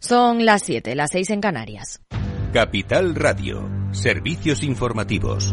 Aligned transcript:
Son 0.00 0.44
las 0.44 0.62
7, 0.62 0.94
las 0.94 1.10
6 1.10 1.30
en 1.30 1.40
Canarias. 1.40 2.00
Capital 2.52 3.16
Radio, 3.16 3.68
servicios 3.90 4.62
informativos. 4.62 5.52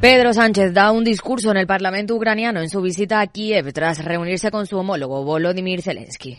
Pedro 0.00 0.32
Sánchez 0.32 0.74
da 0.74 0.90
un 0.90 1.04
discurso 1.04 1.52
en 1.52 1.58
el 1.58 1.68
Parlamento 1.68 2.16
ucraniano 2.16 2.60
en 2.60 2.68
su 2.68 2.82
visita 2.82 3.20
a 3.20 3.28
Kiev 3.28 3.72
tras 3.72 4.04
reunirse 4.04 4.50
con 4.50 4.66
su 4.66 4.76
homólogo 4.76 5.22
Volodymyr 5.22 5.82
Zelensky. 5.82 6.36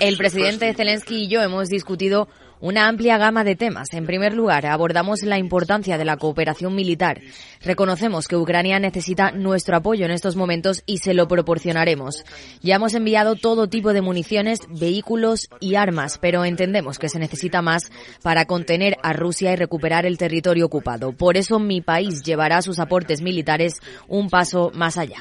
El 0.00 0.16
presidente 0.18 0.74
Zelensky 0.74 1.22
y 1.22 1.28
yo 1.28 1.40
hemos 1.40 1.68
discutido 1.68 2.28
una 2.62 2.88
amplia 2.88 3.18
gama 3.18 3.44
de 3.44 3.56
temas. 3.56 3.88
En 3.92 4.06
primer 4.06 4.32
lugar, 4.32 4.64
abordamos 4.66 5.22
la 5.22 5.36
importancia 5.36 5.98
de 5.98 6.04
la 6.04 6.16
cooperación 6.16 6.74
militar. 6.74 7.20
Reconocemos 7.60 8.28
que 8.28 8.36
Ucrania 8.36 8.78
necesita 8.78 9.32
nuestro 9.32 9.76
apoyo 9.76 10.06
en 10.06 10.12
estos 10.12 10.36
momentos 10.36 10.82
y 10.86 10.98
se 10.98 11.12
lo 11.12 11.28
proporcionaremos. 11.28 12.24
Ya 12.62 12.76
hemos 12.76 12.94
enviado 12.94 13.34
todo 13.34 13.68
tipo 13.68 13.92
de 13.92 14.00
municiones, 14.00 14.60
vehículos 14.68 15.50
y 15.60 15.74
armas, 15.74 16.18
pero 16.18 16.44
entendemos 16.44 16.98
que 16.98 17.08
se 17.08 17.18
necesita 17.18 17.62
más 17.62 17.90
para 18.22 18.46
contener 18.46 18.96
a 19.02 19.12
Rusia 19.12 19.52
y 19.52 19.56
recuperar 19.56 20.06
el 20.06 20.16
territorio 20.16 20.66
ocupado. 20.66 21.12
Por 21.12 21.36
eso 21.36 21.58
mi 21.58 21.80
país 21.80 22.22
llevará 22.22 22.62
sus 22.62 22.78
aportes 22.78 23.22
militares 23.22 23.80
un 24.06 24.30
paso 24.30 24.70
más 24.72 24.98
allá. 24.98 25.18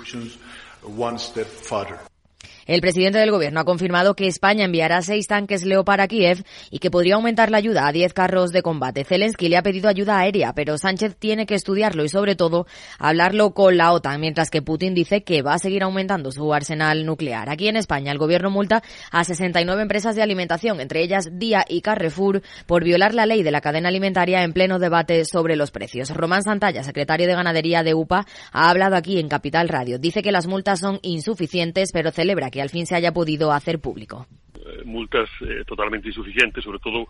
El 2.71 2.80
presidente 2.80 3.20
del 3.20 3.31
gobierno 3.31 3.59
ha 3.59 3.66
confirmado 3.66 4.16
que 4.16 4.27
España 4.27 4.63
enviará 4.63 5.02
seis 5.02 5.27
tanques 5.27 5.66
Leopard 5.66 5.99
a 5.99 6.07
Kiev 6.07 6.45
y 6.70 6.80
que 6.80 6.89
podría 6.89 7.16
aumentar 7.16 7.52
la 7.52 7.57
ayuda 7.57 7.85
a 7.85 7.91
diez 7.91 8.13
carros 8.13 8.53
de 8.53 8.61
combate. 8.61 9.03
Zelensky 9.03 9.49
le 9.49 9.57
ha 9.57 9.61
pedido 9.61 9.89
ayuda 9.89 10.20
aérea, 10.20 10.53
pero 10.53 10.77
Sánchez 10.77 11.17
tiene 11.20 11.45
que 11.45 11.55
estudiarlo 11.55 12.05
y 12.05 12.07
sobre 12.07 12.38
todo 12.38 12.67
hablarlo 12.97 13.53
con 13.53 13.75
la 13.75 13.91
OTAN, 13.91 14.22
mientras 14.22 14.49
que 14.49 14.61
Putin 14.61 14.95
dice 14.95 15.22
que 15.22 15.42
va 15.42 15.55
a 15.55 15.59
seguir 15.59 15.83
aumentando 15.83 16.31
su 16.31 16.53
arsenal 16.53 17.05
nuclear. 17.05 17.49
Aquí 17.49 17.67
en 17.67 17.75
España 17.75 18.14
el 18.14 18.17
gobierno 18.17 18.49
multa 18.49 18.81
a 19.11 19.25
69 19.25 19.81
empresas 19.81 20.16
de 20.16 20.22
alimentación, 20.22 20.80
entre 20.80 21.03
ellas 21.03 21.27
Día 21.33 21.66
y 21.67 21.81
Carrefour, 21.81 22.42
por 22.67 22.86
violar 22.86 23.14
la 23.14 23.25
ley 23.25 23.44
de 23.44 23.52
la 23.52 23.59
cadena 23.59 23.89
alimentaria 23.89 24.44
en 24.44 24.53
pleno 24.53 24.80
debate 24.80 25.25
sobre 25.25 25.58
los 25.58 25.72
precios. 25.72 26.09
Román 26.09 26.44
Santalla, 26.44 26.83
secretario 26.83 27.27
de 27.27 27.36
Ganadería 27.36 27.83
de 27.83 27.95
UPA, 27.95 28.25
ha 28.53 28.69
hablado 28.69 28.95
aquí 28.95 29.19
en 29.19 29.27
Capital 29.27 29.67
Radio. 29.67 29.99
Dice 29.99 30.22
que 30.22 30.31
las 30.31 30.47
multas 30.47 30.80
son 30.80 30.99
insuficientes, 31.02 31.92
pero 31.92 32.11
celebra 32.11 32.49
que 32.49 32.61
al 32.62 32.70
fin 32.70 32.86
se 32.86 32.95
haya 32.95 33.12
podido 33.12 33.52
hacer 33.52 33.80
público. 33.80 34.28
Eh, 34.56 34.84
multas 34.86 35.30
eh, 35.42 35.64
totalmente 35.66 36.08
insuficientes, 36.08 36.64
sobre 36.64 36.80
todo 36.80 37.08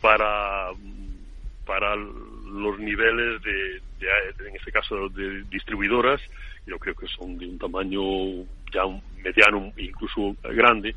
para, 0.00 0.70
para 1.64 1.94
los 1.96 2.78
niveles 2.78 3.40
de, 3.42 3.76
en 4.48 4.56
este 4.56 4.72
caso, 4.72 5.08
de 5.08 5.44
distribuidoras. 5.44 6.20
Yo 6.66 6.78
creo 6.78 6.94
que 6.94 7.06
son 7.06 7.38
de 7.38 7.46
un 7.46 7.58
tamaño 7.58 8.44
ya 8.72 8.82
mediano, 9.22 9.72
incluso 9.76 10.36
grande. 10.42 10.94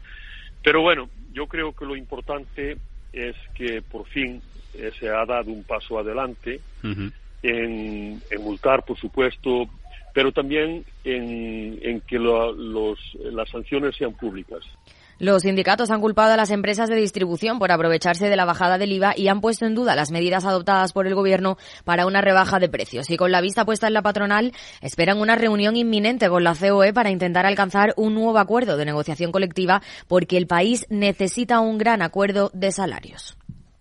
Pero 0.64 0.82
bueno, 0.82 1.10
yo 1.34 1.48
creo 1.48 1.74
que 1.74 1.86
lo 1.86 1.96
importante 1.96 2.78
es 3.14 3.36
que 3.54 3.82
por 3.82 4.06
fin 4.08 4.42
eh, 4.74 4.92
se 5.00 5.10
ha 5.10 5.26
dado 5.26 5.52
un 5.52 5.64
paso 5.64 6.00
adelante 6.00 6.60
en, 6.84 8.22
en 8.30 8.42
multar, 8.42 8.84
por 8.84 8.98
supuesto, 8.98 9.68
pero 10.16 10.32
también 10.32 10.86
en, 11.04 12.02
que 12.08 12.18
las 12.18 13.50
sanciones 13.50 13.98
sean 13.98 14.14
públicas. 14.14 14.64
Los 15.20 15.42
sindicatos 15.44 15.92
han 15.92 16.00
culpado 16.00 16.34
a 16.34 16.38
las 16.38 16.52
empresas 16.52 16.90
de 16.90 16.96
distribución 16.96 17.60
por 17.60 17.72
aprovecharse 17.72 18.30
de 18.30 18.36
la 18.38 18.46
bajada 18.46 18.78
del 18.78 18.94
IVA 18.94 19.14
y 19.16 19.28
han 19.28 19.42
puesto 19.42 19.66
en 19.66 19.76
duda 19.76 19.94
las 19.94 20.12
medidas 20.12 20.46
adoptadas 20.46 20.94
por 20.94 21.06
el 21.06 21.16
Gobierno 21.16 21.58
para 21.84 22.06
una 22.06 22.22
rebaja 22.22 22.60
de 22.60 22.70
precios. 22.70 23.10
Y 23.10 23.18
con 23.18 23.32
la 23.32 23.42
vista 23.42 23.66
puesta 23.66 23.88
en 23.88 23.94
la 23.94 24.02
patronal, 24.02 24.54
esperan 24.82 25.20
una 25.20 25.36
reunión 25.36 25.76
inminente 25.76 26.30
con 26.30 26.46
la 26.46 26.56
COE 26.56 26.94
para 26.94 27.12
intentar 27.12 27.46
alcanzar 27.46 27.94
un 27.98 28.16
nuevo 28.16 28.38
acuerdo 28.38 28.78
de 28.78 28.86
negociación 28.86 29.34
colectiva 29.34 29.82
porque 30.08 30.38
el 30.38 30.48
país 30.48 30.86
necesita 30.90 31.60
un 31.60 31.78
gran 31.78 32.02
acuerdo 32.02 32.52
de 32.54 32.72
salarios. 32.72 33.38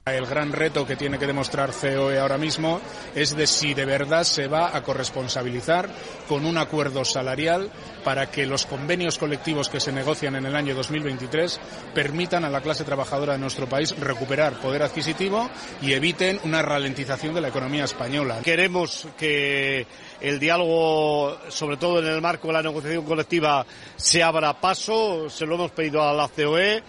El 0.07 0.27
gran 0.27 0.53
reto 0.53 0.87
que 0.87 0.97
tiene 0.97 1.19
que 1.19 1.27
demostrar 1.27 1.71
COE 1.73 2.19
ahora 2.19 2.37
mismo 2.37 2.79
es 3.15 3.35
de 3.35 3.47
si 3.47 3.73
de 3.73 3.87
verdad 3.87 4.25
se 4.25 4.49
va 4.49 4.77
a 4.77 4.83
corresponsabilizar 4.83 5.89
con 6.29 6.45
un 6.45 6.59
acuerdo 6.59 7.07
salarial 7.07 7.71
para 8.05 8.31
que 8.31 8.45
los 8.45 8.67
convenios 8.67 9.17
colectivos 9.17 9.71
que 9.71 9.81
se 9.81 9.93
negocian 9.93 10.37
en 10.37 10.45
el 10.45 10.57
año 10.57 10.75
2023 10.75 11.59
permitan 11.95 12.45
a 12.45 12.51
la 12.51 12.61
clase 12.61 12.85
trabajadora 12.85 13.33
de 13.33 13.39
nuestro 13.39 13.67
país 13.67 13.99
recuperar 13.99 14.61
poder 14.61 14.83
adquisitivo 14.83 15.49
y 15.81 15.95
eviten 15.95 16.39
una 16.45 16.61
ralentización 16.61 17.33
de 17.33 17.41
la 17.41 17.49
economía 17.49 17.85
española. 17.85 18.41
Queremos 18.45 19.09
que 19.17 19.87
el 20.21 20.39
diálogo, 20.39 21.39
sobre 21.49 21.79
todo 21.79 22.01
en 22.01 22.09
el 22.09 22.21
marco 22.21 22.49
de 22.49 22.53
la 22.53 22.63
negociación 22.63 23.07
colectiva, 23.07 23.65
se 23.97 24.23
abra 24.23 24.61
paso. 24.61 25.31
Se 25.31 25.47
lo 25.47 25.55
hemos 25.55 25.71
pedido 25.71 26.03
a 26.03 26.13
la 26.13 26.29
COE. 26.29 26.83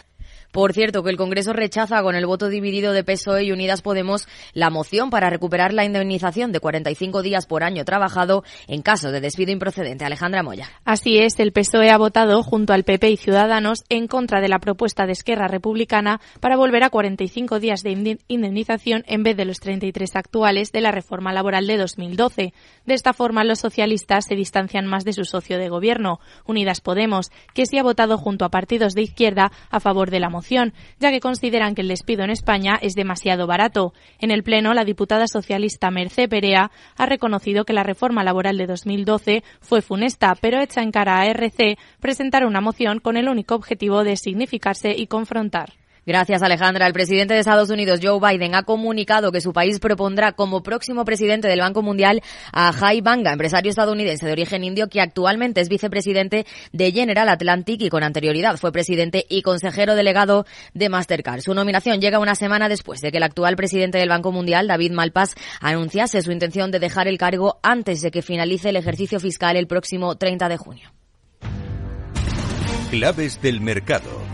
Por 0.55 0.71
cierto, 0.71 1.03
que 1.03 1.09
el 1.09 1.17
Congreso 1.17 1.51
rechaza 1.51 2.01
con 2.01 2.15
el 2.15 2.25
voto 2.25 2.47
dividido 2.47 2.93
de 2.93 3.03
PSOE 3.03 3.43
y 3.43 3.51
Unidas 3.51 3.81
Podemos 3.81 4.25
la 4.53 4.69
moción 4.69 5.09
para 5.09 5.29
recuperar 5.29 5.73
la 5.73 5.83
indemnización 5.83 6.53
de 6.53 6.61
45 6.61 7.23
días 7.23 7.45
por 7.45 7.65
año 7.65 7.83
trabajado 7.83 8.45
en 8.69 8.81
caso 8.81 9.11
de 9.11 9.19
despido 9.19 9.51
improcedente. 9.51 10.05
Alejandra 10.05 10.43
Moya. 10.43 10.69
Así 10.85 11.17
es, 11.17 11.41
el 11.41 11.51
PSOE 11.51 11.89
ha 11.89 11.97
votado 11.97 12.41
junto 12.41 12.71
al 12.71 12.85
PP 12.85 13.09
y 13.09 13.17
Ciudadanos 13.17 13.83
en 13.89 14.07
contra 14.07 14.39
de 14.39 14.47
la 14.47 14.59
propuesta 14.59 15.05
de 15.05 15.11
Esquerra 15.11 15.49
Republicana 15.49 16.21
para 16.39 16.55
volver 16.55 16.83
a 16.83 16.89
45 16.89 17.59
días 17.59 17.83
de 17.83 18.17
indemnización 18.29 19.03
en 19.07 19.23
vez 19.23 19.35
de 19.35 19.43
los 19.43 19.59
33 19.59 20.15
actuales 20.15 20.71
de 20.71 20.79
la 20.79 20.91
reforma 20.91 21.33
laboral 21.33 21.67
de 21.67 21.75
2012. 21.75 22.53
De 22.85 22.93
esta 22.93 23.11
forma, 23.11 23.43
los 23.43 23.59
socialistas 23.59 24.23
se 24.29 24.35
distancian 24.35 24.87
más 24.87 25.03
de 25.03 25.11
su 25.11 25.25
socio 25.25 25.57
de 25.57 25.67
gobierno, 25.67 26.21
Unidas 26.45 26.79
Podemos, 26.79 27.29
que 27.53 27.65
sí 27.65 27.77
ha 27.77 27.83
votado 27.83 28.17
junto 28.17 28.45
a 28.45 28.49
partidos 28.49 28.93
de 28.93 29.01
izquierda 29.01 29.51
a 29.69 29.81
favor 29.81 30.11
de 30.11 30.21
la 30.21 30.29
moción 30.29 30.44
ya 30.49 31.11
que 31.11 31.19
consideran 31.19 31.75
que 31.75 31.81
el 31.81 31.87
despido 31.87 32.23
en 32.23 32.29
España 32.29 32.77
es 32.81 32.93
demasiado 32.93 33.47
barato. 33.47 33.93
En 34.19 34.31
el 34.31 34.43
Pleno, 34.43 34.73
la 34.73 34.85
diputada 34.85 35.27
socialista 35.27 35.91
Mercé 35.91 36.27
Perea 36.27 36.71
ha 36.97 37.05
reconocido 37.05 37.65
que 37.65 37.73
la 37.73 37.83
reforma 37.83 38.23
laboral 38.23 38.57
de 38.57 38.67
2012 38.67 39.43
fue 39.61 39.81
funesta, 39.81 40.35
pero 40.39 40.61
echa 40.61 40.81
en 40.81 40.91
cara 40.91 41.19
a 41.19 41.27
RC 41.27 41.77
presentar 41.99 42.45
una 42.45 42.61
moción 42.61 42.99
con 42.99 43.17
el 43.17 43.29
único 43.29 43.55
objetivo 43.55 44.03
de 44.03 44.17
significarse 44.17 44.95
y 44.95 45.07
confrontar. 45.07 45.73
Gracias, 46.05 46.43
Alejandra. 46.43 46.85
El 46.85 46.93
presidente 46.93 47.33
de 47.33 47.39
Estados 47.39 47.71
Unidos, 47.71 47.99
Joe 48.01 48.19
Biden, 48.19 48.53
ha 48.53 48.63
comunicado 48.63 49.31
que 49.31 49.41
su 49.41 49.53
país 49.53 49.79
propondrá 49.79 50.33
como 50.33 50.61
próximo 50.61 51.03
presidente 51.03 51.47
del 51.47 51.61
Banco 51.61 51.81
Mundial 51.81 52.21
a 52.51 52.71
Jai 52.71 53.01
Banga, 53.01 53.31
empresario 53.31 53.71
estadounidense 53.71 54.25
de 54.25 54.31
origen 54.31 54.63
indio 54.63 54.87
que 54.87 55.01
actualmente 55.01 55.61
es 55.61 55.69
vicepresidente 55.69 56.45
de 56.71 56.91
General 56.91 57.27
Atlantic 57.27 57.81
y 57.81 57.89
con 57.89 58.03
anterioridad 58.03 58.57
fue 58.57 58.71
presidente 58.71 59.25
y 59.29 59.41
consejero 59.41 59.95
delegado 59.95 60.45
de 60.73 60.89
Mastercard. 60.89 61.41
Su 61.41 61.55
nominación 61.55 61.99
llega 61.99 62.19
una 62.19 62.35
semana 62.35 62.69
después 62.69 63.01
de 63.01 63.11
que 63.11 63.17
el 63.17 63.23
actual 63.23 63.55
presidente 63.55 63.97
del 63.97 64.09
Banco 64.09 64.31
Mundial, 64.31 64.67
David 64.67 64.91
Malpass, 64.91 65.35
anunciase 65.59 66.21
su 66.21 66.31
intención 66.31 66.69
de 66.69 66.79
dejar 66.79 67.07
el 67.07 67.17
cargo 67.17 67.59
antes 67.63 68.01
de 68.01 68.11
que 68.11 68.21
finalice 68.21 68.69
el 68.69 68.75
ejercicio 68.75 69.19
fiscal 69.19 69.57
el 69.57 69.65
próximo 69.67 70.15
30 70.15 70.49
de 70.49 70.57
junio. 70.57 70.91
Claves 72.91 73.41
del 73.41 73.59
mercado. 73.61 74.24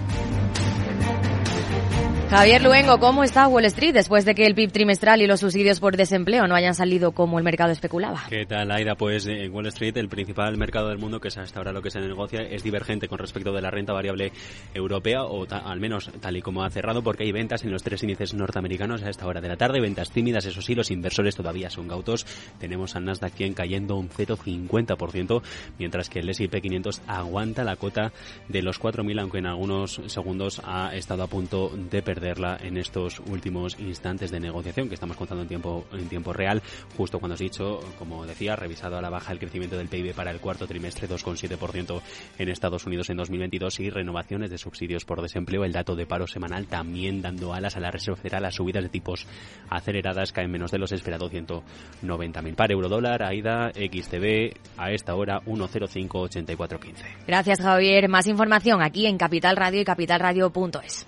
Javier 2.32 2.64
Luengo, 2.64 2.98
¿cómo 2.98 3.26
está 3.26 3.46
Wall 3.50 3.66
Street 3.66 3.94
después 3.94 4.24
de 4.24 4.34
que 4.34 4.46
el 4.46 4.56
PIB 4.56 4.72
trimestral 4.72 5.22
y 5.22 5.28
los 5.28 5.42
subsidios 5.42 5.82
por 5.82 5.98
desempleo 5.98 6.48
no 6.48 6.56
hayan 6.56 6.74
salido 6.74 7.12
como 7.12 7.38
el 7.38 7.44
mercado 7.44 7.74
especulaba? 7.74 8.22
¿Qué 8.30 8.46
tal, 8.46 8.72
Aida? 8.72 8.96
Pues 8.96 9.28
en 9.28 9.54
Wall 9.54 9.66
Street, 9.66 9.98
el 9.98 10.08
principal 10.08 10.56
mercado 10.56 10.88
del 10.88 10.98
mundo, 10.98 11.20
que 11.20 11.28
es 11.28 11.38
hasta 11.38 11.60
ahora 11.60 11.74
lo 11.74 11.82
que 11.82 11.90
se 11.90 12.00
negocia, 12.00 12.40
es 12.40 12.64
divergente 12.64 13.10
con 13.10 13.20
respecto 13.20 13.52
de 13.52 13.62
la 13.62 13.70
renta 13.70 13.92
variable 13.92 14.32
europea, 14.74 15.26
o 15.26 15.46
al 15.46 15.82
menos 15.82 16.10
tal 16.22 16.38
y 16.38 16.42
como 16.42 16.64
ha 16.64 16.70
cerrado, 16.70 17.04
porque 17.04 17.26
hay 17.26 17.34
ventas 17.34 17.66
en 17.66 17.72
los 17.72 17.84
tres 17.84 18.02
índices 18.02 18.34
norteamericanos 18.34 19.04
a 19.04 19.10
esta 19.10 19.28
hora 19.28 19.42
de 19.42 19.50
la 19.50 19.58
tarde, 19.58 19.82
ventas 19.82 20.12
tímidas, 20.12 20.46
eso 20.46 20.62
sí, 20.62 20.74
los 20.74 20.90
inversores 20.90 21.36
todavía 21.36 21.70
son 21.70 21.90
gautos. 21.90 22.26
Tenemos 22.60 22.96
al 22.96 23.04
Nasdaq 23.04 23.34
100 23.34 23.56
cayendo 23.56 23.98
un 23.98 24.10
0,50%, 24.10 25.42
mientras 25.78 26.08
que 26.08 26.20
el 26.20 26.30
S&P 26.30 26.62
500 26.62 27.02
aguanta 27.08 27.66
la 27.66 27.76
cota 27.76 28.14
de 28.48 28.62
los 28.62 28.80
4.000, 28.80 29.20
aunque 29.20 29.40
en 29.40 29.48
algunos 29.48 30.00
segundos 30.08 30.62
ha 30.64 30.96
estado 30.96 31.24
a 31.24 31.28
punto 31.28 31.74
de 31.76 32.02
perder 32.02 32.21
en 32.24 32.78
estos 32.78 33.20
últimos 33.20 33.80
instantes 33.80 34.32
de 34.32 34.40
negociación 34.40 34.88
que 34.88 34.96
estamos 34.96 35.18
contando 35.18 35.44
en 35.44 35.48
tiempo, 35.48 35.86
en 35.92 36.08
tiempo 36.08 36.34
real, 36.34 36.62
justo 36.96 37.20
cuando 37.20 37.34
has 37.34 37.40
dicho, 37.40 37.80
como 37.98 38.26
decía, 38.26 38.56
revisado 38.56 38.98
a 38.98 39.02
la 39.02 39.10
baja 39.10 39.32
el 39.32 39.40
crecimiento 39.40 39.78
del 39.78 39.88
PIB 39.88 40.14
para 40.14 40.32
el 40.32 40.40
cuarto 40.40 40.68
trimestre, 40.68 41.10
2,7% 41.10 42.02
en 42.38 42.50
Estados 42.50 42.86
Unidos 42.86 43.10
en 43.10 43.18
2022 43.18 43.80
y 43.80 43.90
renovaciones 43.90 44.50
de 44.50 44.58
subsidios 44.58 45.06
por 45.06 45.22
desempleo. 45.22 45.66
El 45.66 45.72
dato 45.72 45.96
de 45.96 46.06
paro 46.06 46.28
semanal 46.28 46.68
también 46.68 47.22
dando 47.22 47.54
alas 47.54 47.76
a 47.76 47.80
la 47.80 47.92
Reserva 47.92 48.18
Federal. 48.18 48.44
Las 48.44 48.56
subidas 48.56 48.84
de 48.84 48.90
tipos 48.90 49.28
aceleradas 49.70 50.32
caen 50.32 50.52
menos 50.52 50.72
de 50.72 50.80
los 50.80 50.92
esperados 50.92 51.32
190.000. 51.32 52.56
Para 52.56 52.74
eurodólar, 52.74 53.24
AIDA, 53.24 53.72
XTB, 53.72 54.58
a 54.78 54.92
esta 54.92 55.16
hora 55.16 55.42
1,058415. 55.42 57.26
Gracias, 57.28 57.60
Javier. 57.60 58.10
Más 58.10 58.28
información 58.28 58.82
aquí 58.82 59.06
en 59.08 59.18
Capital 59.18 59.56
Radio 59.56 59.82
y 59.82 59.86
capitalradio.es. 59.86 61.08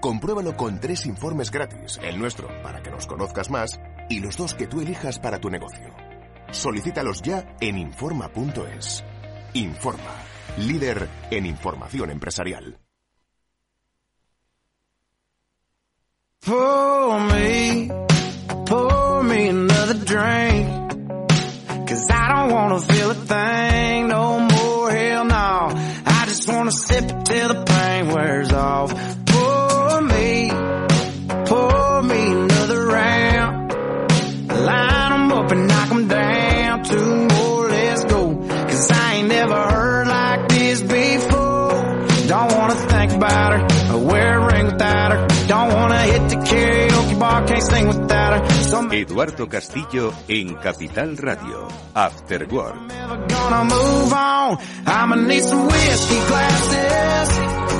Compruébalo 0.00 0.56
con 0.56 0.80
tres 0.80 1.04
informes 1.04 1.50
gratis, 1.50 2.00
el 2.02 2.18
nuestro 2.18 2.48
para 2.62 2.82
que 2.82 2.90
nos 2.90 3.06
conozcas 3.06 3.50
más 3.50 3.78
y 4.08 4.20
los 4.20 4.34
dos 4.34 4.54
que 4.54 4.66
tú 4.66 4.80
elijas 4.80 5.18
para 5.18 5.38
tu 5.38 5.50
negocio. 5.50 5.94
Solicítalos 6.52 7.20
ya 7.20 7.54
en 7.60 7.76
Informa.es. 7.76 9.04
Informa, 9.52 10.14
líder 10.56 11.06
en 11.30 11.44
información 11.44 12.10
empresarial. 12.10 12.78
Me, 17.28 17.88
me 19.22 19.48
another 19.48 19.94
drink. 20.04 20.68
Cause 21.86 22.10
I 22.10 22.28
don't 22.28 22.52
wanna 22.52 22.80
feel 22.80 23.10
a 23.10 23.14
thing 23.14 24.08
no 24.08 24.40
more, 24.40 24.90
hell 24.90 25.24
no. 25.26 25.68
I 26.06 26.24
just 26.26 26.48
wanna 26.48 26.72
sip 26.72 27.04
till 27.24 27.48
the 27.48 27.64
pain 27.66 28.08
wears 28.14 28.52
off. 28.52 29.09
Eduardo 48.92 49.48
Castillo 49.48 50.12
en 50.28 50.54
Capital 50.56 51.16
Radio. 51.16 51.68
After 51.94 52.46
Work. 52.52 52.76
gonna 53.28 53.64
move 53.64 54.12
on. 54.12 54.58
I'ma 54.86 55.16
need 55.16 55.42
some 55.42 55.66
whiskey 55.66 56.20
glasses. 56.28 57.28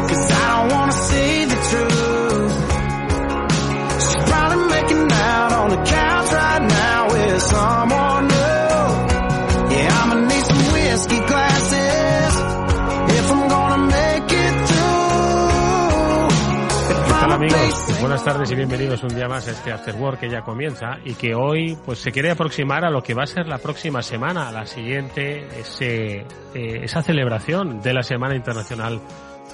Cause 0.08 0.30
I 0.32 0.48
don't 0.56 0.72
wanna 0.72 0.92
see 0.92 1.44
the 1.46 1.58
truth. 1.70 2.54
She's 4.02 4.24
probably 4.30 4.64
making 4.68 5.12
out 5.12 5.52
on 5.52 5.70
the 5.70 5.76
couch 5.76 6.32
right 6.32 6.62
now 6.68 7.08
with 7.12 7.42
someone 7.42 8.28
new. 8.28 9.76
Yeah, 9.76 10.00
I'ma 10.02 10.14
need 10.26 10.44
some 10.44 10.72
whiskey 10.72 11.20
glasses. 11.30 12.32
If 13.18 13.30
I'm 13.30 13.48
gonna 13.48 13.86
make 13.86 14.32
it 14.44 14.54
through. 14.68 16.26
If 16.90 16.96
¿Qué 16.96 17.08
tal 17.08 17.24
I'm 17.24 17.30
a 17.30 17.34
amigos? 17.36 17.79
Buenas 18.00 18.24
tardes 18.24 18.50
y 18.50 18.54
bienvenidos 18.54 19.02
un 19.02 19.14
día 19.14 19.28
más 19.28 19.46
a 19.46 19.50
este 19.50 19.72
After 19.72 19.94
Work 19.94 20.20
que 20.20 20.30
ya 20.30 20.40
comienza 20.40 20.98
y 21.04 21.12
que 21.14 21.34
hoy 21.34 21.76
pues 21.84 21.98
se 21.98 22.10
quiere 22.10 22.30
aproximar 22.30 22.82
a 22.82 22.90
lo 22.90 23.02
que 23.02 23.12
va 23.12 23.24
a 23.24 23.26
ser 23.26 23.46
la 23.46 23.58
próxima 23.58 24.00
semana, 24.00 24.50
la 24.50 24.64
siguiente, 24.64 25.46
ese, 25.60 26.20
eh, 26.54 26.80
esa 26.82 27.02
celebración 27.02 27.82
de 27.82 27.92
la 27.92 28.02
Semana 28.02 28.34
Internacional 28.34 29.02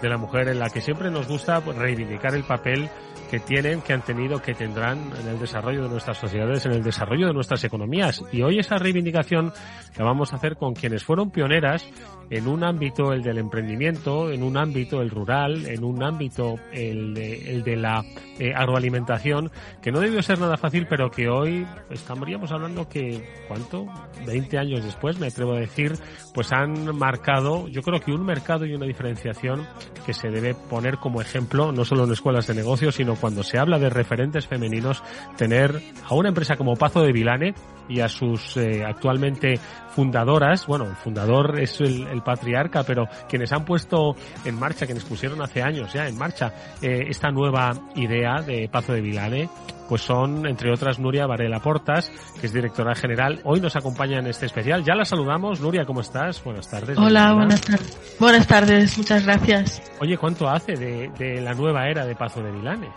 de 0.01 0.09
la 0.09 0.17
Mujer 0.17 0.49
en 0.49 0.61
la 0.61 0.71
que 0.71 0.81
siempre 0.81 1.11
nos 1.11 1.27
gusta 1.27 1.59
reivindicar 1.59 2.37
el 2.37 2.45
papel 2.45 2.89
que 3.31 3.41
tienen, 3.41 3.81
que 3.83 3.93
han 3.93 4.03
tenido, 4.03 4.41
que 4.41 4.55
tendrán 4.55 4.99
en 5.21 5.29
el 5.29 5.39
desarrollo 5.39 5.85
de 5.85 5.89
nuestras 5.89 6.19
sociedades, 6.19 6.65
en 6.67 6.73
el 6.73 6.83
desarrollo 6.83 7.27
de 7.27 7.33
nuestras 7.33 7.65
economías. 7.65 8.23
Y 8.33 8.43
hoy 8.43 8.59
esa 8.59 8.77
reivindicación 8.77 9.53
la 9.97 10.05
vamos 10.05 10.33
a 10.33 10.37
hacer 10.37 10.57
con 10.57 10.75
quienes 10.75 11.05
fueron 11.05 11.31
pioneras 11.31 11.89
en 12.31 12.49
un 12.49 12.65
ámbito, 12.65 13.13
el 13.13 13.23
del 13.23 13.39
emprendimiento, 13.39 14.31
en 14.31 14.43
un 14.43 14.57
ámbito, 14.57 15.01
el 15.01 15.11
rural, 15.11 15.67
en 15.67 15.85
un 15.85 16.03
ámbito, 16.03 16.57
el 16.73 17.15
de, 17.15 17.53
el 17.53 17.63
de 17.63 17.77
la 17.77 18.05
eh, 18.39 18.53
agroalimentación, 18.55 19.51
que 19.81 19.93
no 19.93 20.01
debió 20.01 20.23
ser 20.23 20.39
nada 20.39 20.57
fácil, 20.57 20.87
pero 20.89 21.11
que 21.11 21.29
hoy 21.29 21.67
estaríamos 21.91 22.53
hablando 22.53 22.89
que, 22.89 23.25
¿cuánto? 23.49 23.87
20 24.27 24.59
años 24.59 24.85
después, 24.85 25.19
me 25.19 25.29
atrevo 25.29 25.55
a 25.55 25.61
decir, 25.61 25.93
pues 26.35 26.53
han 26.53 26.97
marcado, 26.97 27.69
yo 27.69 27.83
creo 27.83 28.01
que 28.01 28.13
un 28.13 28.25
mercado 28.25 28.67
y 28.67 28.75
una 28.75 28.87
diferenciación 28.87 29.67
que 30.05 30.13
se 30.13 30.29
debe 30.29 30.55
poner 30.55 30.99
como 30.99 31.21
ejemplo, 31.21 31.73
no 31.73 31.85
solo 31.85 32.05
en 32.05 32.13
escuelas 32.13 32.47
de 32.47 32.55
negocios, 32.55 32.95
sino 32.95 33.16
cuando 33.17 33.43
se 33.43 33.59
habla 33.59 33.79
de 33.79 33.91
referentes 33.91 34.47
femeninos, 34.47 35.03
tener 35.37 35.81
a 36.05 36.15
una 36.15 36.29
empresa 36.29 36.57
como 36.57 36.77
Pazo 36.77 37.03
de 37.03 37.13
Vilane 37.13 37.55
y 37.89 38.01
a 38.01 38.09
sus 38.09 38.57
eh, 38.57 38.83
actualmente 38.85 39.59
fundadoras, 39.91 40.67
bueno, 40.67 40.87
el 40.87 40.97
fundador 40.97 41.59
es 41.61 41.81
el, 41.81 42.07
patriarca, 42.25 42.83
pero 42.83 43.09
quienes 43.29 43.53
han 43.53 43.65
puesto 43.65 44.17
en 44.45 44.59
marcha, 44.59 44.87
quienes 44.87 45.05
pusieron 45.05 45.41
hace 45.43 45.63
años 45.63 45.93
ya 45.93 46.09
en 46.09 46.19
marcha 46.19 46.53
eh, 46.83 47.05
esta 47.09 47.31
nueva 47.31 47.73
idea 47.95 48.43
de 48.43 48.69
Pazo 48.69 48.93
de 48.93 49.01
Vilane, 49.01 49.49
pues 49.89 50.03
son, 50.03 50.47
entre 50.47 50.73
otras, 50.73 50.99
Nuria 50.99 51.27
Varela 51.27 51.61
Portas, 51.61 52.11
que 52.41 52.47
es 52.47 52.53
directora 52.53 52.95
general. 52.95 53.41
Hoy 53.45 53.61
nos 53.61 53.77
acompaña 53.77 54.19
en 54.19 54.27
este 54.27 54.47
especial. 54.47 54.85
Ya 54.85 54.95
la 54.95 55.05
saludamos. 55.05 55.61
Nuria, 55.61 55.85
¿cómo 55.85 56.01
estás? 56.01 56.43
Buenas 56.43 56.69
tardes. 56.71 56.99
Hola, 56.99 57.33
buenas 57.35 57.61
tardes. 57.61 58.17
Buenas 58.19 58.47
tardes, 58.47 58.99
muchas 58.99 59.25
gracias. 59.25 59.83
Oye, 60.01 60.17
¿cuánto 60.17 60.49
hace 60.49 60.75
de, 60.75 61.09
de 61.19 61.41
la 61.41 61.55
nueva 61.55 61.89
era 61.89 62.05
de 62.07 62.15
Pazo 62.15 62.43
de 62.43 62.53
Vilane? 62.53 62.89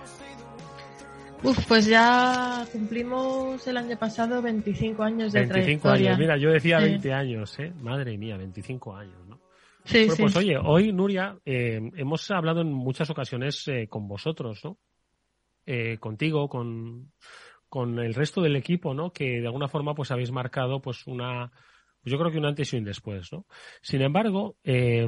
Uf, 1.41 1.65
pues 1.67 1.85
ya 1.85 2.65
cumplimos 2.71 3.65
el 3.65 3.77
año 3.77 3.97
pasado 3.97 4.41
25 4.41 5.03
años 5.03 5.31
de 5.31 5.39
25 5.39 5.53
trayectoria. 5.83 6.09
años, 6.09 6.19
mira, 6.19 6.37
yo 6.37 6.51
decía 6.51 6.79
20 6.79 7.13
años, 7.13 7.57
¿eh? 7.59 7.71
Madre 7.81 8.17
mía, 8.17 8.35
25 8.35 8.95
años, 8.95 9.25
¿no? 9.27 9.39
Sí, 9.85 9.99
bueno, 9.99 10.15
sí. 10.15 10.21
pues 10.23 10.35
oye, 10.35 10.57
hoy, 10.57 10.91
Nuria, 10.91 11.37
eh, 11.45 11.79
hemos 11.95 12.29
hablado 12.31 12.61
en 12.61 12.73
muchas 12.73 13.09
ocasiones 13.09 13.65
eh, 13.69 13.87
con 13.87 14.07
vosotros, 14.07 14.59
¿no? 14.65 14.77
Eh, 15.71 15.99
contigo, 15.99 16.49
con, 16.49 17.11
con 17.67 17.99
el 17.99 18.15
resto 18.15 18.41
del 18.41 18.55
equipo, 18.55 18.95
¿no? 18.95 19.13
Que 19.13 19.39
de 19.39 19.45
alguna 19.45 19.67
forma 19.67 19.93
pues 19.93 20.09
habéis 20.09 20.31
marcado 20.31 20.81
pues 20.81 21.05
una, 21.05 21.51
yo 22.03 22.17
creo 22.17 22.31
que 22.31 22.39
un 22.39 22.47
antes 22.47 22.73
y 22.73 22.77
un 22.77 22.85
después, 22.85 23.31
¿no? 23.31 23.45
Sin 23.83 24.01
embargo, 24.01 24.57
eh, 24.63 25.07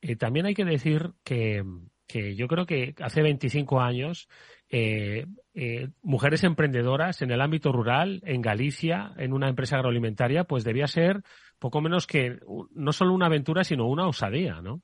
eh, 0.00 0.16
también 0.16 0.46
hay 0.46 0.54
que 0.54 0.64
decir 0.64 1.10
que, 1.22 1.62
que 2.06 2.34
yo 2.36 2.48
creo 2.48 2.64
que 2.64 2.94
hace 3.00 3.20
25 3.20 3.78
años 3.78 4.28
eh, 4.70 5.26
eh, 5.52 5.88
mujeres 6.02 6.42
emprendedoras 6.44 7.20
en 7.20 7.30
el 7.30 7.42
ámbito 7.42 7.70
rural, 7.70 8.22
en 8.24 8.40
Galicia, 8.40 9.12
en 9.18 9.34
una 9.34 9.50
empresa 9.50 9.76
agroalimentaria, 9.76 10.44
pues 10.44 10.64
debía 10.64 10.86
ser 10.86 11.22
poco 11.58 11.82
menos 11.82 12.06
que 12.06 12.38
no 12.72 12.92
solo 12.92 13.12
una 13.12 13.26
aventura, 13.26 13.62
sino 13.62 13.86
una 13.86 14.08
osadía, 14.08 14.62
¿no? 14.62 14.80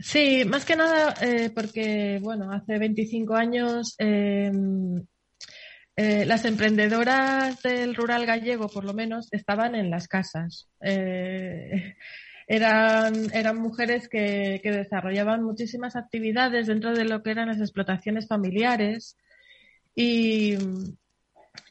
Sí, 0.00 0.44
más 0.44 0.64
que 0.64 0.76
nada 0.76 1.14
eh, 1.22 1.50
porque, 1.54 2.20
bueno, 2.22 2.52
hace 2.52 2.78
25 2.78 3.34
años 3.34 3.96
eh, 3.98 4.50
eh, 6.00 6.24
las 6.26 6.44
emprendedoras 6.44 7.60
del 7.62 7.96
rural 7.96 8.24
gallego, 8.24 8.68
por 8.68 8.84
lo 8.84 8.94
menos, 8.94 9.26
estaban 9.32 9.74
en 9.74 9.90
las 9.90 10.06
casas. 10.06 10.68
Eh, 10.80 11.96
eran, 12.46 13.34
eran 13.34 13.58
mujeres 13.58 14.08
que, 14.08 14.60
que, 14.62 14.70
desarrollaban 14.70 15.42
muchísimas 15.42 15.96
actividades 15.96 16.68
dentro 16.68 16.94
de 16.94 17.04
lo 17.04 17.24
que 17.24 17.32
eran 17.32 17.48
las 17.48 17.58
explotaciones 17.58 18.28
familiares 18.28 19.16
y, 19.96 20.54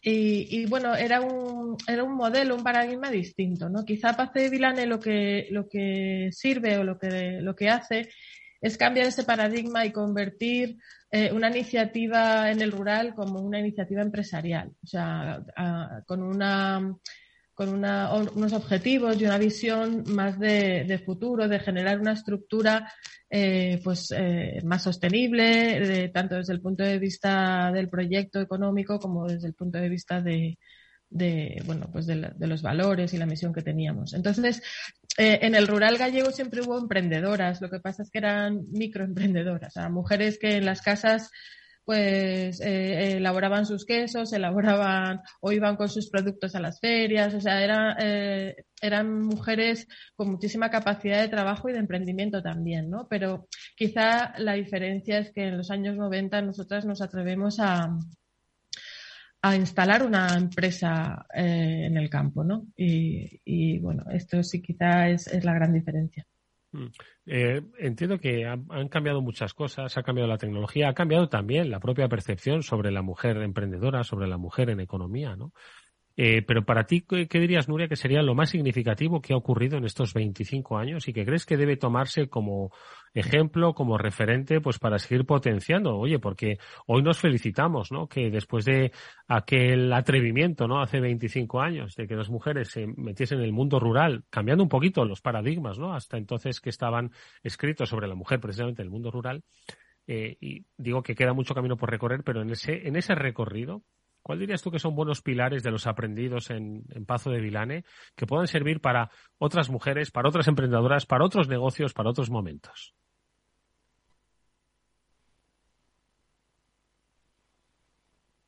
y, 0.02 0.48
y, 0.62 0.66
bueno, 0.66 0.96
era 0.96 1.22
un, 1.22 1.78
era 1.88 2.04
un 2.04 2.16
modelo, 2.16 2.56
un 2.56 2.64
paradigma 2.64 3.10
distinto, 3.10 3.70
¿no? 3.70 3.86
Quizá 3.86 4.16
Pace 4.16 4.50
Vilane 4.50 4.86
lo 4.86 5.00
que, 5.00 5.48
lo 5.52 5.68
que 5.68 6.30
sirve 6.32 6.78
o 6.78 6.84
lo 6.84 6.98
que, 6.98 7.40
lo 7.42 7.56
que 7.56 7.70
hace 7.70 8.10
es 8.62 8.78
cambiar 8.78 9.08
ese 9.08 9.24
paradigma 9.24 9.86
y 9.86 9.92
convertir 9.92 10.78
eh, 11.12 11.32
una 11.32 11.50
iniciativa 11.50 12.52
en 12.52 12.62
el 12.62 12.72
rural 12.72 13.14
como 13.16 13.40
una 13.40 13.60
iniciativa 13.60 14.02
empresarial, 14.02 14.72
o 14.84 14.88
sea, 14.88 15.42
con 16.06 16.24
una 16.24 16.96
con 17.54 17.70
una, 17.70 18.14
unos 18.14 18.54
objetivos 18.54 19.20
y 19.20 19.26
una 19.26 19.40
visión 19.40 20.04
más 20.10 20.38
de, 20.38 20.84
de 20.84 21.00
futuro, 21.00 21.48
de 21.48 21.58
generar 21.58 22.00
una 22.00 22.12
estructura 22.12 22.94
eh, 23.30 23.80
pues 23.84 24.14
eh, 24.16 24.62
más 24.64 24.84
sostenible, 24.84 26.10
tanto 26.14 26.36
desde 26.36 26.54
el 26.54 26.62
punto 26.62 26.84
de 26.84 27.00
vista 27.00 27.72
del 27.74 27.90
proyecto 27.90 28.40
económico 28.40 29.00
como 29.00 29.28
desde 29.28 29.48
el 29.48 29.54
punto 29.54 29.78
de 29.80 29.90
vista 29.90 30.22
de, 30.22 30.58
de 31.10 31.62
bueno 31.66 31.90
pues 31.92 32.06
de, 32.06 32.16
la, 32.16 32.30
de, 32.30 32.48
los 32.48 32.62
valores 32.62 33.14
y 33.14 33.18
la 33.18 33.26
misión 33.26 33.54
que 33.54 33.62
teníamos. 33.62 34.14
Entonces, 34.14 34.62
eh, 35.18 35.40
en 35.42 35.56
el 35.56 35.68
rural 35.68 35.98
gallego 35.98 36.32
siempre 36.32 36.62
hubo 36.62 36.78
emprendedoras, 36.78 37.62
lo 37.62 37.70
que 37.70 37.80
pasa 37.80 38.04
es 38.04 38.12
que 38.12 38.20
eran 38.20 38.66
microemprendedoras, 38.72 39.76
o 39.76 39.80
sea, 39.80 39.90
mujeres 39.90 40.38
que 40.40 40.58
en 40.58 40.66
las 40.66 40.82
casas 40.82 41.32
pues 41.88 42.60
eh, 42.60 43.14
elaboraban 43.16 43.66
sus 43.66 43.86
quesos, 43.86 44.34
elaboraban 44.34 45.22
o 45.40 45.54
iban 45.54 45.78
con 45.78 45.88
sus 45.88 46.10
productos 46.10 46.54
a 46.54 46.60
las 46.60 46.82
ferias, 46.82 47.34
o 47.34 47.40
sea, 47.40 47.64
era, 47.64 47.96
eh, 47.98 48.58
eran 48.82 49.22
mujeres 49.22 49.88
con 50.14 50.32
muchísima 50.32 50.70
capacidad 50.70 51.22
de 51.22 51.30
trabajo 51.30 51.70
y 51.70 51.72
de 51.72 51.80
emprendimiento 51.80 52.44
también, 52.44 52.90
¿no? 52.90 53.08
Pero 53.10 53.48
quizá 53.78 54.34
la 54.38 54.56
diferencia 54.56 55.20
es 55.20 55.32
que 55.32 55.48
en 55.48 55.58
los 55.58 55.72
años 55.72 55.96
90 55.96 56.42
nosotras 56.42 56.84
nos 56.84 57.02
atrevemos 57.02 57.58
a, 57.62 57.98
a 59.42 59.56
instalar 59.56 60.04
una 60.04 60.28
empresa 60.36 61.26
eh, 61.34 61.86
en 61.86 61.96
el 61.96 62.10
campo, 62.10 62.44
¿no? 62.44 62.68
Y, 62.76 63.80
bueno, 63.80 64.04
esto 64.12 64.44
sí 64.44 64.62
quizá 64.62 65.08
es, 65.08 65.42
la 65.42 65.54
gran 65.54 65.72
diferencia. 65.72 66.26
Mm. 66.72 66.86
Eh, 67.26 67.62
entiendo 67.80 68.20
que 68.20 68.46
han, 68.46 68.90
cambiado 68.90 69.22
muchas 69.22 69.54
cosas, 69.54 69.98
ha 69.98 70.04
cambiado 70.04 70.30
la 70.30 70.38
tecnología, 70.38 70.90
ha 70.90 70.94
cambiado 70.94 71.30
también 71.30 71.70
la 71.72 71.80
propia 71.80 72.10
percepción 72.10 72.64
sobre 72.64 72.92
la 72.92 73.02
mujer 73.02 73.38
emprendedora, 73.38 74.04
sobre 74.04 74.28
la 74.28 74.38
mujer 74.38 74.70
en 74.70 74.80
economía, 74.80 75.36
¿no? 75.36 75.54
Eh, 76.20 76.42
pero 76.42 76.66
para 76.66 76.86
ti, 76.86 77.02
¿qué, 77.02 77.40
dirías, 77.40 77.70
Nuria, 77.70 77.88
que 77.88 77.96
sería 77.96 78.24
lo 78.24 78.34
más 78.34 78.50
significativo 78.50 79.22
que 79.22 79.34
ha 79.34 79.38
ocurrido 79.38 79.78
en 79.78 79.86
estos 79.86 80.16
25 80.16 80.80
años 80.80 81.08
y 81.08 81.14
que 81.14 81.24
crees 81.24 81.46
que 81.46 81.58
debe 81.58 81.78
tomarse 81.78 82.28
como 82.28 82.72
ejemplo, 83.14 83.76
como 83.76 84.00
referente, 84.00 84.60
pues 84.60 84.80
para 84.80 84.98
seguir 84.98 85.28
potenciando? 85.28 85.96
Oye, 85.96 86.18
porque 86.18 86.58
hoy 86.88 87.04
nos 87.04 87.20
felicitamos, 87.20 87.92
¿no? 87.92 88.08
Que 88.08 88.32
después 88.32 88.66
de 88.66 88.92
aquel 89.28 89.94
atrevimiento, 89.94 90.68
¿no? 90.68 90.82
Hace 90.82 91.00
25 91.00 91.62
años, 91.62 91.96
de 91.96 92.08
que 92.08 92.16
las 92.16 92.32
mujeres 92.32 92.70
se 92.70 92.88
metiesen 92.88 93.38
en 93.38 93.46
el 93.46 93.54
mundo 93.54 93.80
rural, 93.80 94.24
cambiando 94.32 94.64
un 94.64 94.70
poquito 94.70 95.06
los 95.06 95.22
paradigmas, 95.22 95.78
¿no? 95.78 95.94
Hasta 95.94 96.18
entonces 96.18 96.60
que 96.60 96.72
estaban 96.72 97.12
escritos 97.44 97.90
sobre 97.90 98.08
la 98.08 98.16
mujer, 98.16 98.40
precisamente 98.40 98.82
en 98.82 98.88
el 98.88 98.92
mundo 98.92 99.12
rural. 99.12 99.44
Eh, 100.08 100.36
y 100.42 100.66
digo 100.78 101.04
que 101.04 101.14
queda 101.14 101.34
mucho 101.34 101.54
camino 101.54 101.78
por 101.78 101.92
recorrer, 101.92 102.24
pero 102.24 102.42
en 102.42 102.50
ese, 102.50 102.88
en 102.88 102.96
ese 102.96 103.14
recorrido, 103.14 103.84
¿Cuál 104.28 104.40
dirías 104.40 104.62
tú 104.62 104.72
que 104.72 104.78
son 104.78 104.94
buenos 104.94 105.22
pilares 105.22 105.64
de 105.64 105.72
los 105.72 105.88
aprendidos 105.88 106.50
en, 106.50 106.84
Pazo 107.06 107.30
de 107.30 107.40
Vilane 107.40 107.86
que 108.14 108.28
puedan 108.28 108.48
servir 108.48 108.82
para 108.82 109.10
otras 109.38 109.70
mujeres, 109.70 110.12
para 110.12 110.28
otras 110.28 110.50
emprendedoras, 110.50 111.06
para 111.06 111.24
otros 111.24 111.48
negocios, 111.48 111.94
para 111.94 112.10
otros 112.10 112.30
momentos? 112.30 112.94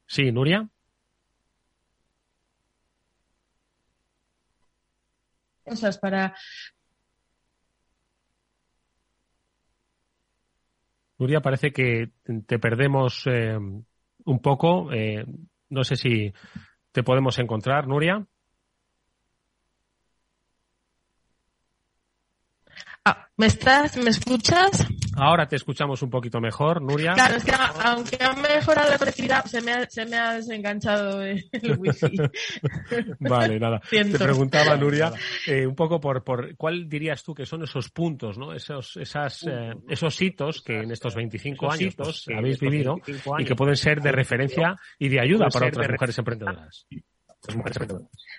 Sí, 0.05 0.33
Nuria. 0.33 0.67
Cosas 5.63 5.97
para, 5.97 6.35
Nuria, 11.17 11.39
parece 11.39 11.71
que 11.71 12.11
te 12.45 12.59
perdemos 12.59 13.23
eh, 13.27 13.57
un 14.25 14.39
poco. 14.41 14.91
Eh, 14.91 15.23
no 15.69 15.83
sé 15.83 15.95
si 15.95 16.33
te 16.91 17.03
podemos 17.03 17.39
encontrar, 17.39 17.87
Nuria. 17.87 18.25
¿Me 23.39 23.45
estás, 23.45 23.95
me 23.95 24.09
escuchas? 24.09 24.85
Ahora 25.19 25.47
te 25.47 25.55
escuchamos 25.55 26.01
un 26.01 26.09
poquito 26.09 26.39
mejor, 26.39 26.81
Nuria. 26.81 27.13
Claro, 27.13 27.35
es 27.35 27.43
que 27.43 27.51
aunque 27.83 28.17
ha 28.21 28.33
mejorado 28.33 28.89
la 28.89 28.97
conectividad, 28.97 29.45
se 29.45 29.61
me 29.61 29.73
ha, 29.73 29.89
se 29.89 30.05
me 30.05 30.17
ha 30.17 30.33
desenganchado 30.33 31.21
el 31.21 31.43
wifi. 31.77 32.17
vale, 33.19 33.59
nada. 33.59 33.81
Te 33.89 34.05
preguntaba, 34.05 34.75
Nuria, 34.77 35.11
eh, 35.47 35.65
un 35.65 35.75
poco 35.75 35.99
por, 35.99 36.23
por 36.23 36.55
cuál 36.55 36.87
dirías 36.87 37.23
tú 37.23 37.33
que 37.33 37.45
son 37.45 37.63
esos 37.63 37.89
puntos, 37.89 38.37
¿no? 38.37 38.53
Esos, 38.53 38.97
esas, 38.97 39.43
eh, 39.47 39.73
esos 39.87 40.21
hitos 40.21 40.61
que 40.61 40.79
en 40.79 40.91
estos 40.91 41.15
25 41.15 41.71
años 41.71 41.95
pues, 41.95 42.25
habéis 42.35 42.59
vivido 42.59 42.95
y 43.37 43.45
que 43.45 43.55
pueden 43.55 43.75
ser 43.75 44.01
de 44.01 44.11
referencia 44.11 44.75
y 44.97 45.09
de 45.09 45.19
ayuda 45.19 45.47
para 45.49 45.67
otras 45.67 45.89
mujeres 45.89 46.17
emprendedoras. 46.17 46.87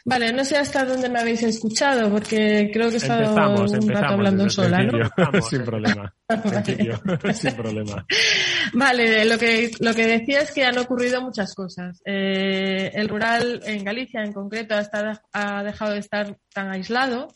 Vale, 0.04 0.32
no 0.32 0.44
sé 0.44 0.56
hasta 0.56 0.84
dónde 0.84 1.08
me 1.08 1.20
habéis 1.20 1.42
escuchado, 1.42 2.10
porque 2.10 2.70
creo 2.72 2.88
que 2.88 2.94
he 2.94 2.98
estado 2.98 3.64
un 3.64 3.88
rato 3.88 4.14
hablando 4.14 4.48
sola, 4.48 4.82
¿no? 4.82 5.42
sin 5.42 5.64
problema. 5.64 6.14
sin 7.34 7.54
problema. 7.54 8.06
Vale, 8.74 9.24
lo 9.24 9.38
que, 9.38 9.70
lo 9.80 9.94
que 9.94 10.06
decía 10.06 10.40
es 10.40 10.52
que 10.52 10.64
han 10.64 10.78
ocurrido 10.78 11.20
muchas 11.20 11.54
cosas. 11.54 12.00
Eh, 12.04 12.90
el 12.94 13.08
rural 13.08 13.60
en 13.64 13.84
Galicia, 13.84 14.22
en 14.22 14.32
concreto, 14.32 14.74
ha, 14.74 15.20
ha 15.32 15.62
dejado 15.62 15.92
de 15.92 15.98
estar 15.98 16.36
tan 16.52 16.70
aislado 16.70 17.28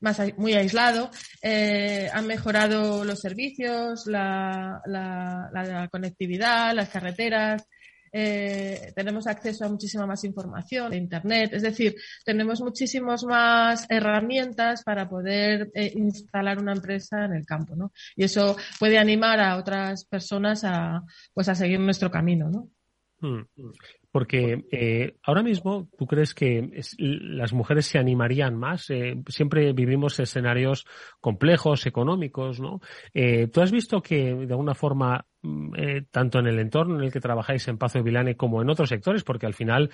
más 0.00 0.20
muy 0.36 0.54
aislado. 0.54 1.10
Eh, 1.42 2.08
han 2.12 2.26
mejorado 2.26 3.04
los 3.04 3.20
servicios, 3.20 4.06
la, 4.06 4.80
la, 4.86 5.50
la, 5.52 5.88
conectividad, 5.88 6.74
las 6.74 6.88
carreteras, 6.88 7.66
eh, 8.12 8.92
tenemos 8.94 9.26
acceso 9.26 9.64
a 9.64 9.68
muchísima 9.68 10.06
más 10.06 10.24
información 10.24 10.90
de 10.90 10.96
Internet, 10.96 11.52
es 11.52 11.62
decir, 11.62 11.94
tenemos 12.24 12.60
muchísimas 12.60 13.24
más 13.24 13.86
herramientas 13.88 14.82
para 14.82 15.08
poder 15.08 15.70
eh, 15.74 15.92
instalar 15.94 16.58
una 16.58 16.72
empresa 16.72 17.24
en 17.24 17.34
el 17.34 17.46
campo, 17.46 17.76
¿no? 17.76 17.92
Y 18.16 18.24
eso 18.24 18.56
puede 18.78 18.98
animar 18.98 19.40
a 19.40 19.56
otras 19.56 20.04
personas 20.04 20.64
a, 20.64 21.02
pues, 21.34 21.48
a 21.48 21.54
seguir 21.54 21.80
nuestro 21.80 22.10
camino, 22.10 22.50
¿no? 22.50 22.68
Hmm. 23.20 23.42
Porque 24.10 24.64
eh, 24.72 25.16
ahora 25.22 25.42
mismo, 25.42 25.88
¿tú 25.98 26.06
crees 26.06 26.34
que 26.34 26.82
las 26.98 27.52
mujeres 27.52 27.86
se 27.86 27.98
animarían 27.98 28.56
más? 28.56 28.88
Eh, 28.90 29.16
siempre 29.28 29.72
vivimos 29.72 30.18
escenarios 30.18 30.86
complejos, 31.20 31.86
económicos, 31.86 32.60
¿no? 32.60 32.80
Eh, 33.12 33.48
¿Tú 33.48 33.60
has 33.60 33.70
visto 33.70 34.00
que 34.00 34.34
de 34.34 34.52
alguna 34.52 34.74
forma, 34.74 35.26
mm, 35.42 35.72
tanto 36.10 36.38
en 36.38 36.46
el 36.46 36.58
entorno 36.58 36.96
en 36.98 37.04
el 37.04 37.12
que 37.12 37.20
trabajáis 37.20 37.68
en 37.68 37.78
Pazo 37.78 37.98
de 37.98 38.04
Vilane 38.04 38.36
como 38.36 38.62
en 38.62 38.70
otros 38.70 38.88
sectores, 38.88 39.24
porque 39.24 39.46
al 39.46 39.54
final 39.54 39.90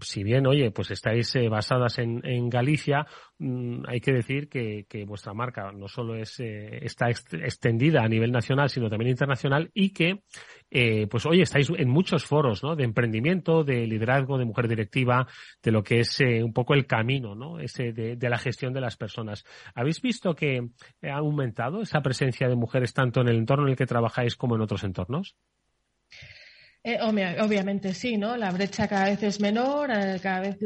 si 0.00 0.22
bien, 0.22 0.46
oye, 0.46 0.70
pues 0.70 0.90
estáis 0.90 1.34
eh, 1.36 1.48
basadas 1.48 1.98
en, 1.98 2.20
en 2.24 2.50
Galicia, 2.50 3.06
mm, 3.38 3.84
hay 3.86 4.00
que 4.00 4.12
decir 4.12 4.48
que, 4.48 4.86
que, 4.88 5.04
vuestra 5.04 5.32
marca 5.32 5.72
no 5.72 5.88
solo 5.88 6.14
es, 6.14 6.38
eh, 6.40 6.80
está 6.82 7.08
extendida 7.08 8.02
a 8.02 8.08
nivel 8.08 8.30
nacional, 8.30 8.68
sino 8.68 8.90
también 8.90 9.10
internacional 9.10 9.70
y 9.72 9.90
que, 9.90 10.22
eh, 10.70 11.06
pues 11.06 11.24
oye, 11.24 11.42
estáis 11.42 11.70
en 11.70 11.88
muchos 11.88 12.24
foros, 12.24 12.62
¿no? 12.62 12.76
De 12.76 12.84
emprendimiento, 12.84 13.64
de 13.64 13.86
liderazgo, 13.86 14.36
de 14.36 14.44
mujer 14.44 14.68
directiva, 14.68 15.26
de 15.62 15.72
lo 15.72 15.82
que 15.82 16.00
es 16.00 16.20
un 16.20 16.52
poco 16.52 16.74
el 16.74 16.86
camino, 16.86 17.34
¿no? 17.34 17.58
Ese 17.58 17.92
de, 17.92 18.16
de, 18.16 18.28
la 18.28 18.38
gestión 18.38 18.72
de 18.74 18.80
las 18.80 18.96
personas. 18.96 19.44
¿Habéis 19.74 20.02
visto 20.02 20.34
que 20.34 20.68
ha 21.02 21.16
aumentado 21.16 21.80
esa 21.80 22.02
presencia 22.02 22.48
de 22.48 22.56
mujeres 22.56 22.92
tanto 22.92 23.22
en 23.22 23.28
el 23.28 23.36
entorno 23.36 23.64
en 23.64 23.70
el 23.70 23.76
que 23.76 23.86
trabajáis 23.86 24.36
como 24.36 24.56
en 24.56 24.60
otros 24.60 24.84
entornos? 24.84 25.36
Eh, 26.84 26.98
obviamente 27.02 27.92
sí, 27.92 28.16
¿no? 28.16 28.36
La 28.36 28.50
brecha 28.50 28.88
cada 28.88 29.06
vez 29.06 29.22
es 29.22 29.40
menor, 29.40 29.90
eh, 29.90 30.18
cada 30.22 30.40
vez 30.40 30.56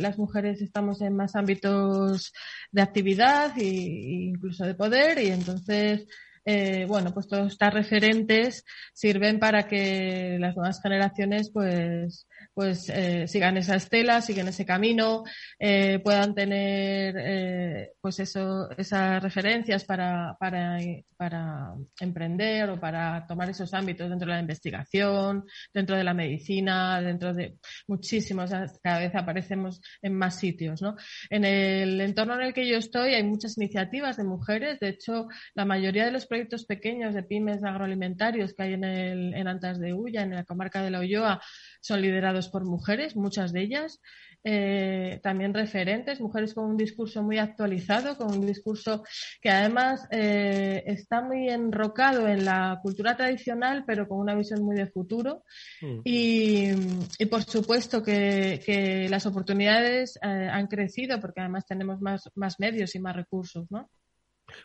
las 0.00 0.18
mujeres 0.18 0.60
estamos 0.62 1.00
en 1.02 1.14
más 1.14 1.36
ámbitos 1.36 2.32
de 2.72 2.82
actividad 2.82 3.52
e 3.58 3.64
incluso 3.64 4.64
de 4.64 4.74
poder 4.74 5.18
y 5.20 5.28
entonces 5.28 6.06
eh, 6.44 6.86
bueno, 6.86 7.12
pues 7.12 7.28
todos 7.28 7.52
estos 7.52 7.74
referentes 7.74 8.64
sirven 8.94 9.38
para 9.38 9.68
que 9.68 10.38
las 10.40 10.56
nuevas 10.56 10.80
generaciones 10.82 11.50
pues 11.52 12.26
pues 12.58 12.88
eh, 12.88 13.28
sigan 13.28 13.56
esa 13.56 13.76
estela, 13.76 14.20
sigan 14.20 14.48
ese 14.48 14.66
camino, 14.66 15.22
eh, 15.60 16.00
puedan 16.02 16.34
tener 16.34 17.14
eh, 17.16 17.92
pues 18.00 18.18
eso, 18.18 18.68
esas 18.76 19.22
referencias 19.22 19.84
para, 19.84 20.36
para, 20.40 20.76
para 21.16 21.74
emprender 22.00 22.68
o 22.70 22.80
para 22.80 23.24
tomar 23.28 23.48
esos 23.48 23.72
ámbitos 23.74 24.10
dentro 24.10 24.26
de 24.26 24.34
la 24.34 24.40
investigación, 24.40 25.44
dentro 25.72 25.96
de 25.96 26.02
la 26.02 26.14
medicina, 26.14 27.00
dentro 27.00 27.32
de 27.32 27.58
muchísimos, 27.86 28.50
cada 28.82 28.98
vez 28.98 29.14
aparecemos 29.14 29.80
en 30.02 30.14
más 30.14 30.40
sitios. 30.40 30.82
¿no? 30.82 30.96
En 31.30 31.44
el 31.44 32.00
entorno 32.00 32.34
en 32.34 32.42
el 32.42 32.54
que 32.54 32.66
yo 32.66 32.78
estoy 32.78 33.14
hay 33.14 33.22
muchas 33.22 33.56
iniciativas 33.56 34.16
de 34.16 34.24
mujeres, 34.24 34.80
de 34.80 34.88
hecho 34.88 35.28
la 35.54 35.64
mayoría 35.64 36.06
de 36.06 36.10
los 36.10 36.26
proyectos 36.26 36.64
pequeños 36.64 37.14
de 37.14 37.22
pymes 37.22 37.62
agroalimentarios 37.62 38.52
que 38.52 38.64
hay 38.64 38.72
en, 38.72 38.82
el, 38.82 39.34
en 39.34 39.46
Antas 39.46 39.78
de 39.78 39.94
Ulla, 39.94 40.22
en 40.22 40.34
la 40.34 40.42
comarca 40.42 40.82
de 40.82 40.90
la 40.90 40.98
Ulloa, 40.98 41.40
son 41.80 42.02
liderados 42.02 42.47
por 42.48 42.64
mujeres, 42.64 43.16
muchas 43.16 43.52
de 43.52 43.62
ellas, 43.62 44.00
eh, 44.44 45.20
también 45.22 45.52
referentes, 45.52 46.20
mujeres 46.20 46.54
con 46.54 46.64
un 46.70 46.76
discurso 46.76 47.22
muy 47.22 47.38
actualizado, 47.38 48.16
con 48.16 48.30
un 48.32 48.46
discurso 48.46 49.02
que 49.40 49.50
además 49.50 50.06
eh, 50.10 50.84
está 50.86 51.22
muy 51.22 51.48
enrocado 51.48 52.28
en 52.28 52.44
la 52.44 52.78
cultura 52.82 53.16
tradicional, 53.16 53.84
pero 53.86 54.06
con 54.06 54.18
una 54.20 54.34
visión 54.34 54.62
muy 54.62 54.76
de 54.76 54.86
futuro. 54.86 55.44
Mm. 55.80 56.00
Y, 56.04 57.26
por 57.26 57.42
supuesto 57.42 58.02
que, 58.02 59.06
las 59.10 59.26
oportunidades 59.26 60.18
eh, 60.22 60.26
han 60.26 60.66
crecido 60.66 61.20
porque 61.20 61.40
además 61.40 61.66
tenemos 61.66 62.00
más, 62.00 62.30
más 62.34 62.60
medios 62.60 62.94
y 62.94 63.00
más 63.00 63.16
recursos, 63.16 63.66
¿no? 63.70 63.88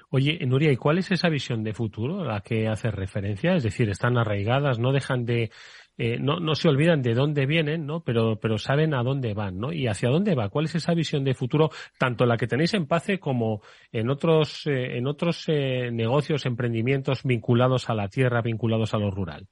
Oye, 0.10 0.40
Nuria, 0.46 0.72
¿y 0.72 0.78
cuál 0.78 0.98
es 0.98 1.12
esa 1.12 1.30
visión 1.30 1.64
de 1.64 1.74
futuro 1.74 2.22
a 2.22 2.26
la 2.26 2.42
que 2.42 2.68
hace 2.68 2.92
referencia? 2.92 3.56
Es 3.56 3.64
decir, 3.64 3.90
están 3.90 4.18
arraigadas, 4.18 4.80
no 4.80 4.92
dejan 4.92 5.26
de, 5.26 5.52
eh, 5.98 6.18
no, 6.20 6.40
no 6.40 6.56
se 6.56 6.70
olvidan 6.70 7.02
de 7.02 7.14
dónde 7.14 7.46
vienen, 7.46 7.86
¿no? 7.86 8.04
Pero, 8.04 8.40
pero 8.40 8.58
saben 8.58 8.94
a 8.94 9.04
dónde 9.04 9.34
van, 9.34 9.60
¿no? 9.60 9.72
Y 9.72 9.88
hacia 9.88 10.10
dónde 10.10 10.36
va. 10.36 10.50
¿Cuál 10.50 10.66
es 10.66 10.76
esa 10.76 10.94
visión 10.94 11.24
de 11.24 11.36
futuro, 11.36 11.70
tanto 12.00 12.26
la 12.26 12.38
que 12.38 12.48
tenéis 12.48 12.74
en 12.74 12.88
PACE 12.88 13.20
como 13.20 13.62
en 13.92 14.10
otros, 14.10 14.66
eh, 14.66 14.98
en 14.98 15.08
otros 15.08 15.46
eh, 15.48 15.92
negocios, 15.92 16.46
emprendimientos 16.46 17.24
vinculados 17.24 17.90
a 17.90 17.94
la 17.94 18.08
tierra, 18.08 18.42
vinculados 18.42 18.94
a 18.94 18.98
lo 18.98 19.12
rural? 19.12 19.48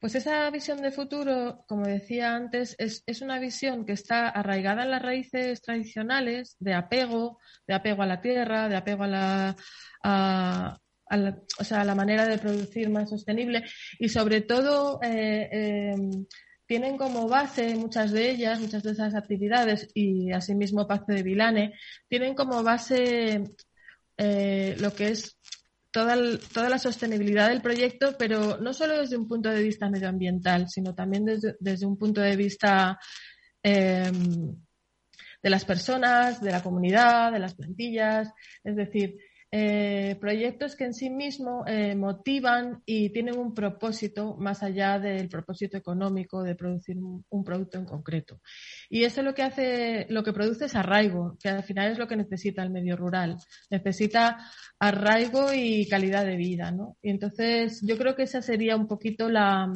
Pues 0.00 0.16
esa 0.16 0.50
visión 0.50 0.82
de 0.82 0.90
futuro, 0.90 1.64
como 1.68 1.86
decía 1.86 2.34
antes, 2.34 2.74
es, 2.80 3.04
es, 3.06 3.22
una 3.22 3.38
visión 3.38 3.86
que 3.86 3.92
está 3.92 4.28
arraigada 4.28 4.82
en 4.82 4.90
las 4.90 5.00
raíces 5.00 5.62
tradicionales 5.62 6.56
de 6.58 6.74
apego, 6.74 7.38
de 7.68 7.74
apego 7.74 8.02
a 8.02 8.06
la 8.06 8.20
tierra, 8.20 8.68
de 8.68 8.74
apego 8.74 9.04
a 9.04 9.54
la, 10.02 10.80
a 11.12 11.16
la, 11.18 11.38
o 11.58 11.64
sea, 11.64 11.84
la 11.84 11.94
manera 11.94 12.26
de 12.26 12.38
producir 12.38 12.88
más 12.88 13.10
sostenible 13.10 13.62
y 13.98 14.08
sobre 14.08 14.40
todo 14.40 14.98
eh, 15.02 15.48
eh, 15.52 15.94
tienen 16.64 16.96
como 16.96 17.28
base 17.28 17.74
muchas 17.76 18.12
de 18.12 18.30
ellas, 18.30 18.60
muchas 18.60 18.82
de 18.82 18.92
esas 18.92 19.14
actividades 19.14 19.88
y 19.92 20.32
asimismo 20.32 20.88
Pacto 20.88 21.12
de 21.12 21.22
Vilane, 21.22 21.74
tienen 22.08 22.34
como 22.34 22.62
base 22.62 23.44
eh, 24.16 24.74
lo 24.78 24.94
que 24.94 25.08
es 25.08 25.36
toda, 25.90 26.16
toda 26.54 26.70
la 26.70 26.78
sostenibilidad 26.78 27.50
del 27.50 27.60
proyecto, 27.60 28.16
pero 28.18 28.56
no 28.56 28.72
solo 28.72 28.98
desde 28.98 29.18
un 29.18 29.28
punto 29.28 29.50
de 29.50 29.62
vista 29.62 29.90
medioambiental, 29.90 30.70
sino 30.70 30.94
también 30.94 31.26
desde, 31.26 31.56
desde 31.60 31.84
un 31.84 31.98
punto 31.98 32.22
de 32.22 32.36
vista 32.36 32.98
em, 33.62 34.56
de 35.42 35.50
las 35.50 35.66
personas, 35.66 36.40
de 36.40 36.52
la 36.52 36.62
comunidad, 36.62 37.32
de 37.32 37.38
las 37.38 37.54
plantillas. 37.54 38.32
Es 38.64 38.76
decir, 38.76 39.18
eh, 39.54 40.16
proyectos 40.18 40.76
que 40.76 40.84
en 40.84 40.94
sí 40.94 41.10
mismos 41.10 41.64
eh, 41.66 41.94
motivan 41.94 42.82
y 42.86 43.10
tienen 43.10 43.38
un 43.38 43.52
propósito 43.52 44.34
más 44.38 44.62
allá 44.62 44.98
del 44.98 45.28
propósito 45.28 45.76
económico 45.76 46.42
de 46.42 46.54
producir 46.54 46.96
un, 46.96 47.44
producto 47.44 47.76
en 47.76 47.84
concreto. 47.84 48.40
Y 48.88 49.04
eso 49.04 49.22
lo 49.22 49.34
que 49.34 49.42
hace, 49.42 50.06
lo 50.08 50.22
que 50.22 50.32
produce 50.32 50.64
es 50.64 50.74
arraigo, 50.74 51.36
que 51.38 51.50
al 51.50 51.64
final 51.64 51.92
es 51.92 51.98
lo 51.98 52.08
que 52.08 52.16
necesita 52.16 52.62
el 52.62 52.70
medio 52.70 52.96
rural. 52.96 53.36
Necesita 53.68 54.38
arraigo 54.78 55.52
y 55.52 55.86
calidad 55.86 56.24
de 56.24 56.36
vida, 56.36 56.70
¿no? 56.70 56.96
Y 57.02 57.10
entonces 57.10 57.82
yo 57.82 57.98
creo 57.98 58.16
que 58.16 58.22
esa 58.22 58.40
sería 58.40 58.74
un 58.74 58.88
poquito 58.88 59.28
la, 59.28 59.70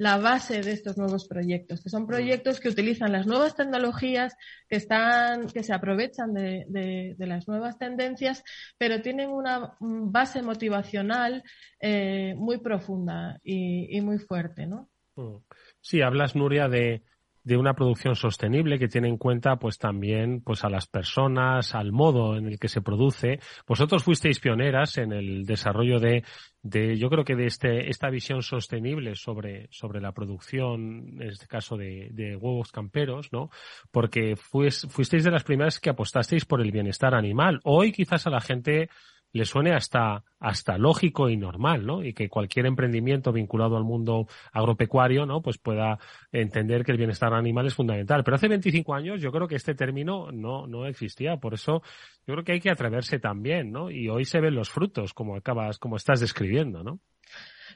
la 0.00 0.16
base 0.16 0.62
de 0.62 0.72
estos 0.72 0.96
nuevos 0.96 1.28
proyectos, 1.28 1.82
que 1.82 1.90
son 1.90 2.06
proyectos 2.06 2.58
que 2.58 2.70
utilizan 2.70 3.12
las 3.12 3.26
nuevas 3.26 3.54
tecnologías, 3.54 4.34
que 4.66 4.76
están, 4.76 5.46
que 5.48 5.62
se 5.62 5.74
aprovechan 5.74 6.32
de, 6.32 7.14
las 7.18 7.46
nuevas 7.46 7.76
tendencias, 7.76 8.42
pero 8.78 9.02
tienen 9.02 9.28
una 9.28 9.76
base 9.78 10.40
motivacional 10.40 11.42
eh, 11.82 12.34
muy 12.34 12.60
profunda 12.60 13.38
y, 13.44 14.00
muy 14.00 14.16
fuerte, 14.18 14.66
¿no? 14.66 14.88
Mm. 15.16 15.36
Sí, 15.82 16.00
hablas, 16.00 16.34
Nuria, 16.34 16.66
de, 16.70 17.02
de 17.42 17.56
una 17.56 17.74
producción 17.74 18.16
sostenible 18.16 18.78
que 18.78 18.88
tiene 18.88 19.08
en 19.08 19.16
cuenta 19.16 19.56
pues 19.56 19.78
también 19.78 20.42
pues 20.42 20.64
a 20.64 20.70
las 20.70 20.86
personas, 20.86 21.74
al 21.74 21.92
modo 21.92 22.36
en 22.36 22.46
el 22.46 22.58
que 22.58 22.68
se 22.68 22.82
produce. 22.82 23.40
Vosotros 23.66 24.04
fuisteis 24.04 24.40
pioneras 24.40 24.98
en 24.98 25.12
el 25.12 25.44
desarrollo 25.44 25.98
de, 26.00 26.24
de 26.62 26.96
yo 26.98 27.08
creo 27.08 27.24
que 27.24 27.36
de 27.36 27.46
este, 27.46 27.88
esta 27.88 28.10
visión 28.10 28.42
sostenible 28.42 29.14
sobre, 29.14 29.68
sobre 29.70 30.00
la 30.00 30.12
producción, 30.12 31.20
en 31.20 31.28
este 31.28 31.46
caso 31.46 31.76
de, 31.76 32.08
de 32.12 32.36
huevos 32.36 32.72
camperos, 32.72 33.32
¿no? 33.32 33.50
Porque 33.90 34.36
fuisteis 34.36 35.24
de 35.24 35.30
las 35.30 35.44
primeras 35.44 35.80
que 35.80 35.90
apostasteis 35.90 36.44
por 36.44 36.60
el 36.60 36.70
bienestar 36.70 37.14
animal. 37.14 37.60
Hoy 37.64 37.92
quizás 37.92 38.26
a 38.26 38.30
la 38.30 38.40
gente 38.40 38.88
le 39.32 39.44
suene 39.44 39.72
hasta, 39.72 40.24
hasta 40.38 40.78
lógico 40.78 41.28
y 41.28 41.36
normal, 41.36 41.86
¿no? 41.86 42.04
Y 42.04 42.12
que 42.12 42.28
cualquier 42.28 42.66
emprendimiento 42.66 43.32
vinculado 43.32 43.76
al 43.76 43.84
mundo 43.84 44.26
agropecuario, 44.52 45.26
¿no? 45.26 45.42
Pues 45.42 45.58
pueda 45.58 45.98
entender 46.32 46.84
que 46.84 46.92
el 46.92 46.98
bienestar 46.98 47.32
animal 47.34 47.66
es 47.66 47.74
fundamental. 47.74 48.24
Pero 48.24 48.34
hace 48.36 48.48
25 48.48 48.94
años 48.94 49.20
yo 49.20 49.32
creo 49.32 49.46
que 49.46 49.56
este 49.56 49.74
término 49.74 50.32
no, 50.32 50.66
no 50.66 50.86
existía. 50.86 51.36
Por 51.36 51.54
eso 51.54 51.82
yo 52.26 52.34
creo 52.34 52.44
que 52.44 52.52
hay 52.52 52.60
que 52.60 52.70
atreverse 52.70 53.18
también, 53.18 53.70
¿no? 53.70 53.90
Y 53.90 54.08
hoy 54.08 54.24
se 54.24 54.40
ven 54.40 54.54
los 54.54 54.70
frutos, 54.70 55.14
como 55.14 55.36
acabas, 55.36 55.78
como 55.78 55.96
estás 55.96 56.20
describiendo, 56.20 56.82
¿no? 56.82 57.00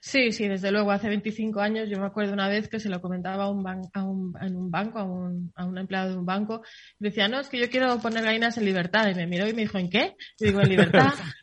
Sí, 0.07 0.33
sí, 0.33 0.47
desde 0.47 0.71
luego. 0.71 0.91
Hace 0.91 1.09
25 1.09 1.63
años 1.63 1.89
yo 1.89 1.99
me 1.99 2.05
acuerdo 2.05 2.35
una 2.35 2.47
vez 2.47 2.69
que 2.69 2.79
se 2.79 2.91
lo 2.91 3.01
comentaba 3.01 3.45
a 3.45 3.49
un, 3.49 3.67
a 3.67 4.05
un, 4.05 4.35
en 4.39 4.55
un 4.55 4.71
banco, 4.71 4.99
a 4.99 5.05
un, 5.05 5.51
a 5.57 5.65
un 5.65 5.79
empleado 5.79 6.11
de 6.11 6.19
un 6.19 6.27
banco. 6.27 6.61
Y 7.01 7.05
decía, 7.05 7.27
no, 7.27 7.41
es 7.41 7.49
que 7.49 7.59
yo 7.59 7.71
quiero 7.71 7.99
poner 8.01 8.23
gallinas 8.23 8.59
en 8.59 8.67
libertad. 8.67 9.09
Y 9.09 9.15
me 9.15 9.27
miró 9.27 9.49
y 9.49 9.55
me 9.55 9.63
dijo, 9.63 9.79
¿en 9.79 9.89
qué? 9.89 10.15
Y 10.39 10.45
digo, 10.45 10.61
en 10.61 10.69
libertad. 10.69 11.15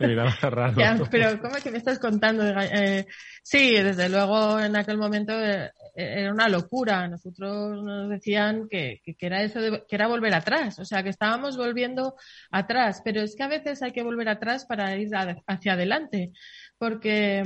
pero 1.10 1.42
¿cómo 1.42 1.56
es 1.56 1.64
que 1.64 1.72
me 1.72 1.80
estás 1.80 1.98
contando? 1.98 2.48
Eh, 2.48 3.08
sí, 3.42 3.72
desde 3.72 4.10
luego 4.10 4.60
en 4.60 4.76
aquel 4.76 5.00
momento 5.00 5.34
eh, 5.44 5.72
era 5.96 6.32
una 6.32 6.48
locura. 6.48 7.08
Nosotros 7.08 7.84
nos 7.84 8.10
decían 8.12 8.68
que, 8.70 9.02
que, 9.04 9.16
era 9.26 9.42
eso, 9.42 9.60
de, 9.60 9.84
que 9.90 9.96
era 9.96 10.06
volver 10.06 10.36
atrás. 10.36 10.78
O 10.78 10.86
sea, 10.86 11.02
que 11.02 11.10
estábamos 11.10 11.58
volviendo 11.58 12.14
atrás. 12.52 13.02
Pero 13.04 13.22
es 13.22 13.36
que 13.36 13.42
a 13.42 13.48
veces 13.48 13.82
hay 13.82 13.92
que 13.92 14.04
volver 14.04 14.30
atrás 14.30 14.68
para 14.68 14.96
ir 14.98 15.10
hacia 15.48 15.74
adelante. 15.74 16.32
Porque 16.78 17.44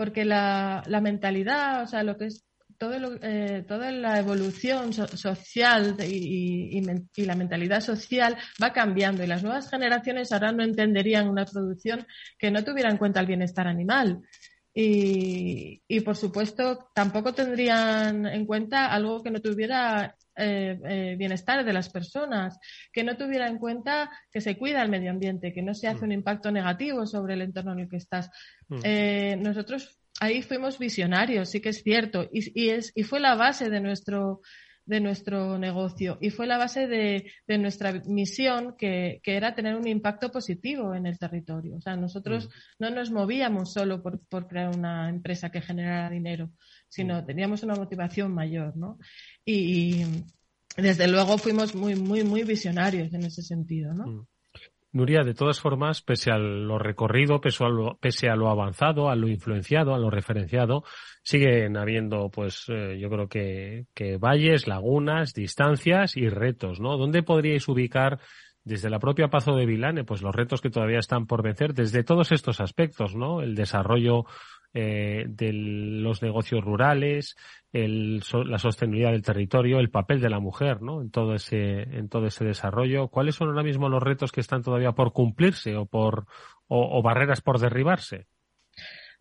porque 0.00 0.24
la, 0.24 0.82
la 0.86 1.02
mentalidad, 1.02 1.82
o 1.82 1.86
sea, 1.86 2.02
lo 2.02 2.16
que 2.16 2.28
es 2.28 2.46
todo 2.78 2.94
eh, 3.20 3.62
toda 3.68 3.92
la 3.92 4.18
evolución 4.18 4.94
social 4.94 5.94
y, 6.00 6.80
y, 7.14 7.24
la 7.26 7.34
mentalidad 7.34 7.82
social 7.82 8.38
va 8.62 8.72
cambiando 8.72 9.22
y 9.22 9.26
las 9.26 9.42
nuevas 9.42 9.68
generaciones 9.68 10.32
ahora 10.32 10.52
no 10.52 10.64
entenderían 10.64 11.28
una 11.28 11.44
producción 11.44 12.06
que 12.38 12.50
no 12.50 12.64
tuviera 12.64 12.88
en 12.88 12.96
cuenta 12.96 13.20
el 13.20 13.26
bienestar 13.26 13.68
animal. 13.68 14.22
Y, 14.72 15.82
y 15.88 16.00
por 16.00 16.16
supuesto, 16.16 16.90
tampoco 16.94 17.34
tendrían 17.34 18.26
en 18.26 18.46
cuenta 18.46 18.86
algo 18.86 19.22
que 19.22 19.30
no 19.30 19.40
tuviera 19.40 20.16
eh, 20.42 20.78
eh, 20.84 21.16
bienestar 21.18 21.64
de 21.64 21.72
las 21.72 21.90
personas, 21.90 22.58
que 22.92 23.04
no 23.04 23.16
tuviera 23.16 23.46
en 23.46 23.58
cuenta 23.58 24.10
que 24.32 24.40
se 24.40 24.56
cuida 24.56 24.80
el 24.80 24.88
medio 24.88 25.10
ambiente, 25.10 25.52
que 25.52 25.60
no 25.60 25.74
se 25.74 25.86
hace 25.86 26.00
mm. 26.00 26.04
un 26.04 26.12
impacto 26.12 26.50
negativo 26.50 27.04
sobre 27.06 27.34
el 27.34 27.42
entorno 27.42 27.72
en 27.72 27.80
el 27.80 27.88
que 27.90 27.98
estás. 27.98 28.30
Mm. 28.68 28.78
Eh, 28.82 29.36
nosotros 29.38 29.98
ahí 30.18 30.40
fuimos 30.40 30.78
visionarios, 30.78 31.50
sí 31.50 31.60
que 31.60 31.70
es 31.70 31.82
cierto, 31.82 32.26
y, 32.32 32.70
es, 32.70 32.90
y 32.94 33.02
fue 33.02 33.20
la 33.20 33.34
base 33.34 33.68
de 33.68 33.80
nuestro 33.80 34.40
de 34.90 35.00
nuestro 35.00 35.56
negocio 35.56 36.18
y 36.20 36.30
fue 36.30 36.48
la 36.48 36.58
base 36.58 36.88
de, 36.88 37.30
nuestra 37.58 37.92
misión 38.06 38.74
que, 38.76 39.20
era 39.24 39.54
tener 39.54 39.76
un 39.76 39.86
impacto 39.86 40.32
positivo 40.32 40.96
en 40.96 41.06
el 41.06 41.16
territorio. 41.16 41.76
O 41.76 41.80
sea, 41.80 41.94
nosotros 41.96 42.48
mm. 42.48 42.50
no 42.80 42.90
nos 42.90 43.12
movíamos 43.12 43.72
solo 43.72 44.02
por, 44.02 44.18
por, 44.26 44.48
crear 44.48 44.76
una 44.76 45.08
empresa 45.08 45.50
que 45.50 45.60
generara 45.60 46.10
dinero, 46.10 46.50
sino 46.88 47.24
teníamos 47.24 47.62
una 47.62 47.76
motivación 47.76 48.34
mayor, 48.34 48.76
¿no? 48.76 48.98
y, 49.44 50.04
desde 50.76 51.08
luego 51.08 51.36
fuimos 51.36 51.74
muy, 51.74 51.94
muy, 51.94 52.24
muy 52.24 52.42
visionarios 52.42 53.12
en 53.12 53.24
ese 53.24 53.42
sentido, 53.42 53.92
¿no? 53.92 54.26
Nuria, 54.92 55.22
de 55.22 55.34
todas 55.34 55.60
formas, 55.60 56.02
pese 56.02 56.32
a 56.32 56.38
lo 56.38 56.78
recorrido, 56.78 57.40
pese 57.40 57.64
a 57.64 57.68
lo, 57.68 57.96
pese 57.98 58.28
a 58.28 58.34
lo 58.34 58.50
avanzado, 58.50 59.08
a 59.08 59.14
lo 59.14 59.28
influenciado, 59.28 59.94
a 59.94 59.98
lo 59.98 60.10
referenciado, 60.10 60.82
siguen 61.22 61.76
habiendo, 61.76 62.28
pues, 62.28 62.64
eh, 62.68 62.98
yo 62.98 63.08
creo 63.08 63.28
que, 63.28 63.86
que 63.94 64.16
valles, 64.16 64.66
lagunas, 64.66 65.32
distancias 65.32 66.16
y 66.16 66.28
retos, 66.28 66.80
¿no? 66.80 66.96
¿Dónde 66.96 67.22
podríais 67.22 67.68
ubicar 67.68 68.18
desde 68.64 68.90
la 68.90 68.98
propia 68.98 69.28
Pazo 69.28 69.54
de 69.54 69.66
Vilane, 69.66 70.04
pues 70.04 70.22
los 70.22 70.34
retos 70.34 70.60
que 70.60 70.70
todavía 70.70 70.98
están 70.98 71.26
por 71.26 71.42
vencer 71.42 71.72
desde 71.72 72.04
todos 72.04 72.32
estos 72.32 72.60
aspectos, 72.60 73.14
¿no? 73.14 73.42
El 73.42 73.54
desarrollo 73.54 74.26
eh, 74.72 75.24
de 75.28 75.52
los 75.52 76.22
negocios 76.22 76.62
rurales, 76.62 77.36
el, 77.72 78.22
la 78.46 78.58
sostenibilidad 78.58 79.10
del 79.10 79.22
territorio, 79.22 79.80
el 79.80 79.90
papel 79.90 80.20
de 80.20 80.30
la 80.30 80.38
mujer, 80.38 80.80
¿no? 80.80 81.02
En 81.02 81.10
todo 81.10 81.34
ese, 81.34 81.82
en 81.82 82.08
todo 82.08 82.26
ese 82.26 82.44
desarrollo. 82.44 83.08
¿Cuáles 83.08 83.34
son 83.34 83.48
ahora 83.48 83.64
mismo 83.64 83.88
los 83.88 84.02
retos 84.02 84.30
que 84.30 84.40
están 84.40 84.62
todavía 84.62 84.92
por 84.92 85.12
cumplirse 85.12 85.76
o 85.76 85.86
por, 85.86 86.26
o, 86.68 87.02
barreras 87.02 87.40
por 87.40 87.58
derribarse? 87.58 88.26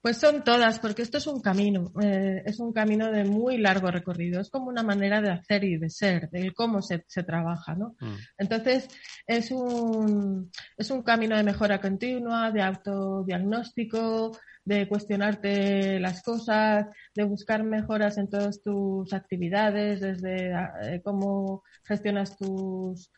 Pues 0.01 0.17
son 0.17 0.43
todas, 0.43 0.79
porque 0.79 1.01
esto 1.01 1.17
es 1.17 1.27
un 1.27 1.41
camino, 1.41 1.91
eh, 2.01 2.41
es 2.45 2.59
un 2.59 2.71
camino 2.71 3.11
de 3.11 3.25
muy 3.25 3.57
largo 3.57 3.91
recorrido, 3.91 4.39
es 4.39 4.49
como 4.49 4.67
una 4.67 4.83
manera 4.83 5.19
de 5.19 5.31
hacer 5.31 5.65
y 5.65 5.77
de 5.77 5.89
ser, 5.89 6.29
de 6.29 6.53
cómo 6.53 6.81
se, 6.81 7.03
se 7.07 7.23
trabaja, 7.23 7.75
¿no? 7.75 7.95
Mm. 7.99 8.15
Entonces, 8.37 8.87
es 9.27 9.51
un, 9.51 10.51
es 10.77 10.89
un 10.89 11.01
camino 11.01 11.35
de 11.35 11.43
mejora 11.43 11.81
continua, 11.81 12.49
de 12.51 12.61
autodiagnóstico, 12.61 14.31
de 14.69 14.87
cuestionarte 14.87 15.99
las 15.99 16.21
cosas, 16.21 16.85
de 17.15 17.23
buscar 17.23 17.63
mejoras 17.63 18.19
en 18.19 18.29
todas 18.29 18.61
tus 18.61 19.11
actividades, 19.13 19.99
desde 19.99 20.51
eh, 20.83 21.01
cómo 21.03 21.63
gestionas 21.85 22.37
tus, 22.37 23.11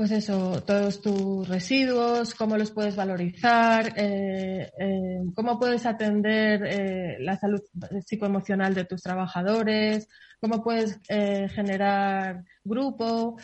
pues 0.00 0.12
eso, 0.12 0.62
todos 0.62 1.02
tus 1.02 1.46
residuos, 1.46 2.34
cómo 2.34 2.56
los 2.56 2.70
puedes 2.70 2.96
valorizar, 2.96 3.92
eh, 3.98 4.72
eh, 4.78 5.20
cómo 5.34 5.58
puedes 5.58 5.84
atender 5.84 7.18
la 7.20 7.36
salud 7.36 7.60
psicoemocional 8.06 8.72
de 8.72 8.86
tus 8.86 9.02
trabajadores, 9.02 10.08
cómo 10.40 10.64
puedes 10.64 11.02
generar 11.06 12.44
grupo. 12.64 13.36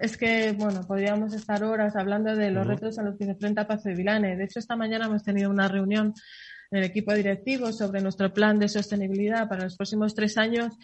Es 0.00 0.16
que, 0.16 0.50
bueno, 0.58 0.84
podríamos 0.88 1.34
estar 1.34 1.62
horas 1.62 1.94
hablando 1.94 2.34
de 2.34 2.50
los 2.50 2.66
retos 2.66 2.98
a 2.98 3.04
los 3.04 3.16
que 3.16 3.26
se 3.26 3.30
enfrenta 3.30 3.68
Paz 3.68 3.84
de 3.84 3.94
Vilane. 3.94 4.36
De 4.36 4.46
hecho, 4.46 4.58
esta 4.58 4.74
mañana 4.74 5.06
hemos 5.06 5.22
tenido 5.22 5.50
una 5.50 5.68
reunión 5.68 6.14
en 6.72 6.78
el 6.78 6.84
equipo 6.84 7.14
directivo 7.14 7.72
sobre 7.72 8.00
nuestro 8.00 8.32
plan 8.32 8.58
de 8.58 8.68
sostenibilidad 8.68 9.48
para 9.48 9.62
los 9.62 9.76
próximos 9.76 10.16
tres 10.16 10.36
años. 10.36 10.76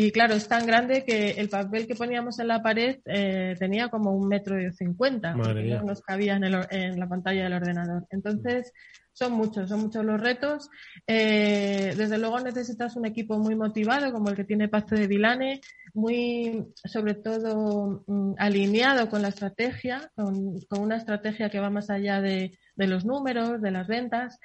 Y 0.00 0.12
claro, 0.12 0.34
es 0.34 0.46
tan 0.46 0.64
grande 0.64 1.04
que 1.04 1.30
el 1.30 1.48
papel 1.48 1.88
que 1.88 1.96
poníamos 1.96 2.38
en 2.38 2.46
la 2.46 2.62
pared 2.62 3.00
eh, 3.04 3.56
tenía 3.58 3.88
como 3.88 4.12
un 4.12 4.28
metro 4.28 4.56
y 4.60 4.72
cincuenta. 4.72 5.34
No 5.34 5.82
nos 5.82 6.02
cabía 6.02 6.36
en, 6.36 6.44
en, 6.44 7.00
la 7.00 7.08
pantalla 7.08 7.42
del 7.42 7.54
ordenador. 7.54 8.06
Entonces, 8.10 8.72
son 9.12 9.32
muchos, 9.32 9.68
son 9.68 9.80
muchos 9.80 10.04
los 10.04 10.20
retos. 10.20 10.70
Eh, 11.04 11.94
desde 11.96 12.16
luego 12.16 12.38
necesitas 12.38 12.94
un 12.94 13.06
equipo 13.06 13.40
muy 13.40 13.56
motivado, 13.56 14.12
como 14.12 14.30
el 14.30 14.36
que 14.36 14.44
tiene 14.44 14.68
Pacto 14.68 14.94
de 14.94 15.08
Vilane, 15.08 15.60
muy, 15.94 16.64
sobre 16.84 17.14
todo, 17.14 18.04
mm, 18.06 18.34
alineado 18.38 19.08
con 19.08 19.22
la 19.22 19.28
estrategia, 19.28 20.12
con, 20.14 20.60
una 20.78 20.96
estrategia 20.96 21.50
que 21.50 21.58
va 21.58 21.70
más 21.70 21.90
allá 21.90 22.20
de, 22.20 22.56
los 22.76 23.04
números, 23.04 23.60
de 23.60 23.72
las 23.72 23.88
ventas. 23.88 24.38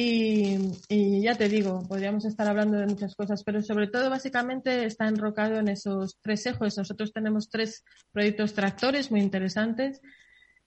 Y, 0.00 1.22
ya 1.22 1.34
te 1.34 1.48
digo, 1.48 1.82
podríamos 1.88 2.24
estar 2.24 2.46
hablando 2.46 2.78
de 2.78 2.86
muchas 2.86 3.16
cosas, 3.16 3.42
pero 3.42 3.62
sobre 3.62 3.88
todo 3.88 4.08
básicamente 4.08 4.84
está 4.84 5.08
enrocado 5.08 5.58
en 5.58 5.66
esos 5.66 6.20
tres 6.22 6.46
ejes. 6.46 6.78
Nosotros 6.78 7.12
tenemos 7.12 7.50
tres 7.50 7.84
proyectos 8.12 8.54
tractores 8.54 9.10
muy 9.10 9.20
interesantes 9.20 10.00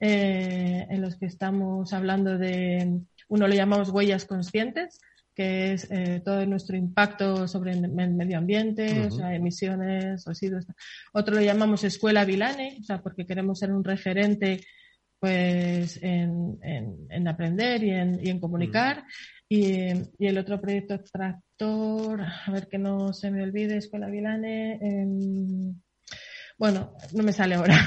eh, 0.01 0.85
en 0.89 1.01
los 1.01 1.15
que 1.15 1.27
estamos 1.27 1.93
hablando 1.93 2.37
de, 2.37 2.99
uno 3.29 3.47
lo 3.47 3.53
llamamos 3.53 3.87
huellas 3.91 4.25
conscientes, 4.25 4.99
que 5.33 5.71
es 5.71 5.89
eh, 5.91 6.21
todo 6.25 6.45
nuestro 6.45 6.75
impacto 6.75 7.47
sobre 7.47 7.71
el 7.71 7.87
medio 7.87 8.37
ambiente, 8.37 9.05
o 9.05 9.11
sea, 9.11 9.33
emisiones, 9.33 10.25
residuos. 10.25 10.65
Otro 11.13 11.35
lo 11.35 11.41
llamamos 11.41 11.85
Escuela 11.85 12.25
Vilane, 12.25 12.79
o 12.81 12.83
sea, 12.83 13.01
porque 13.01 13.25
queremos 13.25 13.59
ser 13.59 13.71
un 13.71 13.85
referente 13.85 14.59
pues 15.21 16.01
en, 16.01 16.57
en, 16.63 17.27
aprender 17.27 17.83
y 17.83 17.91
en, 17.91 18.19
y 18.25 18.29
en 18.31 18.39
comunicar. 18.39 19.03
Y, 19.47 19.91
y, 20.17 20.27
el 20.27 20.39
otro 20.39 20.59
proyecto 20.59 20.99
tractor, 21.03 22.21
a 22.21 22.51
ver 22.51 22.67
que 22.67 22.79
no 22.79 23.13
se 23.13 23.29
me 23.29 23.43
olvide, 23.43 23.77
Escuela 23.77 24.09
Vilane. 24.09 24.79
bueno, 26.57 26.93
no 27.13 27.23
me 27.23 27.31
sale 27.33 27.53
ahora. 27.53 27.77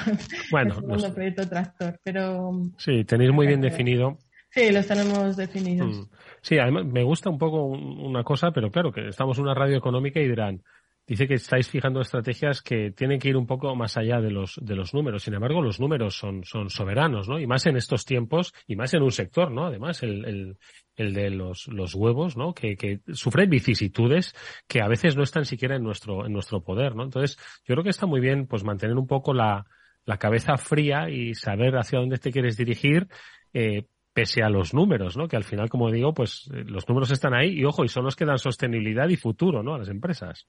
Bueno, 0.52 0.76
el 1.04 1.12
proyecto 1.12 1.48
tractor, 1.48 1.98
pero. 2.04 2.52
Sí, 2.78 3.04
tenéis 3.04 3.32
muy 3.32 3.48
bien 3.48 3.60
definido. 3.60 4.18
Sí, 4.50 4.70
los 4.70 4.86
tenemos 4.86 5.36
definidos. 5.36 5.98
Mm. 5.98 6.10
Sí, 6.40 6.58
además 6.58 6.84
me 6.86 7.02
gusta 7.02 7.30
un 7.30 7.38
poco 7.38 7.64
una 7.64 8.22
cosa, 8.22 8.52
pero 8.52 8.70
claro, 8.70 8.92
que 8.92 9.08
estamos 9.08 9.36
en 9.38 9.44
una 9.44 9.54
radio 9.54 9.76
económica 9.76 10.20
y 10.20 10.28
dirán, 10.28 10.62
dice 11.06 11.28
que 11.28 11.34
estáis 11.34 11.68
fijando 11.68 12.00
estrategias 12.00 12.62
que 12.62 12.90
tienen 12.90 13.18
que 13.18 13.28
ir 13.28 13.36
un 13.36 13.46
poco 13.46 13.74
más 13.76 13.96
allá 13.96 14.20
de 14.20 14.30
los, 14.30 14.58
de 14.62 14.74
los 14.74 14.94
números. 14.94 15.22
Sin 15.22 15.34
embargo, 15.34 15.60
los 15.60 15.80
números 15.80 16.16
son, 16.16 16.44
son 16.44 16.70
soberanos, 16.70 17.28
¿no? 17.28 17.38
Y 17.38 17.46
más 17.46 17.66
en 17.66 17.76
estos 17.76 18.04
tiempos 18.04 18.52
y 18.66 18.76
más 18.76 18.94
en 18.94 19.02
un 19.02 19.12
sector, 19.12 19.50
¿no? 19.50 19.66
Además, 19.66 20.02
el, 20.02 20.24
el, 20.24 20.58
el 20.96 21.12
de 21.12 21.30
los, 21.30 21.68
los 21.68 21.94
huevos, 21.94 22.36
¿no? 22.36 22.54
Que, 22.54 22.76
que 22.76 23.00
sufren 23.12 23.50
vicisitudes 23.50 24.34
que 24.66 24.80
a 24.80 24.88
veces 24.88 25.16
no 25.16 25.22
están 25.22 25.44
siquiera 25.44 25.76
en 25.76 25.82
nuestro, 25.82 26.26
en 26.26 26.32
nuestro 26.32 26.62
poder, 26.62 26.96
¿no? 26.96 27.04
Entonces, 27.04 27.36
yo 27.66 27.74
creo 27.74 27.84
que 27.84 27.90
está 27.90 28.06
muy 28.06 28.20
bien, 28.20 28.46
pues, 28.46 28.64
mantener 28.64 28.96
un 28.96 29.06
poco 29.06 29.34
la, 29.34 29.66
la 30.06 30.18
cabeza 30.18 30.56
fría 30.56 31.10
y 31.10 31.34
saber 31.34 31.76
hacia 31.76 31.98
dónde 31.98 32.18
te 32.18 32.32
quieres 32.32 32.56
dirigir, 32.56 33.08
eh, 33.52 33.84
pese 34.12 34.42
a 34.42 34.48
los 34.48 34.72
números, 34.72 35.16
¿no? 35.16 35.26
Que 35.26 35.36
al 35.36 35.44
final, 35.44 35.68
como 35.68 35.90
digo, 35.90 36.14
pues 36.14 36.48
eh, 36.54 36.64
los 36.66 36.88
números 36.88 37.10
están 37.10 37.34
ahí 37.34 37.58
y 37.58 37.64
ojo, 37.64 37.84
y 37.84 37.88
son 37.88 38.04
los 38.04 38.14
que 38.14 38.24
dan 38.24 38.38
sostenibilidad 38.38 39.08
y 39.08 39.16
futuro, 39.16 39.62
¿no? 39.62 39.74
A 39.74 39.78
las 39.78 39.88
empresas. 39.88 40.46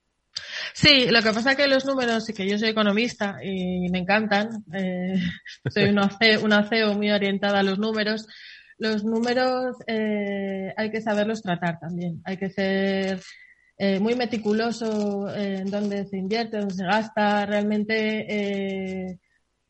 Sí, 0.72 1.06
lo 1.10 1.22
que 1.22 1.32
pasa 1.32 1.52
es 1.52 1.56
que 1.56 1.68
los 1.68 1.84
números, 1.84 2.28
y 2.28 2.32
que 2.32 2.48
yo 2.48 2.58
soy 2.58 2.68
economista 2.68 3.38
y 3.42 3.88
me 3.90 3.98
encantan, 3.98 4.64
eh, 4.72 5.14
soy 5.70 5.84
una 5.84 6.68
CEO, 6.68 6.94
muy 6.94 7.10
orientada 7.10 7.60
a 7.60 7.62
los 7.62 7.78
números, 7.78 8.26
los 8.78 9.04
números 9.04 9.76
eh, 9.86 10.72
hay 10.76 10.90
que 10.90 11.00
saberlos 11.00 11.42
tratar 11.42 11.78
también, 11.78 12.20
hay 12.24 12.36
que 12.36 12.50
ser 12.50 13.20
eh, 13.78 13.98
muy 14.00 14.14
meticuloso 14.14 15.34
en 15.34 15.70
dónde 15.70 16.04
se 16.06 16.18
invierte, 16.18 16.58
dónde 16.58 16.74
se 16.74 16.84
gasta, 16.84 17.46
realmente 17.46 19.18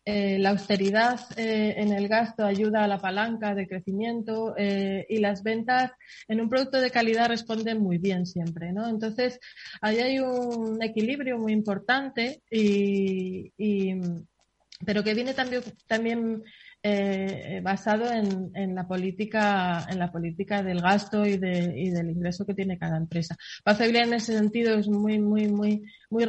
eh, 0.09 0.39
la 0.39 0.51
austeridad 0.51 1.19
eh, 1.37 1.75
en 1.79 1.93
el 1.93 2.07
gasto 2.07 2.45
ayuda 2.45 2.85
a 2.85 2.87
la 2.87 3.01
palanca 3.01 3.57
de 3.57 3.67
crecimiento 3.67 4.55
eh, 4.57 5.05
y 5.09 5.19
las 5.19 5.43
ventas 5.43 5.91
en 6.29 6.41
un 6.41 6.49
producto 6.49 6.81
de 6.81 6.93
calidad 6.93 7.27
responden 7.27 7.81
muy 7.83 7.99
bien 7.99 8.25
siempre, 8.25 8.73
¿no? 8.73 8.89
Entonces, 8.89 9.41
ahí 9.81 9.99
hay 9.99 10.21
un 10.21 10.81
equilibrio 10.81 11.39
muy 11.39 11.53
importante 11.53 12.41
y, 12.49 13.51
pero 14.85 15.03
que 15.03 15.15
viene 15.15 15.35
también, 15.35 15.63
también 15.89 16.45
basado 17.65 18.09
en, 18.13 18.53
en, 18.55 18.77
la 18.77 18.87
política 18.87 19.87
en 19.91 19.99
la 19.99 20.13
política 20.13 20.63
del 20.63 20.81
gasto 20.81 21.27
y, 21.27 21.37
de, 21.37 21.75
y 21.77 21.91
del 21.91 22.11
ingreso 22.11 22.47
que 22.47 22.55
tiene 22.55 22.79
cada 22.79 22.97
empresa. 22.97 23.37
Biblia 23.77 24.05
en 24.05 24.15
ese 24.15 24.39
sentido 24.39 24.79
es 24.79 24.87
muy 24.87 25.19
muy 25.19 25.49
muy 25.49 25.83
muy 26.11 26.27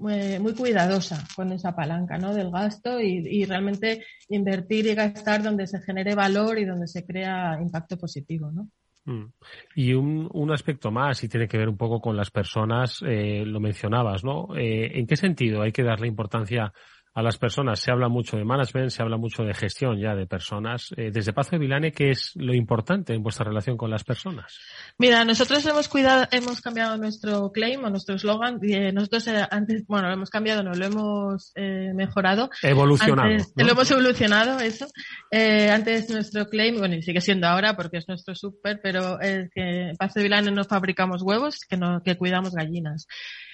muy, 0.00 0.54
cuidadosa 0.54 1.22
con 1.36 1.52
esa 1.52 1.74
palanca 1.74 2.18
¿no? 2.18 2.34
del 2.34 2.50
gasto 2.50 3.00
y, 3.00 3.44
realmente 3.44 4.04
invertir 4.28 4.86
y 4.86 4.94
gastar 4.94 5.42
donde 5.42 5.66
se 5.66 5.80
genere 5.80 6.14
valor 6.14 6.58
y 6.58 6.64
donde 6.64 6.86
se 6.86 7.04
crea 7.04 7.58
impacto 7.60 7.98
positivo. 7.98 8.50
¿no? 8.50 8.68
Mm. 9.04 9.32
Y 9.74 9.92
un, 9.92 10.28
un, 10.32 10.50
aspecto 10.50 10.90
más, 10.90 11.22
y 11.22 11.28
tiene 11.28 11.48
que 11.48 11.58
ver 11.58 11.68
un 11.68 11.76
poco 11.76 12.00
con 12.00 12.16
las 12.16 12.30
personas, 12.30 13.02
eh, 13.06 13.44
lo 13.46 13.60
mencionabas, 13.60 14.24
¿no? 14.24 14.48
Eh, 14.56 14.98
¿En 14.98 15.06
qué 15.06 15.16
sentido 15.16 15.62
hay 15.62 15.72
que 15.72 15.82
darle 15.82 16.06
importancia 16.06 16.72
a 17.14 17.22
las 17.22 17.38
personas. 17.38 17.80
Se 17.80 17.90
habla 17.90 18.08
mucho 18.08 18.36
de 18.36 18.44
management, 18.44 18.90
se 18.90 19.02
habla 19.02 19.16
mucho 19.16 19.42
de 19.42 19.54
gestión 19.54 19.98
ya 19.98 20.14
de 20.14 20.26
personas. 20.26 20.94
Eh, 20.96 21.10
desde 21.12 21.32
Pazo 21.32 21.52
de 21.52 21.58
Vilane, 21.58 21.92
¿qué 21.92 22.10
es 22.10 22.32
lo 22.36 22.54
importante 22.54 23.14
en 23.14 23.22
vuestra 23.22 23.44
relación 23.44 23.76
con 23.76 23.90
las 23.90 24.04
personas? 24.04 24.58
Mira, 24.98 25.24
nosotros 25.24 25.64
hemos 25.66 25.88
cuidado, 25.88 26.26
hemos 26.30 26.60
cambiado 26.60 26.96
nuestro 26.96 27.50
claim 27.52 27.82
o 27.84 27.90
nuestro 27.90 28.14
eslogan. 28.14 28.58
Eh, 28.62 28.92
nosotros 28.92 29.26
eh, 29.28 29.44
antes, 29.50 29.84
bueno, 29.86 30.08
lo 30.08 30.14
hemos 30.14 30.30
cambiado, 30.30 30.62
no, 30.62 30.72
lo 30.72 30.84
hemos 30.84 31.52
mejorado. 31.56 32.50
Evolucionado. 32.62 33.28
Lo 33.56 33.72
hemos 33.72 33.90
evolucionado, 33.90 34.60
eso. 34.60 34.86
antes 35.30 36.10
nuestro 36.10 36.46
claim, 36.46 36.78
bueno, 36.78 36.94
y 36.94 37.02
sigue 37.02 37.20
siendo 37.20 37.46
ahora 37.46 37.76
porque 37.76 37.98
es 37.98 38.08
nuestro 38.08 38.34
súper, 38.34 38.80
pero 38.82 39.20
es 39.20 39.50
que 39.52 39.90
en 39.90 39.96
Pazo 39.96 40.20
de 40.20 40.24
Vilane 40.24 40.50
no 40.50 40.64
fabricamos 40.64 41.22
huevos, 41.22 41.60
que 41.68 41.76
no, 41.76 42.02
que 42.02 42.16
cuidamos 42.16 42.54
gallinas. 42.54 43.06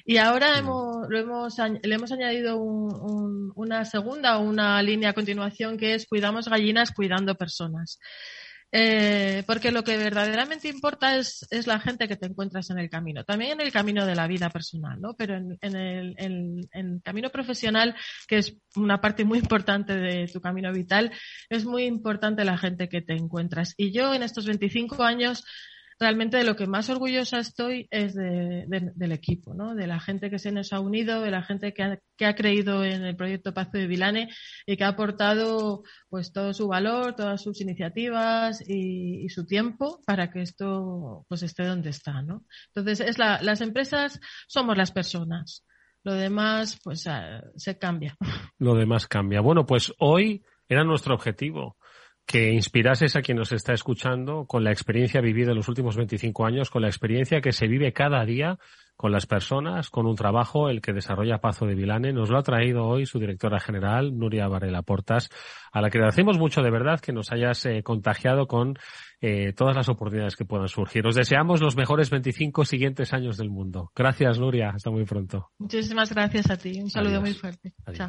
Y 0.09 0.19
ahora 0.19 0.55
mm. 0.55 0.59
hemos, 0.59 1.09
lo 1.09 1.19
hemos, 1.19 1.57
le 1.59 1.95
hemos 1.95 2.13
añadido 2.13 2.57
una 3.55 3.85
segunda 3.85 4.39
una 4.39 4.83
línea 4.83 5.11
a 5.11 5.15
continuación 5.15 5.77
que 5.77 5.95
es 5.95 6.07
cuidamos 6.07 6.49
gallinas 6.49 6.93
cuidando 6.93 7.35
personas. 7.35 7.99
Eh, 8.73 9.45
porque 9.47 9.71
lo 9.71 9.85
que 9.85 9.97
verdaderamente 9.97 10.69
importa 10.69 11.17
es, 11.17 11.47
es, 11.51 11.67
la 11.67 11.79
gente 11.79 12.09
que 12.09 12.17
te 12.17 12.27
encuentras 12.27 12.69
en 12.71 12.79
el 12.79 12.91
camino, 12.91 13.25
también 13.25 13.53
en 13.53 13.61
el 13.61 13.73
camino 13.73 14.05
de 14.05 14.17
la 14.17 14.27
vida 14.27 14.51
personal, 14.51 15.01
¿no? 15.01 15.15
Pero 15.15 15.37
en, 15.37 15.57
en, 15.63 16.69
el, 16.73 17.01
camino 17.03 17.31
profesional, 17.31 17.95
que 18.27 18.39
es 18.39 18.57
una 18.75 19.01
parte 19.01 19.25
muy 19.25 19.39
importante 19.39 19.97
de 19.97 20.27
tu 20.27 20.41
camino 20.41 20.73
vital, 20.73 21.13
es 21.49 21.65
muy 21.65 21.85
importante 21.85 22.45
la 22.45 22.59
gente 22.59 22.89
que 22.89 23.03
te 23.03 23.15
encuentras. 23.15 23.73
Y 23.77 23.93
yo 23.93 24.13
en 24.13 24.25
estos 24.25 24.47
25 24.47 25.03
años 25.05 25.45
realmente 25.99 26.37
de 26.37 26.45
lo 26.45 26.57
que 26.57 26.67
más 26.67 26.91
orgullosa 26.91 27.39
estoy 27.39 27.89
es 27.91 28.15
de, 28.15 28.67
del 28.95 29.13
equipo, 29.13 29.55
¿no? 29.55 29.75
De 29.75 29.87
la 29.87 29.99
gente 29.99 30.31
que 30.31 30.39
se 30.39 30.53
nos 30.53 30.73
ha 30.73 30.81
unido, 30.81 31.23
de 31.23 31.31
la 31.31 31.43
gente 31.43 31.73
que 31.73 31.83
ha, 31.83 31.99
que 32.17 32.27
ha 32.27 32.35
creído 32.35 32.85
en 32.85 33.05
el 33.05 33.17
proyecto 33.17 33.55
Pazo 33.55 33.79
de 33.79 33.87
Vilane 33.87 34.29
y 34.67 34.77
que 34.77 34.85
ha 34.85 34.89
aportado 34.89 35.83
pues 36.09 36.33
todo 36.33 36.53
su 36.53 36.69
valor, 36.69 37.15
todas 37.15 37.43
sus 37.43 37.61
iniciativas 37.61 38.63
y, 38.67 39.27
su 39.29 39.45
tiempo 39.45 40.01
para 40.07 40.31
que 40.31 40.41
esto 40.41 41.25
pues 41.29 41.43
esté 41.43 41.65
donde 41.65 41.91
está, 41.91 42.23
¿no? 42.23 42.45
Entonces 42.75 43.01
es 43.01 43.19
la, 43.19 43.43
las 43.43 43.61
empresas 43.61 44.21
somos 44.47 44.77
las 44.77 44.93
personas. 44.93 45.65
Lo 46.05 46.15
demás 46.15 46.79
pues 46.83 47.07
ah, 47.07 47.43
se 47.57 47.79
cambia. 47.79 48.17
Lo 48.59 48.75
demás 48.75 49.09
cambia. 49.09 49.41
Bueno, 49.41 49.67
pues 49.67 49.93
hoy 49.99 50.45
era 50.69 50.85
nuestro 50.85 51.15
objetivo 51.15 51.77
que 52.27 52.53
inspirases 52.53 53.15
a 53.15 53.23
quien 53.23 53.39
nos 53.39 53.53
está 53.53 53.73
escuchando 53.73 54.47
con 54.47 54.65
la 54.65 54.73
experiencia 54.73 55.21
vivida 55.21 55.53
en 55.53 55.57
los 55.57 55.69
últimos 55.69 55.97
25 55.97 56.45
años, 56.45 56.71
con 56.71 56.83
la 56.83 56.89
experiencia 56.89 57.41
que 57.41 57.53
se 57.53 57.69
vive 57.69 57.93
cada 57.93 58.25
día 58.25 58.59
con 58.97 59.13
las 59.13 59.27
personas, 59.27 59.91
con 59.91 60.07
un 60.07 60.17
trabajo, 60.17 60.71
el 60.71 60.81
que 60.81 60.93
desarrolla 60.93 61.39
Pazo 61.39 61.67
de 61.67 61.75
Vilane. 61.75 62.13
Nos 62.13 62.31
lo 62.31 62.39
ha 62.39 62.43
traído 62.43 62.87
hoy 62.87 63.05
su 63.07 63.19
directora 63.19 63.61
general, 63.61 64.19
Nuria 64.19 64.49
Varela 64.49 64.83
Portas, 64.83 65.29
a 65.71 65.81
la 65.83 65.91
que 65.91 65.99
le 65.99 66.05
agradecemos 66.05 66.39
mucho 66.39 66.63
de 66.63 66.71
verdad 66.71 66.99
que 66.99 67.13
nos 67.13 67.31
hayas 67.31 67.65
eh, 67.67 67.83
contagiado 67.83 68.47
con 68.47 68.79
eh, 69.21 69.53
todas 69.53 69.77
las 69.77 69.89
oportunidades 69.89 70.35
que 70.35 70.47
puedan 70.47 70.69
surgir. 70.69 71.07
Os 71.07 71.15
deseamos 71.15 71.61
los 71.61 71.77
mejores 71.77 72.11
25 72.11 72.65
siguientes 72.65 73.13
años 73.13 73.37
del 73.37 73.51
mundo. 73.51 73.93
Gracias, 73.95 74.39
Nuria. 74.39 74.71
Hasta 74.75 74.91
muy 74.91 75.05
pronto. 75.05 75.51
Muchísimas 75.59 76.13
gracias 76.13 76.51
a 76.51 76.57
ti. 76.57 76.81
Un 76.81 76.91
saludo 76.91 77.21
muy 77.21 77.35
fuerte. 77.35 77.75
Chao. 77.93 78.09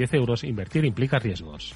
10 0.01 0.13
euros, 0.15 0.43
invertir 0.43 0.83
implica 0.83 1.19
riesgos. 1.19 1.75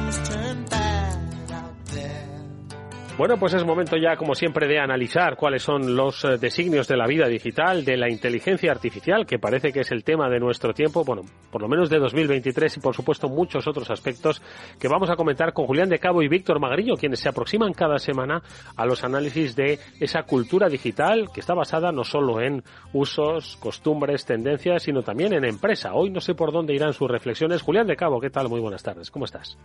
Bueno, 3.21 3.37
pues 3.37 3.53
es 3.53 3.63
momento 3.63 3.97
ya, 3.97 4.17
como 4.17 4.33
siempre, 4.33 4.67
de 4.67 4.79
analizar 4.79 5.35
cuáles 5.35 5.61
son 5.61 5.95
los 5.95 6.25
eh, 6.25 6.39
designios 6.39 6.87
de 6.87 6.97
la 6.97 7.05
vida 7.05 7.27
digital, 7.27 7.85
de 7.85 7.95
la 7.95 8.09
inteligencia 8.09 8.71
artificial, 8.71 9.27
que 9.27 9.37
parece 9.37 9.71
que 9.71 9.81
es 9.81 9.91
el 9.91 10.03
tema 10.03 10.27
de 10.27 10.39
nuestro 10.39 10.73
tiempo, 10.73 11.03
bueno, 11.05 11.21
por 11.51 11.61
lo 11.61 11.67
menos 11.67 11.87
de 11.91 11.99
2023 11.99 12.77
y, 12.77 12.79
por 12.79 12.95
supuesto, 12.95 13.29
muchos 13.29 13.67
otros 13.67 13.91
aspectos 13.91 14.41
que 14.79 14.87
vamos 14.87 15.11
a 15.11 15.15
comentar 15.15 15.53
con 15.53 15.67
Julián 15.67 15.87
de 15.87 15.99
Cabo 15.99 16.23
y 16.23 16.29
Víctor 16.29 16.59
Magrillo, 16.59 16.95
quienes 16.95 17.19
se 17.19 17.29
aproximan 17.29 17.73
cada 17.73 17.99
semana 17.99 18.41
a 18.75 18.87
los 18.87 19.03
análisis 19.03 19.55
de 19.55 19.77
esa 19.99 20.23
cultura 20.23 20.67
digital 20.67 21.29
que 21.31 21.41
está 21.41 21.53
basada 21.53 21.91
no 21.91 22.03
solo 22.03 22.41
en 22.41 22.63
usos, 22.91 23.55
costumbres, 23.57 24.25
tendencias, 24.25 24.81
sino 24.81 25.03
también 25.03 25.33
en 25.33 25.45
empresa. 25.45 25.93
Hoy 25.93 26.09
no 26.09 26.21
sé 26.21 26.33
por 26.33 26.51
dónde 26.51 26.73
irán 26.73 26.93
sus 26.93 27.07
reflexiones. 27.07 27.61
Julián 27.61 27.85
de 27.85 27.95
Cabo, 27.95 28.19
¿qué 28.19 28.31
tal? 28.31 28.49
Muy 28.49 28.61
buenas 28.61 28.81
tardes. 28.81 29.11
¿Cómo 29.11 29.25
estás? 29.25 29.59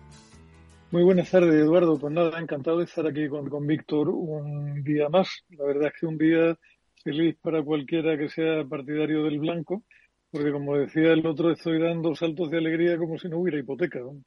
Muy 0.93 1.03
buenas 1.03 1.31
tardes, 1.31 1.55
Eduardo. 1.55 1.99
Pues 1.99 2.13
nada, 2.13 2.39
encantado 2.39 2.79
de 2.79 2.85
estar 2.85 3.07
aquí 3.07 3.29
con, 3.29 3.51
con 3.51 3.67
Víctor 3.67 4.09
un 4.09 4.85
día 4.85 5.09
más. 5.09 5.45
La 5.51 5.65
verdad 5.65 5.89
es 5.89 6.01
que 6.01 6.07
un 6.07 6.17
día 6.17 6.57
feliz 7.03 7.37
para 7.43 7.63
cualquiera 7.63 8.17
que 8.17 8.29
sea 8.29 8.65
partidario 8.65 9.25
del 9.25 9.41
blanco, 9.41 9.83
porque 10.31 10.53
como 10.53 10.77
decía 10.77 11.13
el 11.13 11.27
otro, 11.27 11.51
estoy 11.51 11.81
dando 11.81 12.15
saltos 12.15 12.51
de 12.51 12.59
alegría 12.59 12.97
como 12.99 13.19
si 13.19 13.29
no 13.29 13.39
hubiera 13.39 13.59
hipoteca. 13.59 13.99
¿no? 13.99 14.23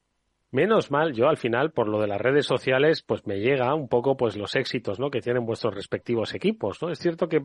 Menos 0.51 0.91
mal, 0.91 1.13
yo 1.13 1.29
al 1.29 1.37
final, 1.37 1.71
por 1.71 1.87
lo 1.87 2.01
de 2.01 2.07
las 2.07 2.19
redes 2.19 2.45
sociales, 2.45 3.03
pues 3.03 3.25
me 3.25 3.39
llega 3.39 3.73
un 3.73 3.87
poco 3.87 4.17
pues 4.17 4.35
los 4.35 4.55
éxitos, 4.55 4.99
¿no? 4.99 5.09
Que 5.09 5.21
tienen 5.21 5.45
vuestros 5.45 5.73
respectivos 5.73 6.33
equipos, 6.33 6.81
¿no? 6.81 6.89
Es 6.89 6.99
cierto 6.99 7.29
que 7.29 7.41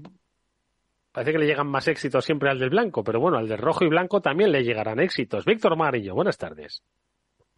parece 1.12 1.32
que 1.32 1.38
le 1.38 1.46
llegan 1.46 1.68
más 1.68 1.86
éxitos 1.86 2.24
siempre 2.24 2.50
al 2.50 2.58
del 2.58 2.70
blanco, 2.70 3.04
pero 3.04 3.20
bueno, 3.20 3.38
al 3.38 3.46
del 3.46 3.58
rojo 3.58 3.84
y 3.84 3.88
blanco 3.88 4.20
también 4.20 4.50
le 4.50 4.64
llegarán 4.64 4.98
éxitos. 4.98 5.44
Víctor 5.44 5.76
Marillo, 5.76 6.14
buenas 6.14 6.36
tardes. 6.36 6.82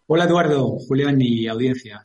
Hola 0.08 0.26
Eduardo, 0.26 0.78
Julián 0.78 1.20
y 1.20 1.48
audiencia. 1.48 2.00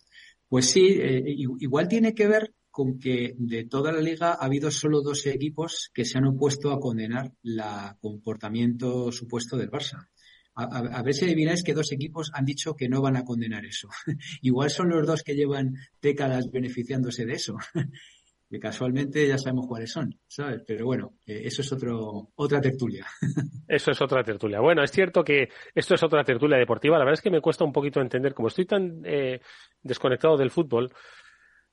Pues 0.47 0.71
sí, 0.71 0.97
eh, 0.99 1.23
igual 1.27 1.87
tiene 1.87 2.15
que 2.15 2.25
ver 2.25 2.51
con 2.71 2.97
que 2.97 3.35
de 3.37 3.65
toda 3.65 3.91
la 3.91 4.01
liga 4.01 4.31
ha 4.31 4.45
habido 4.45 4.71
solo 4.71 5.03
dos 5.03 5.27
equipos 5.27 5.91
que 5.93 6.03
se 6.03 6.17
han 6.17 6.25
opuesto 6.25 6.71
a 6.71 6.79
condenar 6.79 7.31
el 7.43 7.61
comportamiento 7.99 9.11
supuesto 9.11 9.55
del 9.55 9.69
Barça. 9.69 10.07
A, 10.55 10.63
a, 10.63 10.79
a, 10.97 11.03
ver 11.03 11.13
si 11.13 11.25
adivináis 11.25 11.63
que 11.63 11.75
dos 11.75 11.91
equipos 11.91 12.31
han 12.33 12.45
dicho 12.45 12.75
que 12.75 12.89
no 12.89 13.03
van 13.03 13.17
a 13.17 13.23
condenar 13.23 13.65
eso. 13.65 13.87
igual 14.41 14.71
son 14.71 14.89
los 14.89 15.05
dos 15.05 15.21
que 15.21 15.35
llevan 15.35 15.75
décadas 16.01 16.49
beneficiándose 16.49 17.27
de 17.27 17.33
eso. 17.33 17.57
que 18.51 18.59
casualmente 18.59 19.25
ya 19.25 19.37
sabemos 19.37 19.65
cuáles 19.65 19.89
son, 19.89 20.13
¿sabes? 20.27 20.61
Pero 20.67 20.85
bueno, 20.85 21.13
eh, 21.25 21.43
eso 21.45 21.61
es 21.61 21.71
otro, 21.71 22.31
otra 22.35 22.59
tertulia. 22.59 23.07
Eso 23.67 23.91
es 23.91 24.01
otra 24.01 24.21
tertulia. 24.21 24.59
Bueno, 24.59 24.83
es 24.83 24.91
cierto 24.91 25.23
que 25.23 25.47
esto 25.73 25.95
es 25.95 26.03
otra 26.03 26.25
tertulia 26.25 26.57
deportiva. 26.57 26.97
La 26.97 27.05
verdad 27.05 27.13
es 27.13 27.21
que 27.21 27.31
me 27.31 27.39
cuesta 27.39 27.63
un 27.63 27.71
poquito 27.71 28.01
entender, 28.01 28.33
como 28.33 28.49
estoy 28.49 28.65
tan 28.65 29.01
eh, 29.05 29.39
desconectado 29.81 30.35
del 30.35 30.51
fútbol, 30.51 30.91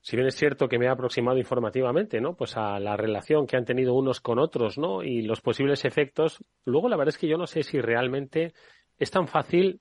si 0.01 0.15
bien 0.15 0.29
es 0.29 0.37
cierto 0.37 0.69
que 0.69 0.79
me 0.79 0.87
ha 0.87 0.93
aproximado 0.93 1.39
informativamente, 1.39 2.21
¿no? 2.21 2.37
Pues 2.37 2.57
a 2.57 2.79
la 2.79 2.97
relación 2.97 3.49
que 3.49 3.57
han 3.57 3.65
tenido 3.65 3.95
unos 3.95 4.21
con 4.21 4.39
otros, 4.39 4.79
¿no? 4.79 5.03
Y 5.03 5.23
los 5.23 5.41
posibles 5.41 5.85
efectos. 5.85 6.39
Luego, 6.65 6.89
la 6.89 6.97
verdad 6.97 7.13
es 7.15 7.19
que 7.19 7.27
yo 7.27 7.37
no 7.37 7.49
sé 7.49 7.65
si 7.65 7.81
realmente 7.81 8.53
es 8.97 9.11
tan 9.11 9.27
fácil. 9.27 9.81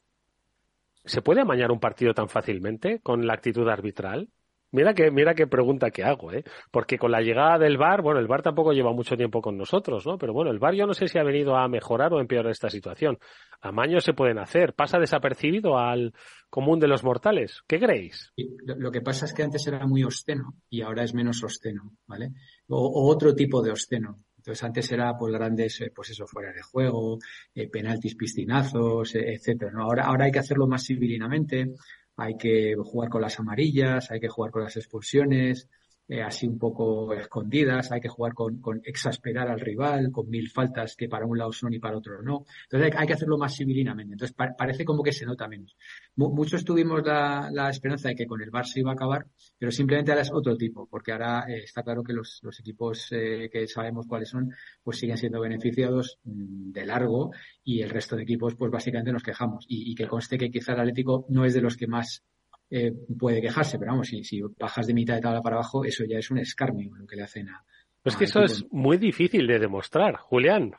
¿Se 1.05 1.21
puede 1.21 1.41
amañar 1.41 1.71
un 1.71 1.79
partido 1.79 2.15
tan 2.15 2.29
fácilmente 2.29 2.99
con 3.01 3.27
la 3.27 3.35
actitud 3.35 3.69
arbitral? 3.69 4.29
Mira 4.71 4.93
que, 4.93 5.11
mira 5.11 5.33
qué 5.33 5.47
pregunta 5.47 5.91
que 5.91 6.03
hago, 6.03 6.33
¿eh? 6.33 6.43
Porque 6.71 6.97
con 6.97 7.11
la 7.11 7.21
llegada 7.21 7.57
del 7.57 7.77
VAR, 7.77 8.01
bueno, 8.01 8.19
el 8.19 8.27
VAR 8.27 8.41
tampoco 8.41 8.73
lleva 8.73 8.91
mucho 8.91 9.15
tiempo 9.15 9.41
con 9.41 9.57
nosotros, 9.57 10.05
¿no? 10.05 10.17
Pero 10.17 10.33
bueno, 10.33 10.51
el 10.51 10.59
VAR 10.59 10.73
yo 10.73 10.85
no 10.85 10.93
sé 10.93 11.07
si 11.07 11.17
ha 11.17 11.23
venido 11.23 11.55
a 11.55 11.67
mejorar 11.69 12.13
o 12.13 12.19
empeorar 12.19 12.51
esta 12.51 12.69
situación. 12.69 13.17
Amaños 13.61 14.03
se 14.03 14.13
pueden 14.13 14.39
hacer. 14.39 14.73
¿Pasa 14.73 14.99
desapercibido 14.99 15.77
al 15.77 16.13
común 16.49 16.79
de 16.79 16.87
los 16.87 17.03
mortales? 17.03 17.61
¿Qué 17.67 17.79
creéis? 17.79 18.33
Lo 18.65 18.91
que 18.91 19.01
pasa 19.01 19.25
es 19.25 19.33
que 19.33 19.43
antes 19.43 19.65
era 19.67 19.85
muy 19.87 20.03
obsceno 20.03 20.55
y 20.69 20.81
ahora 20.81 21.03
es 21.03 21.13
menos 21.13 21.43
obsceno, 21.43 21.93
¿vale? 22.05 22.31
O, 22.67 23.09
otro 23.09 23.33
tipo 23.33 23.61
de 23.61 23.71
obsceno. 23.71 24.19
Entonces 24.37 24.63
antes 24.63 24.91
era 24.91 25.17
pues 25.17 25.33
grandes, 25.33 25.83
pues 25.93 26.09
eso, 26.09 26.25
fuera 26.27 26.53
de 26.53 26.61
juego, 26.61 27.19
eh, 27.53 27.69
penaltis 27.69 28.15
piscinazos, 28.15 29.15
eh, 29.15 29.33
etcétera. 29.33 29.71
Ahora, 29.79 30.05
ahora 30.05 30.25
hay 30.25 30.31
que 30.31 30.39
hacerlo 30.39 30.67
más 30.67 30.83
civilinamente, 30.83 31.73
hay 32.17 32.35
que 32.35 32.75
jugar 32.75 33.09
con 33.09 33.21
las 33.21 33.39
amarillas, 33.39 34.11
hay 34.11 34.19
que 34.19 34.27
jugar 34.27 34.51
con 34.51 34.63
las 34.63 34.75
expulsiones, 34.75 35.69
eh, 36.09 36.21
así 36.21 36.47
un 36.47 36.57
poco 36.57 37.13
escondidas, 37.13 37.91
hay 37.91 37.99
que 37.99 38.07
jugar 38.07 38.33
con, 38.33 38.61
con, 38.61 38.81
exasperar 38.85 39.49
al 39.49 39.59
rival, 39.59 40.09
con 40.11 40.29
mil 40.29 40.49
faltas 40.49 40.95
que 40.95 41.09
para 41.09 41.25
un 41.25 41.37
lado 41.37 41.51
son 41.51 41.73
y 41.73 41.79
para 41.79 41.97
otro 41.97 42.21
no. 42.21 42.45
Entonces 42.63 42.93
hay, 42.97 43.07
que 43.07 43.13
hacerlo 43.13 43.37
más 43.37 43.55
civilinamente. 43.55 44.13
Entonces 44.13 44.35
pa 44.35 44.55
parece 44.57 44.85
como 44.85 45.03
que 45.03 45.11
se 45.11 45.25
nota 45.25 45.47
menos. 45.47 45.75
Muchos 46.15 46.63
tuvimos 46.63 47.03
la, 47.05 47.49
la, 47.51 47.69
esperanza 47.69 48.09
de 48.09 48.15
que 48.15 48.25
con 48.25 48.41
el 48.41 48.49
Bar 48.49 48.65
se 48.65 48.79
iba 48.79 48.91
a 48.91 48.93
acabar, 48.93 49.25
pero 49.57 49.71
simplemente 49.71 50.11
ahora 50.11 50.21
es 50.21 50.31
otro 50.31 50.55
tipo, 50.55 50.87
porque 50.87 51.11
ahora 51.11 51.45
eh, 51.47 51.63
está 51.63 51.83
claro 51.83 52.03
que 52.03 52.13
los, 52.13 52.39
los 52.41 52.59
equipos 52.59 53.07
eh, 53.11 53.49
que 53.51 53.67
sabemos 53.67 54.07
cuáles 54.07 54.29
son, 54.29 54.49
pues 54.83 54.97
siguen 54.99 55.17
siendo 55.17 55.41
beneficiados 55.41 56.19
mmm, 56.23 56.71
de 56.71 56.85
largo 56.85 57.31
y 57.63 57.81
el 57.81 57.89
resto 57.89 58.15
de 58.15 58.23
equipos, 58.23 58.55
pues 58.55 58.71
básicamente 58.71 59.11
nos 59.11 59.23
quejamos. 59.23 59.65
Y, 59.67 59.91
y 59.91 59.95
que 59.95 60.07
conste 60.07 60.37
que 60.37 60.49
quizá 60.49 60.73
el 60.73 60.79
Atlético 60.79 61.25
no 61.29 61.43
es 61.45 61.53
de 61.53 61.61
los 61.61 61.75
que 61.75 61.87
más 61.87 62.23
eh, 62.69 62.93
puede 63.17 63.41
quejarse, 63.41 63.79
pero 63.79 63.91
vamos, 63.91 64.07
si, 64.07 64.23
si, 64.23 64.41
bajas 64.41 64.87
de 64.87 64.93
mitad 64.93 65.15
de 65.15 65.21
tabla 65.21 65.41
para 65.41 65.55
abajo, 65.57 65.85
eso 65.85 66.03
ya 66.05 66.17
es 66.17 66.29
un 66.31 66.39
escarnio 66.39 66.95
lo 66.95 67.07
que 67.07 67.15
le 67.15 67.23
hacen 67.23 67.49
a. 67.49 67.63
Pues 68.03 68.15
es 68.15 68.19
que 68.19 68.25
eso 68.25 68.41
es 68.41 68.65
muy 68.71 68.97
difícil 68.97 69.47
de 69.47 69.59
demostrar, 69.59 70.15
Julián. 70.15 70.73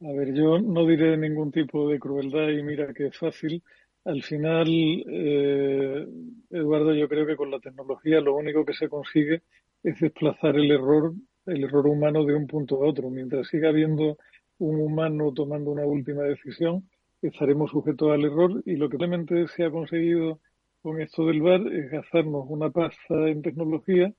A 0.00 0.12
ver, 0.12 0.34
yo 0.34 0.58
no 0.58 0.86
diré 0.86 1.16
ningún 1.16 1.50
tipo 1.50 1.88
de 1.88 1.98
crueldad 1.98 2.48
y 2.50 2.62
mira 2.62 2.92
que 2.92 3.06
es 3.06 3.16
fácil. 3.16 3.62
Al 4.04 4.22
final, 4.22 4.68
eh, 4.68 6.06
Eduardo, 6.50 6.94
yo 6.94 7.08
creo 7.08 7.26
que 7.26 7.36
con 7.36 7.50
la 7.50 7.58
tecnología 7.58 8.20
lo 8.20 8.36
único 8.36 8.64
que 8.64 8.74
se 8.74 8.88
consigue 8.88 9.42
es 9.82 9.98
desplazar 9.98 10.56
el 10.56 10.70
error, 10.70 11.14
el 11.46 11.64
error 11.64 11.86
humano 11.86 12.24
de 12.24 12.34
un 12.34 12.46
punto 12.46 12.76
a 12.76 12.88
otro. 12.88 13.08
Mientras 13.10 13.48
siga 13.48 13.70
habiendo 13.70 14.18
un 14.58 14.80
humano 14.80 15.32
tomando 15.32 15.70
una 15.70 15.86
última 15.86 16.22
decisión, 16.22 16.88
estaremos 17.22 17.70
sujetos 17.70 18.12
al 18.12 18.24
error 18.24 18.62
y 18.64 18.76
lo 18.76 18.88
que 18.88 18.98
realmente 18.98 19.46
se 19.48 19.64
ha 19.64 19.70
conseguido 19.70 20.40
con 20.82 21.00
esto 21.00 21.26
del 21.26 21.42
VAR 21.42 21.66
es 21.72 21.90
gastarnos 21.90 22.44
una 22.48 22.70
pasta 22.70 23.28
en 23.28 23.42
tecnología, 23.42 24.12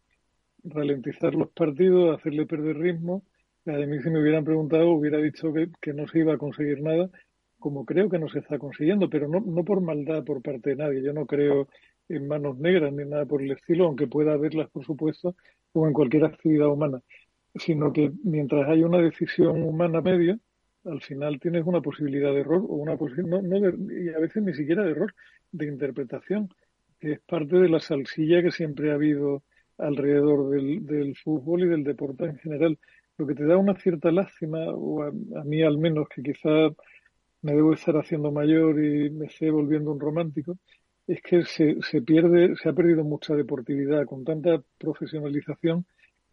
ralentizar 0.63 1.33
los 1.33 1.49
partidos, 1.51 2.17
hacerle 2.17 2.45
perder 2.45 2.77
ritmo. 2.77 3.23
A 3.65 3.71
mí 3.71 4.01
si 4.01 4.09
me 4.09 4.21
hubieran 4.21 4.43
preguntado 4.43 4.89
hubiera 4.91 5.17
dicho 5.19 5.53
que, 5.53 5.93
no 5.93 6.07
se 6.07 6.19
iba 6.19 6.33
a 6.33 6.37
conseguir 6.37 6.81
nada, 6.81 7.09
como 7.59 7.85
creo 7.85 8.09
que 8.09 8.19
no 8.19 8.29
se 8.29 8.39
está 8.39 8.59
consiguiendo, 8.59 9.09
pero 9.09 9.27
no, 9.27 9.39
no 9.39 9.63
por 9.63 9.81
maldad 9.81 10.23
por 10.23 10.41
parte 10.41 10.71
de 10.71 10.75
nadie. 10.77 11.03
Yo 11.03 11.13
no 11.13 11.25
creo 11.25 11.67
en 12.09 12.27
manos 12.27 12.57
negras 12.57 12.93
ni 12.93 13.05
nada 13.05 13.25
por 13.25 13.41
el 13.41 13.51
estilo, 13.51 13.85
aunque 13.85 14.07
pueda 14.07 14.33
haberlas, 14.33 14.69
por 14.69 14.85
supuesto, 14.85 15.35
como 15.71 15.87
en 15.87 15.93
cualquier 15.93 16.25
actividad 16.25 16.67
humana, 16.67 17.01
sino 17.55 17.93
que 17.93 18.11
mientras 18.23 18.67
hay 18.69 18.83
una 18.83 18.99
decisión 18.99 19.63
humana 19.63 20.01
media, 20.01 20.39
al 20.89 21.01
final 21.01 21.39
tienes 21.39 21.65
una 21.65 21.81
posibilidad 21.81 22.33
de 22.33 22.41
error 22.41 22.61
o 22.67 22.75
una 22.75 22.97
posibilidad, 22.97 23.41
no, 23.41 23.47
no 23.47 23.59
de, 23.59 24.03
y 24.03 24.09
a 24.09 24.19
veces 24.19 24.43
ni 24.43 24.53
siquiera 24.53 24.83
de 24.83 24.91
error, 24.91 25.13
de 25.51 25.67
interpretación, 25.67 26.49
que 26.99 27.13
es 27.13 27.19
parte 27.21 27.57
de 27.57 27.69
la 27.69 27.79
salsilla 27.79 28.41
que 28.41 28.51
siempre 28.51 28.91
ha 28.91 28.95
habido 28.95 29.43
alrededor 29.77 30.49
del, 30.49 30.85
del 30.85 31.15
fútbol 31.15 31.63
y 31.63 31.67
del 31.67 31.83
deporte 31.83 32.25
en 32.25 32.37
general. 32.37 32.77
Lo 33.17 33.27
que 33.27 33.35
te 33.35 33.45
da 33.45 33.57
una 33.57 33.75
cierta 33.75 34.11
lástima, 34.11 34.59
o 34.73 35.03
a, 35.03 35.07
a 35.07 35.43
mí 35.43 35.61
al 35.61 35.77
menos, 35.77 36.07
que 36.09 36.21
quizá 36.21 36.69
me 37.41 37.53
debo 37.53 37.73
estar 37.73 37.95
haciendo 37.97 38.31
mayor 38.31 38.83
y 38.83 39.09
me 39.09 39.27
esté 39.27 39.51
volviendo 39.51 39.91
un 39.91 39.99
romántico, 39.99 40.57
es 41.07 41.21
que 41.21 41.43
se, 41.45 41.77
se 41.81 42.01
pierde, 42.01 42.55
se 42.55 42.69
ha 42.69 42.73
perdido 42.73 43.03
mucha 43.03 43.35
deportividad 43.35 44.05
con 44.05 44.23
tanta 44.23 44.61
profesionalización 44.77 45.85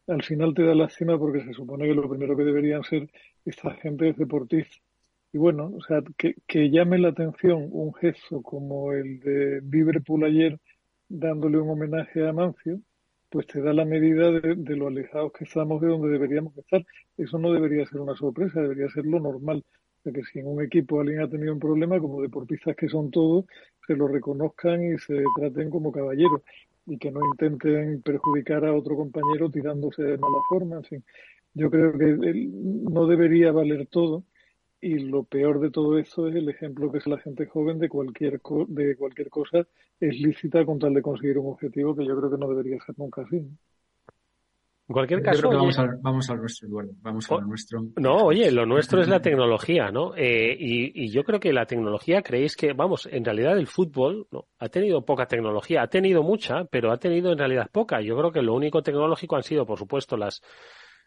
al 0.07 0.23
final 0.23 0.55
te 0.55 0.64
da 0.64 0.75
lástima 0.75 1.19
porque 1.19 1.45
se 1.45 1.55
supone 1.55 1.87
que 1.87 1.95
lo 1.95 2.09
primero 2.09 2.37
que 2.37 2.45
deberían 2.45 2.83
ser 2.85 3.09
esta 3.45 3.75
gente 3.77 4.09
es 4.11 4.17
deportista. 4.17 4.77
Y 5.33 5.38
bueno, 5.38 5.73
o 5.77 5.81
sea, 5.83 6.03
que, 6.17 6.37
que 6.47 6.71
llame 6.71 6.99
la 6.99 7.09
atención 7.09 7.69
un 7.73 7.93
gesto 7.95 8.43
como 8.43 8.93
el 8.93 9.21
de 9.21 9.61
Liverpool 9.62 10.25
ayer 10.25 10.61
dándole 11.09 11.59
un 11.59 11.71
homenaje 11.71 12.27
a 12.27 12.33
Mancio, 12.33 12.81
pues 13.31 13.47
te 13.49 13.61
da 13.61 13.73
la 13.73 13.85
medida 13.85 14.31
de, 14.31 14.55
de, 14.55 14.77
lo 14.77 14.87
alejados 14.87 15.33
que 15.33 15.45
estamos 15.45 15.81
de 15.81 15.88
donde 15.88 16.09
deberíamos 16.09 16.57
estar. 16.57 16.85
Eso 17.17 17.38
no 17.38 17.53
debería 17.53 17.85
ser 17.87 18.01
una 18.01 18.14
sorpresa, 18.14 18.61
debería 18.62 18.88
ser 18.90 19.07
lo 19.07 19.19
normal. 19.19 19.64
O 19.99 20.03
sea, 20.05 20.12
que 20.12 20.23
si 20.25 20.38
en 20.38 20.47
un 20.47 20.62
equipo 20.62 21.01
alguien 21.01 21.21
ha 21.21 21.29
tenido 21.29 21.53
un 21.53 21.59
problema, 21.59 21.99
como 21.99 22.23
deportistas 22.23 22.77
que 22.77 22.88
son 22.88 23.11
todos, 23.11 23.47
se 23.87 23.97
lo 23.97 24.07
reconozcan 24.07 24.95
y 24.95 24.99
se 24.99 25.23
traten 25.37 25.71
como 25.71 25.90
caballeros 25.90 26.43
y 26.87 26.99
que 26.99 27.11
no 27.11 27.20
intenten 27.25 28.03
perjudicar 28.03 28.64
a 28.64 28.75
otro 28.75 28.97
compañero 28.97 29.51
tirándose 29.51 30.03
de 30.03 30.18
mala 30.18 30.38
forma, 30.49 30.77
en 30.77 30.85
fin. 30.85 31.05
Yo 31.55 31.70
creo 31.70 31.97
que 31.97 32.16
no 32.53 33.07
debería 33.07 33.53
valer 33.53 33.87
todo 33.87 34.25
y 34.81 34.99
lo 34.99 35.25
peor 35.25 35.61
de 35.61 35.70
todo 35.70 35.99
eso 35.99 36.29
es 36.29 36.35
el 36.37 36.49
ejemplo 36.49 36.92
que 36.92 36.99
es 36.99 37.07
la 37.07 37.18
gente 37.18 37.47
joven 37.47 37.79
de 37.79 37.88
cualquier 37.88 38.40
de 38.68 38.97
cualquier 38.97 39.31
cosa 39.31 39.66
es 40.01 40.20
lícita 40.20 40.66
con 40.66 40.79
tal 40.79 40.92
de 40.94 41.03
conseguir 41.03 41.38
un 41.38 41.53
objetivo 41.53 41.97
que 41.97 42.05
yo 42.05 42.16
creo 42.18 42.31
que 42.31 42.38
no 42.38 42.49
debería 42.49 42.79
ser 42.85 42.99
nunca 42.99 43.23
así. 43.23 43.49
En 44.87 44.92
cualquier 44.92 45.23
caso. 45.23 45.49
vamos, 45.49 45.79
al, 45.79 45.97
vamos 46.03 46.29
al 46.29 46.38
nuestro, 46.38 46.68
Eduardo. 46.68 46.90
Vamos 47.01 47.31
a 47.31 47.35
lo 47.37 47.40
nuestro. 47.47 47.87
No, 47.97 48.16
oye, 48.16 48.51
lo 48.51 48.66
nuestro 48.66 49.01
es 49.01 49.09
la 49.09 49.20
tecnología, 49.20 49.90
¿no? 49.90 50.14
Eh, 50.14 50.55
y, 50.59 51.05
y, 51.05 51.11
yo 51.11 51.25
creo 51.25 51.40
que 51.40 51.55
la 51.55 51.64
tecnología, 51.64 52.20
creéis 52.20 52.55
que, 52.55 52.75
vamos, 52.75 53.09
en 53.11 53.25
realidad 53.25 53.57
el 53.57 53.66
fútbol 53.66 54.27
¿no? 54.31 54.44
ha 54.59 54.68
tenido 54.68 55.03
poca 55.03 55.25
tecnología. 55.27 55.83
Ha 55.83 55.88
tenido 55.88 56.23
mucha, 56.23 56.64
pero 56.66 56.92
ha 56.92 56.99
tenido 56.99 57.33
en 57.33 57.38
realidad 57.38 57.70
poca. 57.73 58.03
Yo 58.03 58.14
creo 58.18 58.31
que 58.31 58.42
lo 58.42 58.53
único 58.53 58.83
tecnológico 58.83 59.37
han 59.37 59.42
sido, 59.42 59.64
por 59.64 59.79
supuesto, 59.79 60.18
las. 60.18 60.42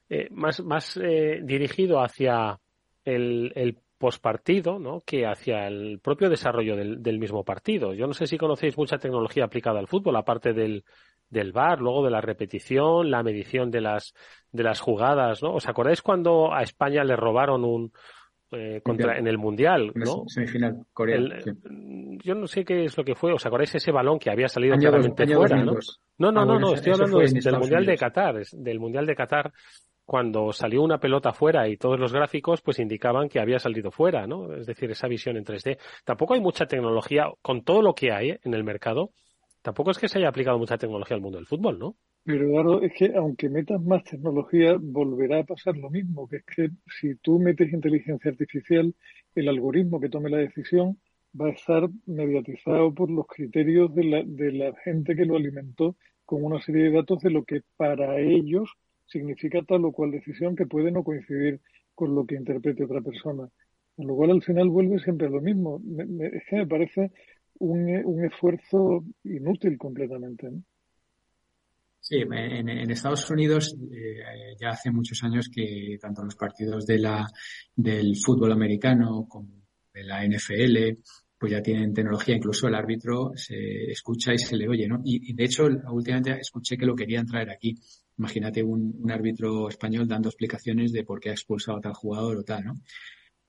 Eh, 0.10 0.28
más 0.32 0.63
más 0.63 0.98
eh, 0.98 1.42
dirigido 1.44 2.02
hacia 2.02 2.60
el, 3.04 3.52
el 3.56 3.78
pospartido, 3.98 4.80
¿no? 4.80 5.02
Que 5.06 5.28
hacia 5.28 5.68
el 5.68 6.00
propio 6.00 6.30
desarrollo 6.30 6.76
del, 6.76 7.04
del 7.04 7.20
mismo 7.20 7.44
partido. 7.44 7.94
Yo 7.94 8.08
no 8.08 8.13
sé 8.13 8.26
si 8.26 8.38
conocéis 8.38 8.78
mucha 8.78 8.98
tecnología 8.98 9.46
aplicada 9.46 9.80
al 9.80 9.88
fútbol, 9.88 10.16
aparte 10.16 10.54
del 10.54 10.84
del 11.30 11.52
VAR, 11.52 11.80
luego 11.80 12.04
de 12.04 12.12
la 12.12 12.22
repetición, 12.22 13.12
la 13.12 13.24
medición 13.24 13.72
de 13.72 13.82
las 13.82 14.13
de 14.52 14.63
las 14.63 14.80
jugadas, 14.80 15.44
¿no? 15.44 15.54
¿Os 15.54 15.68
acordáis 15.68 16.02
cuando 16.02 16.54
a 16.54 16.62
España 16.62 17.04
le 17.04 17.16
robaron 17.16 17.63
un 17.63 17.92
eh, 18.52 18.80
contra 18.82 19.18
en 19.18 19.28
el 19.28 19.38
mundial, 19.38 19.92
¿no? 19.94 20.24
Semifinal, 20.28 20.86
Corea. 20.94 21.20
Yo 22.24 22.34
no 22.34 22.48
sé 22.48 22.63
qué 22.63 22.86
es 22.86 22.98
lo 22.98 23.04
que 23.04 23.13
fue. 23.13 23.34
¿Os 23.34 23.46
acordáis 23.46 23.76
ese 23.76 23.92
balón 23.92 24.20
que 24.20 24.32
había 24.32 24.48
salido 24.48 24.78
claramente 24.78 25.28
fuera, 25.28 25.63
¿no? 25.63 25.74
No, 26.18 26.32
no, 26.32 26.42
ah, 26.42 26.46
no, 26.46 26.60
no, 26.60 26.74
estoy 26.74 26.94
hablando 26.94 27.20
del 27.20 27.60
mundial 27.60 27.86
de 27.86 27.98
Qatar, 27.98 28.42
del 28.54 28.80
mundial 28.80 29.06
de 29.06 29.16
Qatar 29.16 29.52
cuando 30.06 30.54
salió 30.54 30.82
una 30.84 31.00
pelota 31.00 31.34
fuera 31.34 31.68
y 31.68 31.76
todos 31.76 32.00
los 32.00 32.13
gráficos 32.13 32.62
pues 32.62 32.80
indicaban 32.80 33.28
que 33.28 33.42
había 33.42 33.60
salido 33.60 33.92
fuera, 33.92 34.26
¿no? 34.26 34.54
Es 34.54 34.66
decir, 34.66 34.90
esa 34.90 35.10
visión 35.10 35.36
en 35.36 35.44
3D. 35.44 35.78
Tampoco 36.06 36.34
hay 36.34 36.40
mucha 36.40 36.66
tecnología 36.66 37.26
con 37.42 37.66
todo 37.66 37.82
lo 37.82 37.94
que 37.94 38.13
hay 38.13 38.30
¿eh? 38.30 38.40
en 38.46 38.54
el 38.54 38.63
mercado 38.63 39.12
tampoco 39.68 39.92
es 39.92 39.98
que 39.98 40.08
se 40.08 40.18
haya 40.18 40.30
aplicado 40.30 40.58
mucha 40.58 40.78
tecnología 40.78 41.16
al 41.16 41.22
mundo 41.22 41.40
del 41.40 41.46
fútbol, 41.46 41.78
¿no? 41.78 41.98
Pero 42.24 42.46
Eduardo, 42.46 42.82
es 42.84 42.94
que 42.94 43.14
aunque 43.18 43.50
metas 43.50 43.82
más 43.82 44.02
tecnología, 44.06 44.78
volverá 44.80 45.40
a 45.40 45.44
pasar 45.44 45.76
lo 45.76 45.90
mismo, 45.90 46.26
que 46.26 46.38
es 46.38 46.46
que 46.46 46.70
si 46.88 47.16
tú 47.16 47.38
metes 47.38 47.74
inteligencia 47.74 48.32
artificial, 48.32 48.96
el 49.36 49.50
algoritmo 49.50 50.00
que 50.00 50.08
tome 50.08 50.30
la 50.30 50.38
decisión 50.38 50.98
va 51.40 51.48
a 51.48 51.52
estar 51.52 51.90
mediatizado 52.06 52.94
por 52.94 53.12
los 53.12 53.28
criterios 53.28 53.94
de 53.94 54.06
la, 54.06 54.24
de 54.26 54.54
la 54.54 54.74
gente 54.86 55.18
que 55.18 55.26
lo 55.26 55.36
alimentó 55.36 55.98
con 56.24 56.46
una 56.46 56.62
serie 56.62 56.86
de 56.86 56.92
datos 56.92 57.20
de 57.20 57.32
lo 57.32 57.44
que 57.44 57.60
para 57.76 58.22
ellos 58.22 58.72
significa 59.06 59.64
tal 59.64 59.84
o 59.84 59.92
cual 59.92 60.12
decisión 60.12 60.56
que 60.56 60.66
puede 60.66 60.92
no 60.92 61.04
coincidir 61.04 61.60
con 61.94 62.16
lo 62.16 62.26
que 62.26 62.36
interprete 62.36 62.86
otra 62.86 63.02
persona. 63.02 63.50
Con 63.98 64.08
lo 64.08 64.16
cual 64.16 64.32
al 64.32 64.44
final 64.44 64.70
vuelve 64.70 65.00
siempre 65.00 65.30
lo 65.30 65.42
mismo. 65.42 65.82
es 66.32 66.44
que 66.50 66.56
me 66.56 66.68
parece 66.68 67.12
un, 67.60 68.26
esfuerzo 68.26 69.04
inútil 69.24 69.78
completamente. 69.78 70.50
Sí, 72.00 72.17
en, 72.20 72.70
Estados 72.89 73.30
Unidos 73.30 73.76
eh, 73.91 74.56
ya 74.60 74.70
hace 74.70 74.91
muchos 74.91 75.22
años 75.24 75.50
que 75.54 75.98
tanto 76.00 76.24
los 76.24 76.36
partidos 76.36 76.86
de 76.86 77.00
la, 77.00 77.26
del 77.76 78.15
fútbol 78.15 78.54
americano 78.54 79.26
como 79.28 79.50
de 79.93 80.04
la 80.04 80.26
NFL 80.26 81.02
pues 81.38 81.52
ya 81.52 81.62
tienen 81.62 81.93
tecnología, 81.93 82.36
incluso 82.36 82.67
el 82.67 82.76
árbitro 82.76 83.32
se 83.36 83.91
escucha 83.91 84.34
y 84.34 84.39
se 84.39 84.58
le 84.58 84.67
oye, 84.67 84.88
¿no? 84.88 85.02
Y, 85.04 85.34
de 85.34 85.43
hecho, 85.43 85.67
últimamente 85.91 86.32
escuché 86.39 86.78
que 86.78 86.86
lo 86.86 86.96
querían 86.96 87.28
traer 87.28 87.52
aquí. 87.52 87.76
Imagínate 88.17 88.63
un, 88.63 88.96
un, 88.98 89.12
árbitro 89.12 89.70
español 89.70 90.08
dando 90.08 90.30
explicaciones 90.30 90.91
de 90.91 91.04
por 91.04 91.20
qué 91.20 91.30
ha 91.30 91.34
expulsado 91.34 91.78
a 91.78 91.82
tal 91.82 91.93
jugador 91.93 92.38
o 92.38 92.43
tal, 92.43 92.65
¿no? 92.65 92.74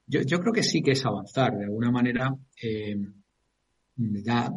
Yo, 0.06 0.20
yo 0.22 0.38
creo 0.40 0.52
que 0.52 0.62
sí 0.62 0.82
que 0.82 0.92
es 0.92 1.04
avanzar. 1.06 1.56
De 1.56 1.64
alguna 1.64 1.90
manera, 1.90 2.30
eh, 2.62 2.96
da 3.98 4.50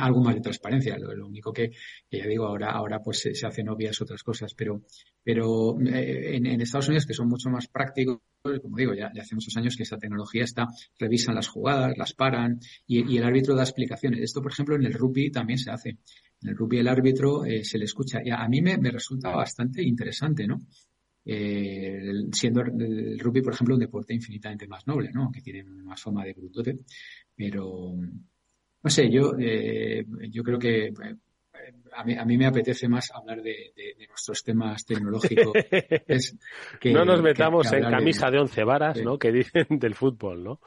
algo 0.00 0.22
más 0.22 0.36
de 0.36 0.40
transparencia. 0.40 0.96
Lo, 0.98 1.26
único 1.26 1.52
que, 1.52 1.72
ya 2.10 2.26
digo, 2.26 2.46
ahora, 2.46 2.70
ahora 2.70 3.00
pues 3.02 3.20
se, 3.20 3.46
hacen 3.46 3.68
obvias 3.68 4.00
otras 4.00 4.22
cosas, 4.22 4.54
pero, 4.54 4.82
pero 5.22 5.78
eh, 5.80 6.36
en, 6.36 6.60
Estados 6.60 6.88
Unidos, 6.88 7.06
que 7.06 7.14
son 7.14 7.28
mucho 7.28 7.50
más 7.50 7.66
prácticos, 7.66 8.20
como 8.62 8.76
digo, 8.76 8.94
ya, 8.94 9.10
hace 9.20 9.34
muchos 9.34 9.56
años 9.56 9.76
que 9.76 9.82
esa 9.82 9.98
tecnología 9.98 10.44
está, 10.44 10.68
revisan 10.98 11.34
las 11.34 11.48
jugadas, 11.48 11.98
las 11.98 12.14
paran 12.14 12.60
y, 12.86 13.16
el 13.16 13.24
árbitro 13.24 13.56
da 13.56 13.62
explicaciones. 13.62 14.20
Esto, 14.20 14.40
por 14.40 14.52
ejemplo, 14.52 14.76
en 14.76 14.84
el 14.84 14.92
rugby 14.92 15.30
también 15.30 15.58
se 15.58 15.70
hace. 15.70 15.98
En 16.42 16.50
el 16.50 16.56
rugby 16.56 16.78
el 16.78 16.88
árbitro 16.88 17.44
eh, 17.44 17.64
se 17.64 17.76
le 17.76 17.84
escucha. 17.84 18.20
Y 18.24 18.30
a, 18.30 18.46
mí 18.48 18.62
me, 18.62 18.76
resulta 18.90 19.30
bastante 19.30 19.82
interesante, 19.82 20.46
¿no? 20.46 20.60
Eh, 21.24 22.12
siendo 22.32 22.62
el 22.62 23.18
rugby, 23.18 23.42
por 23.42 23.52
ejemplo, 23.52 23.74
un 23.74 23.80
deporte 23.80 24.14
infinitamente 24.14 24.66
más 24.66 24.86
noble, 24.86 25.10
¿no? 25.12 25.30
Que 25.30 25.42
tiene 25.42 25.64
más 25.64 26.00
forma 26.00 26.24
de 26.24 26.32
brutote, 26.32 26.76
pero, 27.36 27.94
no 28.82 28.90
sé, 28.90 29.10
yo, 29.10 29.32
eh, 29.38 30.04
yo 30.30 30.42
creo 30.42 30.58
que 30.58 30.86
eh, 30.86 30.92
a 31.92 32.04
mí, 32.04 32.16
a 32.16 32.24
mí 32.24 32.38
me 32.38 32.46
apetece 32.46 32.88
más 32.88 33.10
hablar 33.12 33.42
de, 33.42 33.72
de, 33.76 34.06
nuestros 34.08 34.42
temas 34.42 34.84
tecnológicos. 34.84 35.52
que, 36.80 36.92
no 36.92 37.04
nos 37.04 37.22
metamos 37.22 37.70
en 37.72 37.82
camisa 37.82 38.30
de, 38.30 38.38
once 38.38 38.64
varas, 38.64 39.02
¿no? 39.02 39.18
Que 39.18 39.32
dicen 39.32 39.66
del 39.70 39.94
fútbol, 39.94 40.42
¿no? 40.42 40.60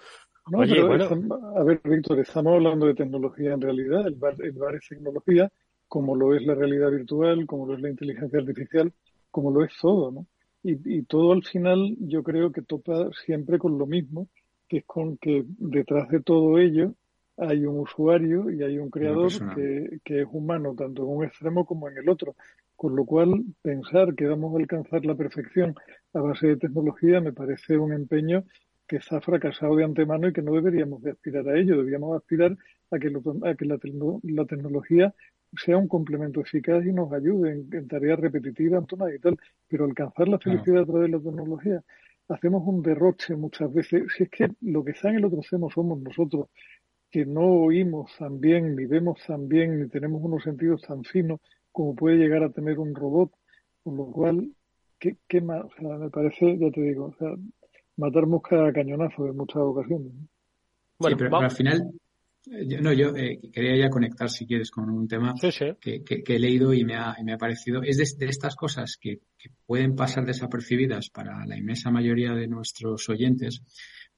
No, 0.51 0.59
Oye, 0.59 0.83
bueno. 0.83 1.07
a 1.55 1.63
ver, 1.63 1.81
Víctor, 1.83 2.19
estamos 2.19 2.53
hablando 2.53 2.85
de 2.85 2.95
tecnología 2.95 3.53
en 3.53 3.61
realidad. 3.61 4.05
El 4.05 4.15
bar, 4.15 4.35
el 4.39 4.51
bar 4.51 4.75
es 4.75 4.87
tecnología, 4.87 5.49
como 5.87 6.15
lo 6.15 6.35
es 6.35 6.43
la 6.45 6.53
realidad 6.53 6.91
virtual, 6.91 7.45
como 7.45 7.65
lo 7.65 7.75
es 7.75 7.81
la 7.81 7.89
inteligencia 7.89 8.39
artificial, 8.39 8.91
como 9.31 9.51
lo 9.51 9.63
es 9.63 9.71
todo, 9.81 10.11
¿no? 10.11 10.27
Y, 10.61 10.97
y 10.97 11.03
todo 11.03 11.31
al 11.31 11.43
final 11.43 11.95
yo 11.99 12.23
creo 12.23 12.51
que 12.51 12.61
topa 12.61 13.09
siempre 13.25 13.57
con 13.57 13.77
lo 13.77 13.85
mismo, 13.85 14.27
que 14.67 14.77
es 14.77 14.85
con 14.85 15.17
que 15.17 15.45
detrás 15.47 16.09
de 16.09 16.21
todo 16.21 16.59
ello 16.59 16.93
hay 17.37 17.65
un 17.65 17.79
usuario 17.79 18.49
y 18.51 18.63
hay 18.63 18.77
un 18.77 18.89
creador 18.89 19.31
que, 19.55 19.99
que, 20.03 20.21
es 20.21 20.27
humano 20.31 20.75
tanto 20.75 21.03
en 21.03 21.09
un 21.09 21.25
extremo 21.25 21.65
como 21.65 21.89
en 21.89 21.97
el 21.97 22.09
otro. 22.09 22.35
Con 22.75 22.95
lo 22.95 23.05
cual, 23.05 23.43
pensar 23.61 24.13
que 24.15 24.27
vamos 24.27 24.53
a 24.53 24.59
alcanzar 24.59 25.05
la 25.05 25.15
perfección 25.15 25.75
a 26.13 26.19
base 26.19 26.47
de 26.47 26.57
tecnología 26.57 27.21
me 27.21 27.33
parece 27.33 27.77
un 27.77 27.93
empeño 27.93 28.43
que 28.87 28.97
está 28.97 29.21
fracasado 29.21 29.75
de 29.75 29.83
antemano 29.83 30.27
y 30.27 30.33
que 30.33 30.41
no 30.41 30.53
deberíamos 30.53 31.01
de 31.01 31.11
aspirar 31.11 31.47
a 31.47 31.57
ello. 31.57 31.77
Deberíamos 31.77 32.15
aspirar 32.15 32.57
a 32.91 32.99
que, 32.99 33.07
a 33.07 33.55
que 33.55 33.65
la, 33.65 33.79
la, 34.23 34.45
tecnología 34.45 35.13
sea 35.55 35.77
un 35.77 35.87
complemento 35.87 36.41
eficaz 36.41 36.85
y 36.85 36.91
nos 36.91 37.11
ayude 37.13 37.51
en, 37.71 37.87
tareas 37.87 38.19
repetitivas 38.19 38.83
y 39.15 39.19
tal. 39.19 39.37
Pero 39.67 39.85
alcanzar 39.85 40.27
la 40.27 40.39
felicidad 40.39 40.83
a 40.83 40.85
través 40.85 41.11
de 41.11 41.17
la 41.17 41.23
tecnología 41.23 41.83
hacemos 42.27 42.63
un 42.65 42.81
derroche 42.81 43.35
muchas 43.35 43.73
veces. 43.73 44.03
Si 44.15 44.23
es 44.23 44.29
que 44.29 44.49
lo 44.61 44.83
que 44.83 44.91
está 44.91 45.09
en 45.09 45.15
el 45.15 45.25
otro 45.25 45.39
extremo 45.39 45.69
somos 45.69 45.99
nosotros 46.01 46.49
que 47.13 47.27
no 47.27 47.45
oímos 47.45 48.09
tan 48.17 48.39
bien, 48.39 48.75
ni 48.75 48.87
vemos 48.87 49.19
tan 49.27 49.47
bien, 49.47 49.79
ni 49.79 49.87
tenemos 49.87 50.19
unos 50.23 50.41
sentidos 50.41 50.81
tan 50.81 51.03
finos 51.03 51.39
como 51.71 51.95
puede 51.95 52.17
llegar 52.17 52.41
a 52.43 52.49
tener 52.49 52.79
un 52.79 52.95
robot, 52.95 53.31
con 53.83 53.97
lo 53.97 54.05
cual, 54.07 54.51
¿qué, 54.97 55.17
qué 55.27 55.39
más? 55.39 55.63
O 55.63 55.69
sea, 55.79 55.95
me 55.99 56.09
parece, 56.09 56.57
ya 56.57 56.71
te 56.71 56.81
digo, 56.81 57.05
o 57.05 57.15
sea, 57.19 57.29
matar 57.97 58.25
mosca 58.25 58.67
a 58.67 58.73
cañonazo 58.73 59.27
en 59.27 59.37
muchas 59.37 59.61
ocasiones. 59.61 60.11
Bueno, 60.97 61.15
pero, 61.15 61.37
al 61.37 61.51
final, 61.51 61.91
no, 62.81 62.91
yo 62.93 63.15
eh, 63.15 63.39
quería 63.53 63.85
ya 63.85 63.89
conectar, 63.91 64.27
si 64.27 64.47
quieres, 64.47 64.71
con 64.71 64.89
un 64.89 65.07
tema 65.07 65.35
Que, 65.79 66.03
que, 66.03 66.23
he 66.25 66.39
leído 66.39 66.73
y 66.73 66.83
me 66.83 66.95
ha, 66.95 67.15
me 67.23 67.33
ha 67.33 67.37
parecido. 67.37 67.83
Es 67.83 67.97
de, 67.97 68.25
de 68.25 68.29
estas 68.31 68.55
cosas 68.55 68.97
que, 68.99 69.19
que, 69.37 69.51
pueden 69.67 69.95
pasar 69.95 70.25
desapercibidas 70.25 71.11
para 71.11 71.45
la 71.45 71.57
inmensa 71.57 71.91
mayoría 71.91 72.33
de 72.33 72.47
nuestros 72.47 73.07
oyentes, 73.07 73.61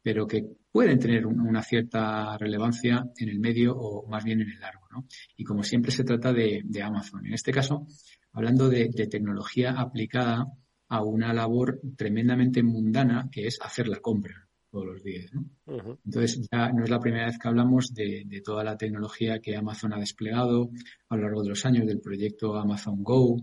pero 0.05 0.27
que 0.27 0.45
pueden 0.71 0.99
tener 0.99 1.25
una 1.25 1.63
cierta 1.63 2.37
relevancia 2.37 3.09
en 3.17 3.27
el 3.27 3.39
medio 3.39 3.75
o 3.75 4.07
más 4.07 4.23
bien 4.23 4.39
en 4.39 4.51
el 4.51 4.59
largo. 4.59 4.85
¿no? 4.91 5.07
Y 5.35 5.43
como 5.43 5.63
siempre 5.63 5.91
se 5.91 6.03
trata 6.03 6.31
de, 6.31 6.61
Amazon. 6.83 7.25
En 7.25 7.33
este 7.33 7.51
caso, 7.51 7.87
hablando 8.31 8.69
de, 8.69 8.89
tecnología 9.09 9.71
aplicada 9.71 10.45
a 10.89 11.03
una 11.03 11.33
labor 11.33 11.81
tremendamente 11.97 12.61
mundana 12.61 13.29
que 13.31 13.47
es 13.47 13.57
hacer 13.63 13.87
la 13.87 13.99
compra 13.99 14.47
todos 14.69 14.85
los 14.85 15.03
días. 15.03 15.31
¿no? 15.33 15.97
Entonces, 16.05 16.47
ya 16.51 16.71
no 16.71 16.83
es 16.83 16.89
la 16.91 16.99
primera 16.99 17.25
vez 17.25 17.39
que 17.39 17.47
hablamos 17.47 17.91
de, 17.91 18.25
de, 18.27 18.41
toda 18.41 18.63
la 18.63 18.77
tecnología 18.77 19.39
que 19.39 19.55
Amazon 19.55 19.93
ha 19.93 19.99
desplegado 19.99 20.69
a 21.09 21.15
lo 21.15 21.23
largo 21.23 21.41
de 21.41 21.49
los 21.49 21.65
años 21.65 21.87
del 21.87 21.99
proyecto 21.99 22.55
Amazon 22.57 23.01
Go, 23.01 23.37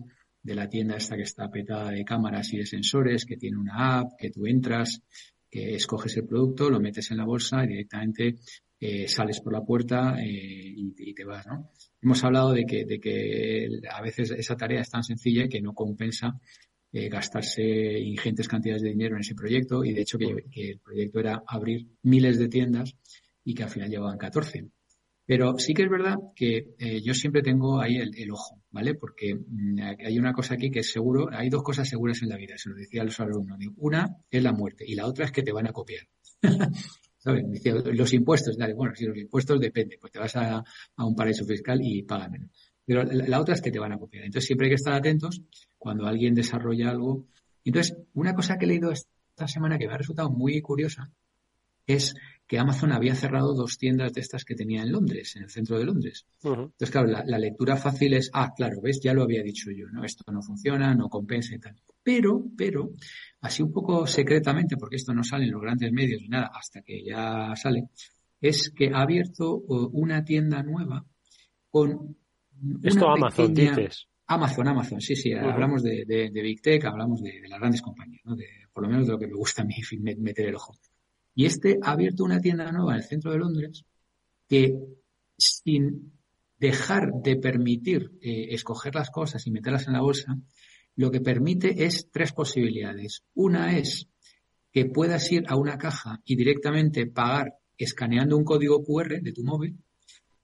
de 0.45 0.55
la 0.55 0.69
tienda 0.69 0.97
esta 0.97 1.17
que 1.17 1.23
está 1.23 1.51
petada 1.51 1.91
de 1.91 2.05
cámaras 2.05 2.53
y 2.53 2.59
de 2.59 2.67
sensores, 2.67 3.25
que 3.25 3.37
tiene 3.37 3.59
una 3.59 3.99
app, 3.99 4.13
que 4.19 4.31
tú 4.31 4.47
entras 4.47 5.03
que 5.53 5.75
escoges 5.75 6.17
el 6.17 6.25
producto, 6.25 6.71
lo 6.71 6.81
metes 6.81 7.11
en 7.11 7.19
la 7.19 7.27
bolsa 7.27 7.63
y 7.63 7.69
directamente 7.69 8.37
eh, 8.81 9.07
sales 9.07 9.39
por 9.41 9.53
la 9.53 9.61
puerta 9.61 10.17
eh, 10.19 10.25
y, 10.27 11.13
te 11.13 11.25
vas, 11.25 11.47
¿no? 11.47 11.71
Hemos 12.01 12.25
hablado 12.25 12.53
de 12.53 12.65
que, 12.65 12.87
de 12.87 12.99
que 12.99 13.69
a 13.91 14.01
veces 14.01 14.31
esa 14.31 14.57
tarea 14.57 14.81
es 14.81 14.91
tan 14.91 15.05
sencilla 15.05 15.47
que 15.49 15.61
no 15.61 15.75
compensa 15.75 16.41
eh, 16.91 17.11
gastarse 17.11 17.63
ingentes 17.63 18.49
cantidades 18.49 18.81
de 18.81 18.89
dinero 18.89 19.15
en 19.15 19.21
ese 19.21 19.35
proyecto 19.35 19.85
y 19.85 19.93
de 19.93 20.01
hecho 20.01 20.17
que, 20.17 20.47
el 20.55 20.81
proyecto 20.81 21.21
era 21.21 21.43
abrir 21.47 21.87
miles 22.03 22.39
de 22.39 22.49
tiendas 22.49 22.97
y 23.45 23.55
que 23.55 23.65
al 23.65 23.71
final 23.71 23.91
llevaban 23.91 24.17
14. 24.17 24.71
Pero 25.27 25.59
sí 25.59 25.75
que 25.75 25.83
es 25.83 25.91
verdad 25.91 26.17
que 26.35 26.75
yo 27.05 27.13
siempre 27.13 27.43
tengo 27.43 27.79
ahí 27.81 27.97
el, 27.97 28.31
ojo, 28.33 28.62
¿vale? 28.73 28.95
Porque 28.95 29.35
mm, 29.35 29.79
hay 30.05 30.19
una 30.19 30.33
cosa 30.33 30.55
aquí 30.55 30.71
que 30.71 30.81
es 30.81 30.91
seguro, 30.91 31.29
hay 31.31 31.49
dos 31.49 31.63
cosas 31.63 31.89
seguras 31.89 32.23
en 32.23 32.31
la 32.31 32.37
vida, 32.37 32.55
se 32.57 32.71
lo 32.71 32.75
decía 32.75 33.03
a 33.03 33.05
los 33.05 33.21
alumnos. 33.21 33.59
Una 33.77 34.17
es 34.31 34.43
la 34.43 34.53
muerte 34.53 34.85
y 34.87 34.95
la 34.95 35.07
otra 35.07 35.27
es 35.27 35.33
que 35.33 35.43
te 35.43 35.53
van 35.53 35.69
a 35.69 35.73
copiar. 35.73 36.07
¿Sabes? 37.19 37.45
los 37.95 38.13
impuestos, 38.15 38.57
dale, 38.59 38.75
bueno, 38.75 38.97
si 38.97 39.05
los 39.05 39.17
impuestos 39.17 39.61
depende, 39.61 39.97
pues 40.01 40.13
te 40.13 40.19
vas 40.19 40.35
a, 40.35 40.65
un 40.99 41.15
paraíso 41.15 41.45
fiscal 41.45 41.79
y 41.81 42.03
pagan 42.03 42.33
menos. 42.33 42.51
Pero 42.85 43.05
la, 43.05 43.41
otra 43.41 43.55
es 43.55 43.63
que 43.63 43.71
te 43.71 43.79
van 43.79 43.93
a 43.93 43.99
copiar. 43.99 44.25
Entonces 44.25 44.47
siempre 44.47 44.67
hay 44.67 44.71
que 44.73 44.77
estar 44.77 44.93
atentos 44.93 45.41
cuando 45.79 46.07
alguien 46.07 46.35
desarrolla 46.35 46.91
algo. 46.91 47.27
Entonces, 47.65 47.97
una 48.15 48.35
cosa 48.35 48.59
que 48.59 48.65
he 48.65 48.69
leído 48.69 48.91
esta 48.91 49.47
semana 49.47 49.79
que 49.79 49.87
me 49.87 49.95
ha 49.95 49.99
resultado 49.99 50.31
muy 50.31 50.61
curiosa 50.61 51.13
es 51.87 52.15
que 52.47 52.59
Amazon 52.59 52.93
había 52.93 53.15
cerrado 53.15 53.55
dos 53.55 53.79
tiendas 53.79 54.13
de 54.13 54.21
estas 54.21 54.45
que 54.45 54.55
tenía 54.55 54.83
en 54.83 54.93
Londres, 54.93 55.37
en 55.37 55.45
el 55.45 55.51
centro 55.51 55.79
de 55.79 55.85
Londres. 55.85 56.27
Entonces, 56.43 56.91
claro, 56.91 57.09
la, 57.09 57.39
lectura 57.39 57.77
fácil 57.77 58.15
es, 58.15 58.31
ah, 58.35 58.53
claro, 58.55 58.81
ves, 58.83 59.01
ya 59.03 59.15
lo 59.15 59.23
había 59.23 59.43
dicho 59.43 59.71
yo, 59.71 59.87
¿no? 59.91 60.05
Esto 60.05 60.31
no 60.31 60.43
funciona, 60.43 60.95
no 60.95 61.09
compensa 61.09 61.55
y 61.55 61.59
tal. 61.59 61.77
Pero, 62.03 62.45
pero, 62.57 62.91
así 63.41 63.63
un 63.63 63.73
poco 63.73 64.07
secretamente, 64.07 64.77
porque 64.77 64.97
esto 64.97 65.15
no 65.15 65.25
sale 65.25 65.45
en 65.45 65.53
los 65.53 65.63
grandes 65.63 65.93
medios 65.93 66.21
ni 66.21 66.29
nada, 66.29 66.51
hasta 66.53 66.83
que 66.83 67.03
ya 67.05 67.55
sale, 67.57 67.89
es 68.41 68.71
que 68.71 68.91
ha 68.93 69.01
abierto 69.03 69.57
una 69.57 70.25
tienda 70.25 70.63
nueva 70.63 71.05
con... 71.71 72.17
Esto 72.83 73.09
Amazon, 73.09 73.55
dices. 73.55 74.09
Amazon, 74.27 74.69
Amazon, 74.69 75.01
sí, 75.01 75.17
sí, 75.17 75.33
hablamos 75.33 75.83
de, 75.83 76.31
Big 76.33 76.63
Tech, 76.63 76.85
hablamos 76.85 77.23
de, 77.23 77.41
las 77.49 77.59
grandes 77.59 77.83
compañías, 77.83 78.23
¿no? 78.25 78.37
De, 78.37 78.47
por 78.73 78.85
lo 78.85 78.89
menos 78.89 79.07
de 79.07 79.13
lo 79.13 79.19
que 79.19 79.27
me 79.27 79.35
gusta 79.35 79.63
a 79.63 79.65
mí 79.65 79.75
meter 80.19 80.49
el 80.49 80.55
ojo. 80.55 80.75
Y 81.35 81.47
este 81.47 81.79
ha 81.83 81.93
abierto 81.93 82.25
una 82.25 82.41
tienda 82.41 82.71
nueva 82.71 82.93
en 82.93 82.99
el 82.99 83.05
centro 83.05 83.33
de 83.33 83.39
Londres 83.39 83.85
que 84.49 84.75
sin 85.39 86.13
dejar 86.59 87.11
de 87.23 87.37
permitir 87.37 88.13
eh, 88.21 88.49
escoger 88.51 88.95
las 88.95 89.11
cosas 89.11 89.47
y 89.47 89.51
meterlas 89.51 89.87
en 89.89 89.95
la 89.95 90.01
bolsa, 90.01 90.37
lo 90.95 91.11
que 91.11 91.21
permite 91.21 91.85
es 91.85 92.11
tres 92.13 92.33
posibilidades. 92.33 93.25
Una 93.35 93.77
es 93.77 94.09
que 94.71 94.87
puedas 94.87 95.31
ir 95.33 95.45
a 95.49 95.57
una 95.57 95.79
caja 95.79 96.21
y 96.25 96.37
directamente 96.37 97.07
pagar 97.07 97.55
escaneando 97.77 98.37
un 98.37 98.45
código 98.45 98.85
QR 98.85 99.21
de 99.21 99.33
tu 99.33 99.43
móvil. 99.43 99.77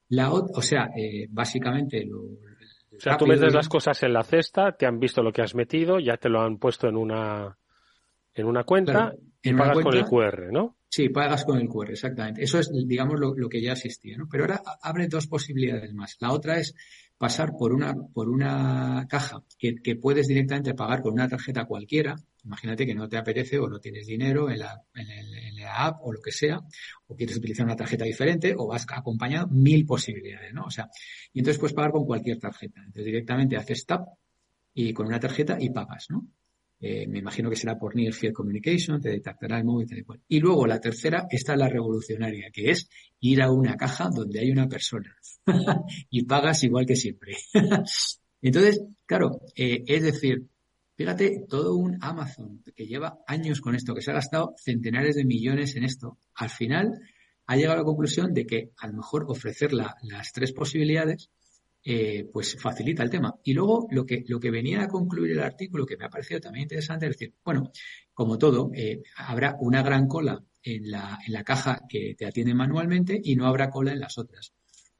La 0.09 0.31
o 0.31 0.61
sea, 0.61 0.89
eh, 0.97 1.27
básicamente 1.29 2.03
lo, 2.05 2.21
o 2.21 2.99
sea, 2.99 3.15
tú 3.15 3.25
metes 3.25 3.53
las 3.53 3.69
cosas 3.69 4.01
en 4.03 4.13
la 4.13 4.23
cesta, 4.23 4.73
te 4.73 4.85
han 4.85 4.99
visto 4.99 5.21
lo 5.21 5.31
que 5.31 5.41
has 5.41 5.55
metido, 5.55 5.99
ya 5.99 6.17
te 6.17 6.27
lo 6.27 6.41
han 6.41 6.57
puesto 6.57 6.87
en 6.87 6.97
una 6.97 7.57
en 8.39 8.47
una 8.47 8.63
cuenta 8.63 9.13
y 9.41 9.53
pagas 9.53 9.79
con 9.79 9.95
el 9.95 10.05
QR, 10.05 10.51
¿no? 10.51 10.77
Sí, 10.89 11.09
pagas 11.09 11.45
con 11.45 11.59
el 11.59 11.67
QR, 11.67 11.91
exactamente. 11.91 12.43
Eso 12.43 12.59
es, 12.59 12.71
digamos, 12.71 13.19
lo, 13.19 13.49
que 13.49 13.61
ya 13.61 13.73
existía, 13.73 14.17
¿no? 14.17 14.27
Pero 14.29 14.45
ahora 14.45 14.61
abre 14.81 15.07
dos 15.07 15.27
posibilidades 15.27 15.93
más. 15.93 16.17
La 16.19 16.31
otra 16.31 16.57
es 16.57 16.73
pasar 17.17 17.51
por 17.57 17.73
una, 17.73 17.93
por 17.93 18.27
una 18.27 19.05
caja 19.07 19.43
que, 19.57 19.95
puedes 20.01 20.27
directamente 20.27 20.73
pagar 20.73 21.01
con 21.01 21.13
una 21.13 21.29
tarjeta 21.29 21.65
cualquiera. 21.65 22.15
Imagínate 22.43 22.85
que 22.85 22.95
no 22.95 23.07
te 23.07 23.17
apetece 23.17 23.59
o 23.59 23.69
no 23.69 23.79
tienes 23.79 24.07
dinero 24.07 24.49
en 24.49 24.59
la, 24.59 24.81
en, 24.95 25.55
la 25.57 25.85
app 25.85 25.99
o 26.01 26.11
lo 26.11 26.21
que 26.21 26.31
sea, 26.31 26.59
o 27.07 27.15
quieres 27.15 27.37
utilizar 27.37 27.65
una 27.65 27.75
tarjeta 27.75 28.05
diferente 28.05 28.55
o 28.57 28.67
vas 28.67 28.87
acompañado, 28.89 29.47
mil 29.47 29.85
posibilidades, 29.85 30.53
¿no? 30.53 30.63
O 30.63 30.71
sea, 30.71 30.89
y 31.33 31.39
entonces 31.39 31.59
puedes 31.59 31.75
pagar 31.75 31.91
con 31.91 32.05
cualquier 32.05 32.39
tarjeta. 32.39 32.79
Entonces 32.79 33.05
directamente 33.05 33.57
haces 33.57 33.85
tap 33.85 34.07
y 34.73 34.93
con 34.93 35.07
una 35.07 35.19
tarjeta 35.19 35.57
y 35.59 35.69
pagas, 35.69 36.07
¿no? 36.09 36.25
Eh, 36.81 37.07
me 37.07 37.19
imagino 37.19 37.49
que 37.49 37.57
será 37.57 37.77
por 37.77 37.93
Near 37.93 38.13
Field 38.13 38.33
Communication, 38.33 39.01
te 39.01 39.09
detectará 39.09 39.57
el 39.57 39.65
móvil, 39.65 40.05
y 40.29 40.39
luego 40.39 40.65
la 40.65 40.79
tercera, 40.79 41.27
esta 41.29 41.53
es 41.53 41.59
la 41.59 41.67
revolucionaria, 41.67 42.49
que 42.51 42.71
es 42.71 42.89
ir 43.19 43.41
a 43.41 43.51
una 43.51 43.75
caja 43.75 44.07
donde 44.13 44.39
hay 44.39 44.49
una 44.49 44.67
persona 44.67 45.13
y 46.09 46.23
pagas 46.23 46.63
igual 46.63 46.85
que 46.85 46.95
siempre. 46.95 47.35
Entonces, 48.41 48.81
claro, 49.05 49.41
eh, 49.55 49.83
es 49.85 50.03
decir, 50.03 50.45
fíjate, 50.95 51.43
todo 51.49 51.75
un 51.75 51.97
Amazon 51.99 52.63
que 52.73 52.87
lleva 52.87 53.19
años 53.27 53.59
con 53.59 53.75
esto, 53.75 53.93
que 53.93 54.01
se 54.01 54.11
ha 54.11 54.15
gastado 54.15 54.53
centenares 54.57 55.15
de 55.15 55.25
millones 55.25 55.75
en 55.75 55.83
esto, 55.83 56.17
al 56.35 56.49
final 56.49 57.01
ha 57.45 57.55
llegado 57.57 57.73
a 57.73 57.77
la 57.79 57.83
conclusión 57.83 58.33
de 58.33 58.45
que 58.45 58.71
a 58.77 58.87
lo 58.87 58.93
mejor 58.93 59.25
ofrecer 59.27 59.73
las 59.73 60.31
tres 60.31 60.53
posibilidades 60.53 61.29
eh, 61.83 62.27
pues 62.31 62.57
facilita 62.59 63.03
el 63.03 63.09
tema. 63.09 63.35
Y 63.43 63.53
luego 63.53 63.87
lo 63.91 64.05
que, 64.05 64.23
lo 64.27 64.39
que 64.39 64.51
venía 64.51 64.83
a 64.83 64.87
concluir 64.87 65.31
el 65.31 65.39
artículo, 65.39 65.85
que 65.85 65.97
me 65.97 66.05
ha 66.05 66.09
parecido 66.09 66.39
también 66.39 66.63
interesante, 66.63 67.05
es 67.07 67.13
decir, 67.13 67.35
bueno, 67.43 67.71
como 68.13 68.37
todo, 68.37 68.71
eh, 68.73 69.01
habrá 69.15 69.55
una 69.59 69.81
gran 69.81 70.07
cola 70.07 70.43
en 70.61 70.91
la, 70.91 71.19
en 71.25 71.33
la 71.33 71.43
caja 71.43 71.81
que 71.87 72.15
te 72.17 72.25
atiende 72.25 72.53
manualmente 72.53 73.19
y 73.23 73.35
no 73.35 73.47
habrá 73.47 73.69
cola 73.69 73.93
en 73.93 73.99
las 73.99 74.17
otras. 74.17 74.53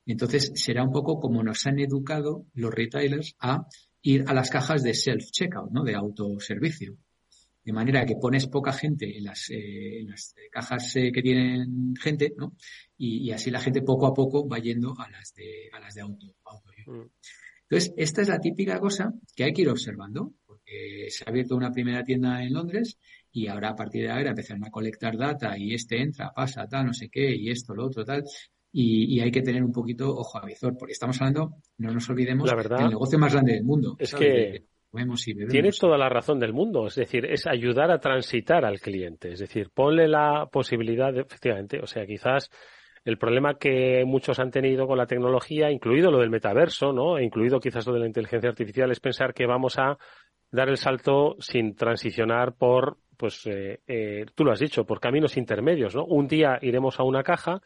Entonces 0.05 0.51
será 0.55 0.83
un 0.83 0.91
poco 0.91 1.19
como 1.19 1.43
nos 1.43 1.65
han 1.67 1.79
educado 1.79 2.45
los 2.53 2.73
retailers 2.73 3.35
a 3.39 3.67
ir 4.01 4.23
a 4.27 4.33
las 4.33 4.49
cajas 4.49 4.81
de 4.81 4.93
self-checkout, 4.93 5.69
¿no? 5.71 5.83
De 5.83 5.95
autoservicio. 5.95 6.97
De 7.69 7.73
manera 7.73 8.03
que 8.03 8.15
pones 8.15 8.47
poca 8.47 8.73
gente 8.73 9.15
en 9.15 9.25
las, 9.25 9.51
eh, 9.51 10.03
las 10.03 10.33
cajas 10.49 10.91
que 10.91 11.21
tienen 11.21 11.93
gente, 11.95 12.33
¿no? 12.35 12.55
Y, 12.97 13.29
así 13.29 13.51
la 13.51 13.59
gente 13.59 13.83
poco 13.83 14.07
a 14.07 14.13
poco 14.15 14.49
va 14.49 14.57
yendo 14.57 14.95
a 14.97 15.07
las 15.07 15.35
de, 15.35 15.69
a 15.71 15.79
las 15.79 15.93
de 15.93 16.01
auto, 16.01 16.25
auto 16.45 16.71
Mm. 16.87 17.03
Entonces, 17.69 17.93
esta 17.97 18.23
es 18.23 18.27
la 18.29 18.39
típica 18.39 18.79
cosa 18.79 19.13
que 19.35 19.43
hay 19.43 19.53
que 19.53 19.61
ir 19.61 19.69
observando, 19.69 20.33
porque 20.47 21.05
se 21.09 21.23
ha 21.23 21.29
abierto 21.29 21.55
una 21.55 21.71
primera 21.71 22.03
tienda 22.03 22.41
en 22.41 22.53
Londres 22.53 22.97
y 23.31 23.45
ahora 23.45 23.69
a 23.69 23.75
partir 23.75 24.01
de 24.01 24.09
ahora 24.09 24.31
empezaron 24.31 24.65
a 24.65 24.71
colectar 24.71 25.15
data 25.15 25.55
y 25.55 25.75
este 25.75 26.01
entra, 26.01 26.33
pasa, 26.33 26.67
tal, 26.67 26.87
no 26.87 26.93
sé 26.95 27.09
qué, 27.09 27.35
y 27.35 27.51
esto, 27.51 27.75
lo 27.75 27.85
otro, 27.85 28.03
tal. 28.03 28.23
Y, 28.71 29.19
hay 29.19 29.29
que 29.29 29.43
tener 29.43 29.63
un 29.63 29.71
poquito 29.71 30.09
ojo 30.09 30.39
a 30.39 30.45
visor, 30.47 30.75
porque 30.75 30.93
estamos 30.93 31.21
hablando, 31.21 31.57
no 31.77 31.91
nos 31.91 32.09
olvidemos, 32.09 32.49
del 32.49 32.89
negocio 32.89 33.19
más 33.19 33.33
grande 33.33 33.53
del 33.53 33.63
mundo. 33.63 33.95
Es 33.99 34.15
que 34.15 34.65
tienes 35.49 35.77
toda 35.77 35.97
la 35.97 36.09
razón 36.09 36.39
del 36.39 36.53
mundo, 36.53 36.87
es 36.87 36.95
decir, 36.95 37.25
es 37.25 37.45
ayudar 37.45 37.91
a 37.91 37.99
transitar 37.99 38.65
al 38.65 38.79
cliente, 38.79 39.31
es 39.31 39.39
decir, 39.39 39.69
ponle 39.73 40.07
la 40.07 40.47
posibilidad, 40.51 41.13
de, 41.13 41.21
efectivamente, 41.21 41.79
o 41.79 41.85
sea, 41.85 42.05
quizás 42.05 42.49
el 43.05 43.17
problema 43.17 43.55
que 43.55 44.03
muchos 44.05 44.39
han 44.39 44.51
tenido 44.51 44.87
con 44.87 44.97
la 44.97 45.05
tecnología, 45.05 45.71
incluido 45.71 46.11
lo 46.11 46.19
del 46.19 46.29
metaverso, 46.29 46.91
¿no? 46.91 47.17
E 47.17 47.23
incluido 47.23 47.59
quizás 47.59 47.85
lo 47.87 47.93
de 47.93 47.99
la 47.99 48.07
inteligencia 48.07 48.49
artificial, 48.49 48.91
es 48.91 48.99
pensar 48.99 49.33
que 49.33 49.45
vamos 49.45 49.77
a 49.77 49.97
dar 50.51 50.69
el 50.69 50.77
salto 50.77 51.35
sin 51.39 51.75
transicionar 51.75 52.53
por, 52.55 52.97
pues, 53.17 53.45
eh, 53.45 53.81
eh, 53.87 54.25
tú 54.35 54.43
lo 54.43 54.51
has 54.51 54.59
dicho, 54.59 54.85
por 54.85 54.99
caminos 54.99 55.37
intermedios, 55.37 55.95
¿no? 55.95 56.05
Un 56.05 56.27
día 56.27 56.57
iremos 56.61 56.99
a 56.99 57.03
una 57.03 57.23
caja 57.23 57.61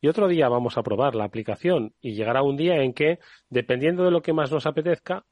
y 0.00 0.08
otro 0.08 0.28
día 0.28 0.48
vamos 0.48 0.76
a 0.76 0.82
probar 0.82 1.14
la 1.14 1.24
aplicación 1.24 1.94
y 2.00 2.14
llegará 2.14 2.42
un 2.42 2.56
día 2.56 2.82
en 2.82 2.92
que, 2.92 3.18
dependiendo 3.48 4.04
de 4.04 4.10
lo 4.10 4.20
que 4.20 4.34
más 4.34 4.52
nos 4.52 4.66
apetezca, 4.66 5.24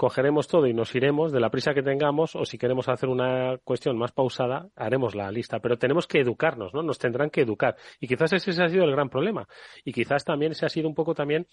cogeremos 0.00 0.48
todo 0.48 0.66
y 0.66 0.72
nos 0.72 0.94
iremos 0.94 1.30
de 1.30 1.40
la 1.40 1.50
prisa 1.50 1.74
que 1.74 1.82
tengamos 1.82 2.34
o 2.34 2.46
si 2.46 2.56
queremos 2.56 2.88
hacer 2.88 3.10
una 3.10 3.58
cuestión 3.62 3.98
más 3.98 4.12
pausada, 4.12 4.70
haremos 4.74 5.14
la 5.14 5.30
lista. 5.30 5.60
Pero 5.60 5.76
tenemos 5.76 6.06
que 6.06 6.20
educarnos, 6.20 6.72
¿no? 6.72 6.82
Nos 6.82 6.98
tendrán 6.98 7.28
que 7.28 7.42
educar. 7.42 7.76
Y 8.00 8.08
quizás 8.08 8.32
ese 8.32 8.50
ha 8.62 8.68
sido 8.70 8.84
el 8.84 8.92
gran 8.92 9.10
problema. 9.10 9.46
Y 9.84 9.92
quizás 9.92 10.24
también 10.24 10.52
ese 10.52 10.64
ha 10.64 10.70
sido 10.70 10.88
un 10.88 10.94
poco 10.94 11.14
también 11.14 11.46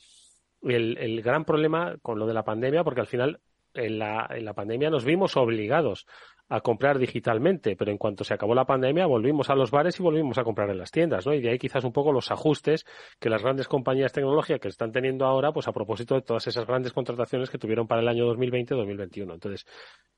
el, 0.62 0.98
el 0.98 1.22
gran 1.22 1.44
problema 1.44 1.98
con 2.02 2.20
lo 2.20 2.26
de 2.26 2.34
la 2.34 2.46
pandemia, 2.46 2.86
porque 2.86 3.02
al 3.02 3.08
final 3.08 3.42
en 3.74 4.00
la, 4.00 4.26
en 4.30 4.46
la 4.46 4.54
pandemia 4.54 4.90
nos 4.90 5.04
vimos 5.04 5.36
obligados 5.36 6.08
a 6.50 6.62
comprar 6.62 6.98
digitalmente, 6.98 7.76
pero 7.76 7.92
en 7.92 7.98
cuanto 7.98 8.24
se 8.24 8.34
acabó 8.34 8.56
la 8.56 8.66
pandemia 8.66 9.06
volvimos 9.06 9.50
a 9.50 9.56
los 9.56 9.70
bares 9.70 10.00
y 10.00 10.04
volvimos 10.04 10.38
a 10.38 10.44
comprar 10.44 10.70
en 10.70 10.78
las 10.78 10.92
tiendas, 10.92 11.26
¿no? 11.26 11.34
Y 11.34 11.42
de 11.42 11.50
ahí 11.50 11.60
quizás 11.60 11.84
un 11.84 11.92
poco 11.92 12.12
los 12.12 12.32
ajustes 12.32 12.86
que 13.20 13.30
las 13.30 13.44
grandes 13.44 13.68
compañías 13.68 14.14
tecnológicas 14.14 14.66
están 14.66 14.92
teniendo 14.92 15.26
ahora, 15.26 15.52
pues 15.52 15.68
a 15.68 15.74
propósito 15.74 16.16
de 16.16 16.22
todas 16.22 16.48
esas 16.48 16.66
grandes 16.66 16.94
contrataciones 16.94 17.50
que 17.50 17.58
tuvieron 17.58 17.88
para 17.88 18.02
el 18.02 18.08
año 18.08 18.26
2020-2021. 18.34 19.34
Entonces, 19.34 19.66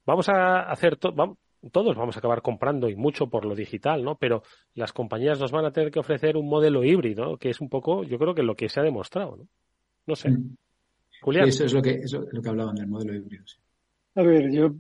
vamos 0.05 0.29
a 0.29 0.69
hacer 0.69 0.97
todo, 0.97 1.37
todos 1.71 1.97
vamos 1.97 2.15
a 2.15 2.19
acabar 2.19 2.41
comprando 2.41 2.89
y 2.89 2.95
mucho 2.95 3.27
por 3.27 3.45
lo 3.45 3.55
digital, 3.55 4.03
¿no? 4.03 4.15
Pero 4.15 4.43
las 4.75 4.93
compañías 4.93 5.39
nos 5.39 5.51
van 5.51 5.65
a 5.65 5.71
tener 5.71 5.91
que 5.91 5.99
ofrecer 5.99 6.37
un 6.37 6.47
modelo 6.47 6.83
híbrido, 6.83 7.37
que 7.37 7.49
es 7.49 7.59
un 7.59 7.69
poco, 7.69 8.03
yo 8.03 8.19
creo 8.19 8.35
que 8.35 8.43
lo 8.43 8.55
que 8.55 8.69
se 8.69 8.79
ha 8.79 8.83
demostrado, 8.83 9.35
¿no? 9.35 9.47
No 10.05 10.15
sé. 10.15 10.29
Mm. 10.29 10.55
Julián. 11.21 11.47
eso 11.49 11.65
es 11.65 11.73
lo 11.73 11.81
que, 11.81 11.91
eso 11.91 12.23
es 12.23 12.33
lo 12.33 12.41
que 12.41 12.49
hablaban 12.49 12.75
del 12.75 12.87
modelo 12.87 13.13
híbrido. 13.13 13.43
A 14.15 14.23
ver, 14.23 14.51
yo 14.51 14.71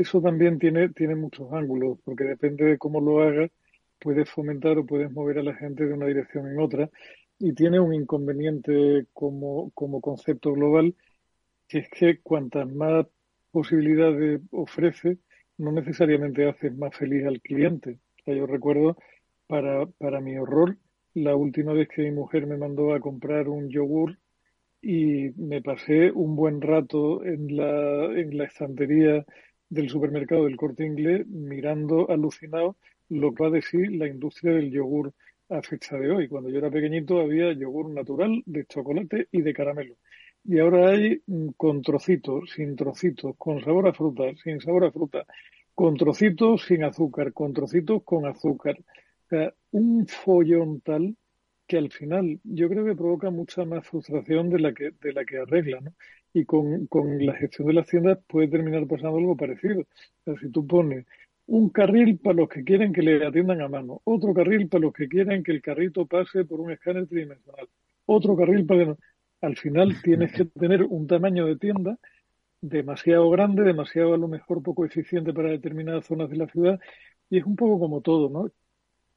eso 0.00 0.20
también 0.20 0.58
tiene, 0.58 0.90
tiene 0.90 1.14
muchos 1.14 1.52
ángulos, 1.52 1.98
porque 2.04 2.24
depende 2.24 2.64
de 2.64 2.78
cómo 2.78 3.00
lo 3.00 3.22
hagas, 3.22 3.50
puedes 3.98 4.28
fomentar 4.30 4.78
o 4.78 4.86
puedes 4.86 5.10
mover 5.10 5.38
a 5.38 5.42
la 5.42 5.54
gente 5.54 5.86
de 5.86 5.94
una 5.94 6.06
dirección 6.06 6.46
en 6.48 6.60
otra, 6.60 6.90
y 7.38 7.52
tiene 7.52 7.80
un 7.80 7.94
inconveniente 7.94 9.06
como, 9.12 9.70
como 9.70 10.00
concepto 10.00 10.52
global, 10.52 10.94
que 11.68 11.78
es 11.78 11.88
que 11.90 12.20
cuantas 12.20 12.70
más 12.72 13.06
posibilidades 13.50 14.40
ofrece, 14.50 15.18
no 15.58 15.72
necesariamente 15.72 16.48
haces 16.48 16.76
más 16.76 16.96
feliz 16.96 17.26
al 17.26 17.40
cliente. 17.40 17.98
Yo 18.26 18.46
recuerdo, 18.46 18.96
para, 19.46 19.86
para 19.86 20.20
mi 20.20 20.36
horror, 20.36 20.76
la 21.14 21.34
última 21.34 21.72
vez 21.72 21.88
que 21.88 22.02
mi 22.02 22.12
mujer 22.12 22.46
me 22.46 22.56
mandó 22.56 22.94
a 22.94 23.00
comprar 23.00 23.48
un 23.48 23.68
yogur 23.68 24.18
y 24.80 25.30
me 25.36 25.62
pasé 25.62 26.12
un 26.12 26.36
buen 26.36 26.60
rato 26.60 27.24
en 27.24 27.56
la, 27.56 28.04
en 28.18 28.36
la 28.36 28.44
estantería 28.44 29.24
del 29.68 29.88
supermercado 29.88 30.44
del 30.44 30.56
corte 30.56 30.84
inglés 30.84 31.26
mirando 31.26 32.10
alucinado 32.10 32.76
lo 33.08 33.32
que 33.32 33.42
va 33.42 33.48
a 33.48 33.52
decir 33.52 33.90
la 33.92 34.06
industria 34.06 34.54
del 34.54 34.70
yogur 34.70 35.12
a 35.48 35.62
fecha 35.62 35.96
de 35.96 36.10
hoy. 36.10 36.28
Cuando 36.28 36.50
yo 36.50 36.58
era 36.58 36.70
pequeñito 36.70 37.20
había 37.20 37.52
yogur 37.52 37.90
natural 37.90 38.42
de 38.46 38.66
chocolate 38.66 39.28
y 39.32 39.42
de 39.42 39.54
caramelo. 39.54 39.96
Y 40.44 40.58
ahora 40.58 40.90
hay 40.90 41.22
mm, 41.26 41.48
con 41.56 41.82
trocitos, 41.82 42.50
sin 42.54 42.76
trocitos, 42.76 43.34
con 43.36 43.62
sabor 43.62 43.88
a 43.88 43.92
fruta, 43.92 44.24
sin 44.42 44.60
sabor 44.60 44.84
a 44.84 44.92
fruta, 44.92 45.26
con 45.74 45.96
trocitos 45.96 46.64
sin 46.66 46.84
azúcar, 46.84 47.32
con 47.32 47.52
trocitos 47.52 48.02
con 48.04 48.26
azúcar. 48.26 48.76
O 48.78 49.28
sea, 49.28 49.54
un 49.70 50.06
follón 50.06 50.80
tal 50.80 51.16
que 51.66 51.76
al 51.76 51.90
final 51.92 52.40
yo 52.44 52.68
creo 52.68 52.84
que 52.84 52.96
provoca 52.96 53.30
mucha 53.30 53.64
más 53.64 53.86
frustración 53.86 54.48
de 54.48 54.58
la 54.58 54.72
que, 54.72 54.92
de 55.00 55.12
la 55.12 55.24
que 55.24 55.38
arregla, 55.38 55.80
¿no? 55.80 55.92
Y 56.34 56.44
con, 56.44 56.86
con 56.86 57.24
la 57.24 57.34
gestión 57.34 57.68
de 57.68 57.74
las 57.74 57.86
tiendas 57.86 58.18
puede 58.26 58.48
terminar 58.48 58.86
pasando 58.86 59.18
algo 59.18 59.36
parecido. 59.36 59.80
O 59.80 59.86
sea, 60.24 60.34
si 60.40 60.50
tú 60.50 60.66
pones 60.66 61.06
un 61.46 61.70
carril 61.70 62.18
para 62.18 62.36
los 62.36 62.48
que 62.48 62.62
quieren 62.62 62.92
que 62.92 63.02
le 63.02 63.26
atiendan 63.26 63.62
a 63.62 63.68
mano, 63.68 64.02
otro 64.04 64.34
carril 64.34 64.68
para 64.68 64.82
los 64.82 64.92
que 64.92 65.08
quieren 65.08 65.42
que 65.42 65.52
el 65.52 65.62
carrito 65.62 66.06
pase 66.06 66.44
por 66.44 66.60
un 66.60 66.70
escáner 66.70 67.06
tridimensional, 67.06 67.68
otro 68.06 68.36
carril 68.36 68.66
para... 68.66 68.96
Al 69.40 69.56
final 69.56 69.94
tienes 70.02 70.32
que 70.32 70.44
tener 70.46 70.82
un 70.82 71.06
tamaño 71.06 71.46
de 71.46 71.56
tienda 71.56 71.96
demasiado 72.60 73.30
grande, 73.30 73.62
demasiado 73.62 74.14
a 74.14 74.18
lo 74.18 74.28
mejor 74.28 74.62
poco 74.62 74.84
eficiente 74.84 75.32
para 75.32 75.50
determinadas 75.50 76.06
zonas 76.06 76.28
de 76.28 76.36
la 76.36 76.48
ciudad 76.48 76.80
y 77.30 77.38
es 77.38 77.44
un 77.44 77.56
poco 77.56 77.78
como 77.78 78.00
todo, 78.00 78.28
¿no? 78.28 78.50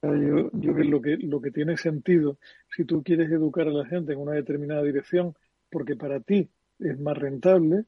Yo, 0.04 0.50
yo 0.54 0.74
creo 0.74 0.76
que 0.76 0.84
lo 0.84 1.02
que 1.02 1.18
lo 1.18 1.42
que 1.42 1.52
tiene 1.52 1.78
sentido 1.78 2.40
si 2.76 2.86
tú 2.86 3.04
quieres 3.04 3.30
educar 3.30 3.68
a 3.68 3.72
la 3.72 3.86
gente 3.86 4.14
en 4.14 4.20
una 4.20 4.32
determinada 4.32 4.82
dirección 4.82 5.36
porque 5.70 5.96
para 5.96 6.20
ti 6.20 6.50
es 6.82 7.00
más 7.00 7.18
rentable 7.18 7.86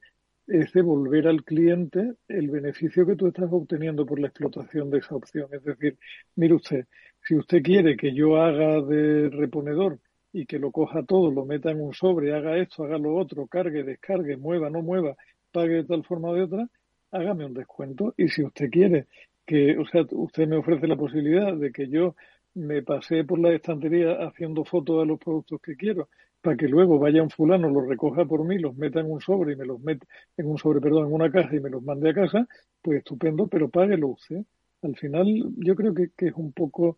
es 0.47 0.73
devolver 0.73 1.27
al 1.27 1.43
cliente 1.43 2.13
el 2.27 2.49
beneficio 2.49 3.05
que 3.05 3.15
tú 3.15 3.27
estás 3.27 3.47
obteniendo 3.51 4.05
por 4.05 4.19
la 4.19 4.27
explotación 4.27 4.89
de 4.89 4.99
esa 4.99 5.15
opción. 5.15 5.47
Es 5.51 5.63
decir, 5.63 5.97
mire 6.35 6.55
usted, 6.55 6.85
si 7.21 7.35
usted 7.35 7.61
quiere 7.63 7.95
que 7.95 8.13
yo 8.13 8.37
haga 8.37 8.81
de 8.81 9.29
reponedor 9.29 9.99
y 10.33 10.45
que 10.45 10.59
lo 10.59 10.71
coja 10.71 11.03
todo, 11.03 11.31
lo 11.31 11.45
meta 11.45 11.71
en 11.71 11.81
un 11.81 11.93
sobre, 11.93 12.33
haga 12.33 12.57
esto, 12.57 12.83
haga 12.83 12.97
lo 12.97 13.15
otro, 13.15 13.47
cargue, 13.47 13.83
descargue, 13.83 14.35
mueva, 14.35 14.69
no 14.69 14.81
mueva, 14.81 15.15
pague 15.51 15.75
de 15.75 15.83
tal 15.85 16.03
forma 16.03 16.29
o 16.29 16.33
de 16.33 16.43
otra, 16.43 16.67
hágame 17.11 17.45
un 17.45 17.53
descuento. 17.53 18.13
Y 18.17 18.27
si 18.27 18.43
usted 18.43 18.69
quiere 18.69 19.07
que, 19.45 19.77
o 19.77 19.85
sea, 19.85 20.03
usted 20.11 20.47
me 20.47 20.57
ofrece 20.57 20.87
la 20.87 20.95
posibilidad 20.95 21.55
de 21.55 21.71
que 21.71 21.87
yo 21.87 22.15
me 22.55 22.81
pase 22.83 23.23
por 23.23 23.39
la 23.39 23.53
estantería 23.53 24.13
haciendo 24.25 24.65
fotos 24.65 24.99
de 24.99 25.05
los 25.05 25.19
productos 25.19 25.61
que 25.61 25.75
quiero 25.75 26.09
para 26.43 26.57
que 26.57 26.67
luego 26.67 26.99
vaya 26.99 27.23
un 27.23 27.29
fulano, 27.29 27.69
los 27.69 27.87
recoja 27.87 28.25
por 28.25 28.45
mí, 28.45 28.59
los 28.59 28.75
meta 28.75 28.99
en 28.99 29.09
un 29.09 29.21
sobre 29.21 29.53
y 29.53 29.55
me 29.55 29.65
los 29.65 29.79
mete 29.79 30.05
en 30.35 30.45
un 30.47 30.57
sobre, 30.57 30.81
perdón, 30.81 31.07
en 31.07 31.13
una 31.13 31.31
caja 31.31 31.55
y 31.55 31.61
me 31.61 31.69
los 31.69 31.81
mande 31.81 32.09
a 32.09 32.13
casa, 32.13 32.45
pues 32.81 32.97
estupendo, 32.97 33.47
pero 33.47 33.69
páguelo 33.69 34.09
usted. 34.09 34.43
Al 34.81 34.95
final, 34.97 35.25
yo 35.55 35.73
creo 35.73 35.93
que, 35.93 36.09
que 36.17 36.27
es 36.27 36.33
un 36.35 36.51
poco, 36.51 36.97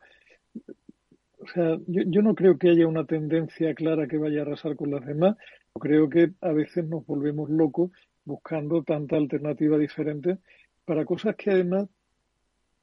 o 1.38 1.48
sea, 1.54 1.78
yo, 1.86 2.02
yo, 2.08 2.24
no 2.24 2.34
creo 2.34 2.58
que 2.58 2.70
haya 2.72 2.88
una 2.88 3.06
tendencia 3.06 3.76
clara 3.76 4.08
que 4.08 4.18
vaya 4.18 4.40
a 4.40 4.42
arrasar 4.42 4.76
con 4.76 4.90
las 4.90 5.06
demás. 5.06 5.38
Creo 5.80 6.10
que 6.10 6.32
a 6.42 6.52
veces 6.52 6.84
nos 6.88 7.06
volvemos 7.06 7.48
locos 7.48 7.92
buscando 8.24 8.82
tanta 8.82 9.16
alternativa 9.16 9.78
diferente 9.78 10.40
para 10.86 11.06
cosas 11.06 11.36
que 11.36 11.52
además 11.52 11.88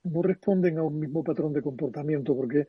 no 0.05 0.23
responden 0.23 0.79
a 0.79 0.85
un 0.85 1.01
mismo 1.01 1.25
patrón 1.25 1.53
de 1.53 1.63
comportamiento, 1.63 2.37
porque 2.37 2.69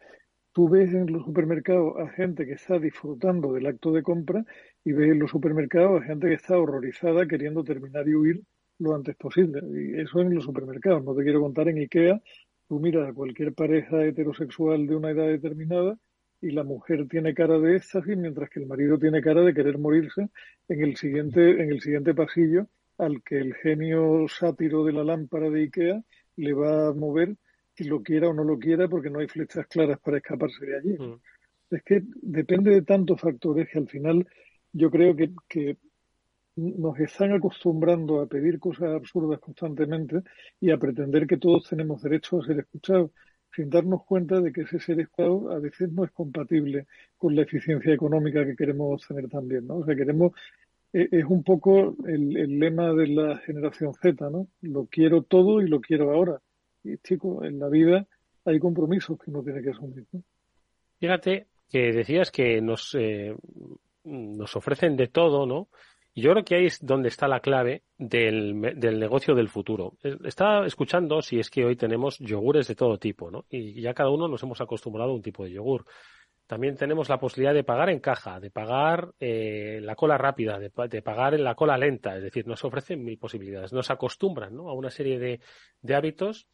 tú 0.54 0.70
ves 0.70 0.93
en 0.93 1.12
los 1.12 1.26
supermercados 1.26 1.95
a 1.99 2.08
gente 2.10 2.45
que 2.45 2.54
está 2.54 2.80
disfrutando 2.80 3.54
del 3.54 3.66
acto 3.66 3.91
de 3.91 4.04
compra 4.04 4.45
y 4.86 4.93
ves 4.93 5.12
en 5.12 5.20
los 5.20 5.32
supermercados 5.32 6.01
a 6.01 6.06
gente 6.06 6.28
que 6.28 6.36
está 6.36 6.58
horrorizada 6.58 7.28
queriendo 7.28 7.64
terminar 7.64 8.08
y 8.08 8.16
huir 8.16 8.43
lo 8.80 8.95
antes 8.95 9.16
posible. 9.16 9.62
Y 9.72 9.99
eso 9.99 10.22
en 10.22 10.34
los 10.34 10.43
supermercados. 10.43 11.04
No 11.04 11.16
te 11.16 11.24
quiero 11.24 11.41
contar 11.41 11.68
en 11.70 11.80
IKEA. 11.80 12.22
Tú 12.68 12.80
miras 12.80 13.10
a 13.10 13.14
cualquier 13.14 13.54
pareja 13.54 14.04
heterosexual 14.06 14.88
de 14.88 14.95
una 14.95 15.12
edad 15.12 15.28
determinada 15.28 15.97
y 16.41 16.51
la 16.51 16.64
mujer 16.64 17.08
tiene 17.08 17.34
cara 17.34 17.58
de 17.60 17.78
éxtasis 17.78 18.18
mientras 18.18 18.49
que 18.49 18.60
el 18.60 18.68
marido 18.68 18.97
tiene 18.99 19.22
cara 19.22 19.41
de 19.41 19.54
querer 19.54 19.78
morirse 19.78 20.30
en 20.68 20.84
el 20.84 20.95
siguiente, 20.97 21.62
en 21.62 21.72
el 21.72 21.82
siguiente 21.82 22.14
pasillo 22.14 22.68
al 22.97 23.24
que 23.24 23.38
el 23.38 23.56
genio 23.56 24.28
sátiro 24.28 24.84
de 24.86 24.93
la 24.93 25.04
lámpara 25.04 25.49
de 25.49 25.64
IKEA 25.64 26.04
le 26.36 26.54
va 26.54 26.89
a 26.89 26.93
mover 26.93 27.38
si 27.76 27.86
lo 27.86 28.02
quiera 28.02 28.30
o 28.30 28.34
no 28.34 28.44
lo 28.44 28.58
quiera, 28.60 28.88
porque 28.88 29.10
no 29.10 29.20
hay 29.20 29.28
flechas 29.28 29.68
claras 29.68 30.00
para 30.00 30.18
escaparse 30.18 30.66
de 30.66 30.78
allí. 30.78 30.98
Mm. 30.98 31.20
Es 31.72 31.84
que 31.84 32.04
depende 32.22 32.72
de 32.72 32.84
tantos 32.84 33.20
factores 33.20 33.68
que 33.70 33.80
al 33.80 33.88
final 33.88 34.28
yo 34.72 34.92
creo 34.92 35.16
que, 35.16 35.32
que 35.48 35.78
nos 36.56 37.00
están 37.00 37.34
acostumbrando 37.34 38.22
a 38.22 38.28
pedir 38.28 38.60
cosas 38.60 38.90
absurdas 38.96 39.40
constantemente 39.40 40.22
y 40.60 40.70
a 40.72 40.78
pretender 40.78 41.26
que 41.26 41.38
todos 41.38 41.68
tenemos 41.68 42.02
derecho 42.04 42.40
a 42.40 42.46
ser 42.46 42.60
escuchados, 42.60 43.12
sin 43.56 43.70
darnos 43.70 44.04
cuenta 44.06 44.40
de 44.40 44.52
que 44.52 44.62
ese 44.62 44.80
ser 44.80 45.00
escuchado 45.00 45.52
a 45.52 45.60
veces 45.60 45.92
no 45.92 46.04
es 46.04 46.12
compatible 46.12 46.86
con 47.18 47.36
la 47.36 47.44
eficiencia 47.44 47.94
económica 47.94 48.46
que 48.46 48.56
queremos 48.56 49.06
tener 49.08 49.30
también, 49.30 49.68
¿no? 49.68 49.78
O 49.78 49.86
sea, 49.86 49.96
queremos 49.96 50.34
e, 50.92 51.08
es 51.12 51.26
un 51.26 51.44
poco 51.44 51.96
el, 52.08 52.38
el 52.38 52.60
lema 52.60 52.94
de 52.94 53.08
la 53.08 53.38
generación 53.38 53.94
Z, 53.96 54.30
¿no? 54.30 54.48
Lo 54.62 54.86
quiero 54.86 55.24
todo 55.24 55.62
y 55.62 55.68
lo 55.68 55.82
quiero 55.82 56.12
ahora 56.12 56.40
chico, 57.04 57.44
en 57.44 57.60
la 57.60 57.70
vida 57.70 58.08
hay 58.46 58.60
compromisos 58.60 59.18
que 59.18 59.32
uno 59.32 59.44
tiene 59.44 59.62
que 59.62 59.70
asumir. 59.70 60.06
Fíjate 61.00 61.48
que 61.70 61.92
decías 61.92 62.32
que 62.32 62.62
nos, 62.62 62.96
eh, 63.00 63.36
nos 64.04 64.56
ofrecen 64.56 64.96
de 64.96 65.08
todo, 65.08 65.46
¿no? 65.46 65.70
Y 66.16 66.22
yo 66.22 66.32
creo 66.32 66.46
que 66.46 66.56
ahí 66.56 66.66
es 66.68 66.86
donde 66.86 67.08
está 67.08 67.28
la 67.28 67.40
clave 67.40 67.84
del, 67.98 68.62
del 68.78 69.00
negocio 69.00 69.34
del 69.34 69.50
futuro. 69.50 69.94
Estaba 70.24 70.68
escuchando 70.68 71.24
si 71.24 71.40
es 71.40 71.50
que 71.50 71.66
hoy 71.66 71.76
tenemos 71.76 72.20
yogures 72.20 72.68
de 72.68 72.76
todo 72.76 73.00
tipo, 73.00 73.32
¿no? 73.32 73.46
Y 73.50 73.82
ya 73.82 73.96
cada 73.96 74.12
uno 74.12 74.28
nos 74.28 74.44
hemos 74.44 74.62
acostumbrado 74.62 75.12
a 75.12 75.16
un 75.16 75.24
tipo 75.24 75.44
de 75.44 75.52
yogur. 75.52 75.86
También 76.46 76.76
tenemos 76.76 77.10
la 77.10 77.20
posibilidad 77.20 77.54
de 77.54 77.64
pagar 77.64 77.90
en 77.90 78.00
caja, 78.00 78.40
de 78.40 78.52
pagar 78.52 79.12
eh, 79.20 79.80
la 79.82 79.96
cola 79.96 80.18
rápida, 80.18 80.60
de, 80.60 80.72
de, 80.88 81.02
pagar 81.02 81.34
en 81.34 81.44
la 81.44 81.56
cola 81.56 81.78
lenta. 81.78 82.16
Es 82.16 82.22
decir, 82.22 82.46
nos 82.46 82.64
ofrecen 82.64 83.04
mil 83.04 83.18
posibilidades. 83.18 83.74
Nos 83.74 83.90
acostumbran 83.90 84.56
¿no? 84.56 84.70
a 84.70 84.74
una 84.74 84.92
serie 84.92 85.18
de, 85.18 85.40
de 85.82 85.96
hábitos 85.96 86.48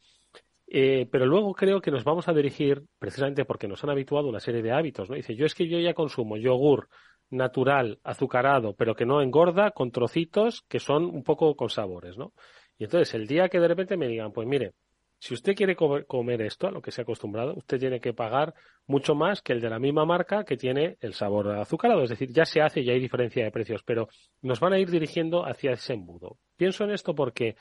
eh, 0.72 1.08
pero 1.10 1.26
luego 1.26 1.52
creo 1.52 1.80
que 1.80 1.90
nos 1.90 2.04
vamos 2.04 2.28
a 2.28 2.32
dirigir, 2.32 2.84
precisamente 3.00 3.44
porque 3.44 3.66
nos 3.66 3.82
han 3.82 3.90
habituado 3.90 4.28
a 4.28 4.30
una 4.30 4.38
serie 4.38 4.62
de 4.62 4.70
hábitos, 4.70 5.10
¿no? 5.10 5.16
Dice, 5.16 5.34
yo 5.34 5.44
es 5.44 5.54
que 5.56 5.66
yo 5.66 5.80
ya 5.80 5.94
consumo 5.94 6.36
yogur 6.36 6.88
natural, 7.28 7.98
azucarado, 8.04 8.74
pero 8.76 8.94
que 8.94 9.04
no 9.04 9.20
engorda, 9.20 9.72
con 9.72 9.90
trocitos 9.90 10.62
que 10.68 10.78
son 10.78 11.04
un 11.06 11.24
poco 11.24 11.56
con 11.56 11.70
sabores, 11.70 12.16
¿no? 12.16 12.32
Y 12.78 12.84
entonces, 12.84 13.12
el 13.14 13.26
día 13.26 13.48
que 13.48 13.58
de 13.58 13.66
repente 13.66 13.96
me 13.96 14.06
digan, 14.06 14.32
pues 14.32 14.46
mire, 14.46 14.72
si 15.18 15.34
usted 15.34 15.56
quiere 15.56 15.74
comer 15.74 16.40
esto, 16.40 16.68
a 16.68 16.70
lo 16.70 16.80
que 16.80 16.92
se 16.92 17.00
ha 17.00 17.02
acostumbrado, 17.02 17.54
usted 17.54 17.78
tiene 17.78 18.00
que 18.00 18.14
pagar 18.14 18.54
mucho 18.86 19.16
más 19.16 19.42
que 19.42 19.52
el 19.52 19.60
de 19.60 19.70
la 19.70 19.80
misma 19.80 20.06
marca 20.06 20.44
que 20.44 20.56
tiene 20.56 20.96
el 21.00 21.14
sabor 21.14 21.50
azucarado. 21.50 22.04
Es 22.04 22.10
decir, 22.10 22.32
ya 22.32 22.46
se 22.46 22.62
hace 22.62 22.80
y 22.80 22.90
hay 22.90 23.00
diferencia 23.00 23.44
de 23.44 23.50
precios, 23.50 23.82
pero 23.84 24.08
nos 24.40 24.60
van 24.60 24.72
a 24.72 24.78
ir 24.78 24.88
dirigiendo 24.88 25.44
hacia 25.44 25.72
ese 25.72 25.92
embudo. 25.92 26.38
Pienso 26.56 26.84
en 26.84 26.92
esto 26.92 27.14
porque 27.14 27.56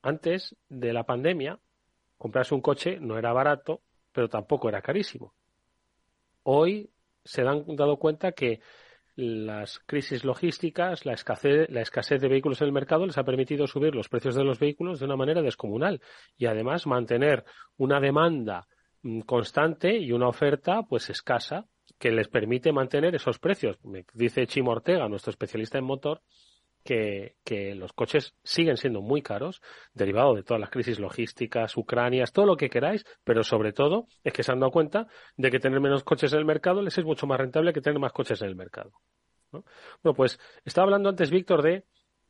antes 0.00 0.56
de 0.68 0.92
la 0.94 1.04
pandemia, 1.04 1.58
comprarse 2.16 2.54
un 2.54 2.60
coche 2.60 2.98
no 3.00 3.18
era 3.18 3.32
barato, 3.32 3.82
pero 4.12 4.28
tampoco 4.28 4.68
era 4.68 4.82
carísimo. 4.82 5.34
Hoy 6.42 6.90
se 7.24 7.42
han 7.42 7.64
dado 7.76 7.96
cuenta 7.98 8.32
que 8.32 8.60
las 9.16 9.78
crisis 9.80 10.24
logísticas, 10.24 11.06
la 11.06 11.14
escasez, 11.14 11.70
la 11.70 11.80
escasez 11.80 12.20
de 12.20 12.28
vehículos 12.28 12.60
en 12.60 12.66
el 12.66 12.72
mercado 12.72 13.06
les 13.06 13.16
ha 13.16 13.24
permitido 13.24 13.66
subir 13.66 13.94
los 13.94 14.08
precios 14.08 14.34
de 14.34 14.44
los 14.44 14.58
vehículos 14.58 14.98
de 14.98 15.06
una 15.06 15.16
manera 15.16 15.40
descomunal 15.40 16.02
y 16.36 16.46
además 16.46 16.86
mantener 16.86 17.44
una 17.78 17.98
demanda 17.98 18.68
mm, 19.02 19.20
constante 19.20 19.96
y 19.96 20.12
una 20.12 20.28
oferta 20.28 20.82
pues 20.82 21.08
escasa 21.08 21.66
que 21.98 22.10
les 22.10 22.28
permite 22.28 22.72
mantener 22.72 23.14
esos 23.14 23.38
precios. 23.38 23.82
Me 23.84 24.04
dice 24.12 24.46
Chimo 24.46 24.72
Ortega, 24.72 25.08
nuestro 25.08 25.30
especialista 25.30 25.78
en 25.78 25.84
motor, 25.84 26.20
que, 26.86 27.74
los 27.74 27.92
coches 27.92 28.34
siguen 28.42 28.78
siendo 28.78 29.02
muy 29.02 29.20
caros, 29.20 29.60
derivado 29.92 30.34
de 30.34 30.42
todas 30.42 30.60
las 30.60 30.70
crisis 30.70 30.98
logísticas, 30.98 31.76
ucranias, 31.76 32.32
todo 32.32 32.46
lo 32.46 32.56
que 32.56 32.70
queráis, 32.70 33.04
pero 33.24 33.42
sobre 33.42 33.74
todo 33.74 34.06
es 34.24 34.32
que 34.32 34.42
se 34.42 34.52
han 34.52 34.60
dado 34.60 34.72
cuenta 34.72 35.06
de 35.36 35.50
que 35.50 35.58
tener 35.58 35.80
menos 35.80 36.04
coches 36.04 36.32
en 36.32 36.38
el 36.38 36.44
mercado 36.46 36.80
les 36.80 36.96
es 36.96 37.04
mucho 37.04 37.26
más 37.26 37.38
rentable 37.38 37.74
que 37.74 37.82
tener 37.82 37.98
más 37.98 38.12
coches 38.12 38.40
en 38.40 38.48
el 38.48 38.56
mercado. 38.56 38.92
Bueno, 39.50 40.14
pues 40.16 40.40
estaba 40.64 40.86
hablando 40.86 41.10
antes 41.10 41.30
Víctor 41.30 41.62
de 41.62 41.84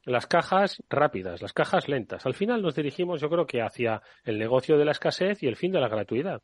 las 0.04 0.26
cajas 0.26 0.82
rápidas, 0.88 1.42
las 1.42 1.52
cajas 1.52 1.88
lentas. 1.88 2.26
Al 2.26 2.34
final 2.34 2.62
nos 2.62 2.74
dirigimos, 2.74 3.20
yo 3.20 3.28
creo 3.28 3.46
que 3.46 3.62
hacia 3.62 4.02
el 4.24 4.38
negocio 4.38 4.78
de 4.78 4.84
la 4.84 4.92
escasez 4.92 5.42
y 5.42 5.46
el 5.46 5.56
fin 5.56 5.72
de 5.72 5.80
la 5.80 5.88
gratuidad. 5.88 6.42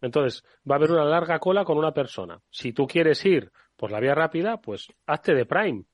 Entonces, 0.00 0.44
va 0.68 0.74
a 0.74 0.78
haber 0.78 0.92
una 0.92 1.04
larga 1.04 1.38
cola 1.38 1.64
con 1.64 1.78
una 1.78 1.92
persona. 1.92 2.40
Si 2.50 2.72
tú 2.72 2.86
quieres 2.86 3.24
ir 3.24 3.50
por 3.76 3.90
la 3.90 4.00
vía 4.00 4.14
rápida, 4.14 4.58
pues 4.58 4.88
hazte 5.06 5.34
de 5.34 5.46
Prime 5.46 5.84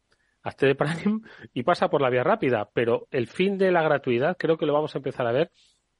hazte 0.42 0.66
de 0.66 0.74
Prime 0.74 1.20
y 1.52 1.62
pasa 1.62 1.88
por 1.88 2.00
la 2.00 2.10
vía 2.10 2.24
rápida, 2.24 2.68
pero 2.72 3.06
el 3.10 3.26
fin 3.26 3.58
de 3.58 3.72
la 3.72 3.82
gratuidad 3.82 4.36
creo 4.38 4.56
que 4.56 4.66
lo 4.66 4.72
vamos 4.72 4.94
a 4.94 4.98
empezar 4.98 5.26
a 5.26 5.32
ver 5.32 5.50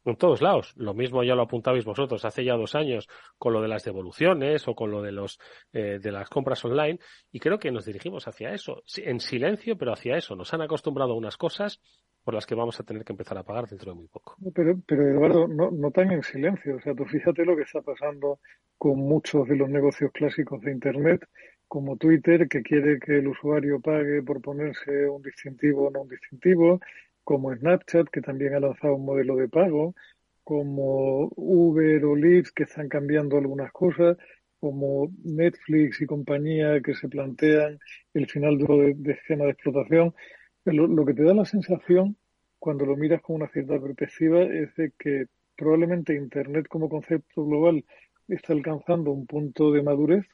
en 0.05 0.17
todos 0.17 0.43
lados. 0.43 0.75
Lo 0.77 0.95
mismo 0.95 1.23
ya 1.23 1.35
lo 1.35 1.43
apuntabais 1.43 1.85
vosotros 1.85 2.25
hace 2.25 2.45
ya 2.45 2.55
dos 2.55 2.75
años 2.75 3.09
con 3.39 3.53
lo 3.53 3.63
de 3.63 3.69
las 3.69 3.85
devoluciones 3.85 4.67
o 4.67 4.75
con 4.75 4.91
lo 4.91 5.03
de 5.03 5.13
los 5.13 5.39
eh, 5.73 5.99
de 6.01 6.13
las 6.13 6.29
compras 6.29 6.65
online 6.65 6.99
y 7.31 7.39
creo 7.39 7.59
que 7.59 7.71
nos 7.71 7.85
dirigimos 7.85 8.27
hacia 8.27 8.53
eso, 8.53 8.83
en 8.97 9.21
silencio, 9.21 9.77
pero 9.77 9.93
hacia 9.93 10.17
eso. 10.17 10.35
Nos 10.35 10.53
han 10.55 10.63
acostumbrado 10.63 11.13
a 11.13 11.17
unas 11.17 11.37
cosas 11.37 11.81
por 12.25 12.35
las 12.35 12.47
que 12.47 12.55
vamos 12.55 12.79
a 12.79 12.85
tener 12.85 13.05
que 13.05 13.13
empezar 13.13 13.37
a 13.39 13.43
pagar 13.43 13.67
dentro 13.67 13.93
de 13.93 13.99
muy 13.99 14.09
poco. 14.09 14.37
Pero, 14.55 14.77
pero 14.87 15.09
Eduardo, 15.09 15.49
no, 15.49 15.71
no 15.71 15.91
tan 15.91 16.13
en 16.13 16.23
silencio. 16.23 16.77
O 16.77 16.81
sea, 16.81 16.95
tú 16.95 17.05
fíjate 17.05 17.45
lo 17.45 17.57
que 17.57 17.63
está 17.63 17.81
pasando 17.83 18.39
con 18.79 18.99
muchos 18.99 19.49
de 19.49 19.57
los 19.57 19.69
negocios 19.69 20.11
clásicos 20.13 20.61
de 20.61 20.73
Internet, 20.73 21.25
como 21.73 21.97
Twitter, 21.97 22.49
que 22.51 22.63
quiere 22.63 23.01
que 23.01 23.17
el 23.21 23.29
usuario 23.29 23.81
pague 23.81 24.23
por 24.23 24.43
ponerse 24.43 25.09
un 25.09 25.23
distintivo 25.23 25.87
o 25.87 25.91
no 25.91 26.03
un 26.03 26.09
distintivo, 26.11 26.81
como 27.25 27.51
Snapchat, 27.55 28.09
que 28.11 28.21
también 28.21 28.55
ha 28.55 28.61
lanzado 28.61 28.97
un 28.97 29.07
modelo 29.07 29.37
de 29.37 29.49
pago, 29.49 29.95
como 30.45 31.31
Uber 31.35 32.05
o 32.05 32.15
Lyft, 32.15 32.53
que 32.55 32.65
están 32.65 32.91
cambiando 32.91 33.39
algunas 33.39 33.73
cosas, 33.73 34.19
como 34.61 35.11
Netflix 35.25 36.03
y 36.03 36.07
compañía 36.07 36.83
que 36.83 36.95
se 36.95 37.09
plantean 37.09 37.79
el 38.13 38.29
final 38.29 38.59
de, 38.59 38.95
de 38.95 39.13
esquema 39.13 39.47
de 39.47 39.53
explotación. 39.53 40.15
Lo, 40.67 40.87
lo, 40.87 41.07
que 41.07 41.15
te 41.15 41.23
da 41.23 41.33
la 41.33 41.47
sensación, 41.47 42.19
cuando 42.59 42.85
lo 42.85 42.99
miras 42.99 43.23
con 43.23 43.37
una 43.37 43.49
cierta 43.49 43.81
perspectiva, 43.81 44.43
es 44.43 44.75
de 44.77 44.93
que 44.99 45.25
probablemente 45.57 46.15
Internet 46.15 46.69
como 46.69 46.91
concepto 46.91 47.47
global 47.47 47.83
está 48.29 48.53
alcanzando 48.53 49.11
un 49.11 49.27
punto 49.27 49.73
de 49.73 49.83
madurez 49.83 50.27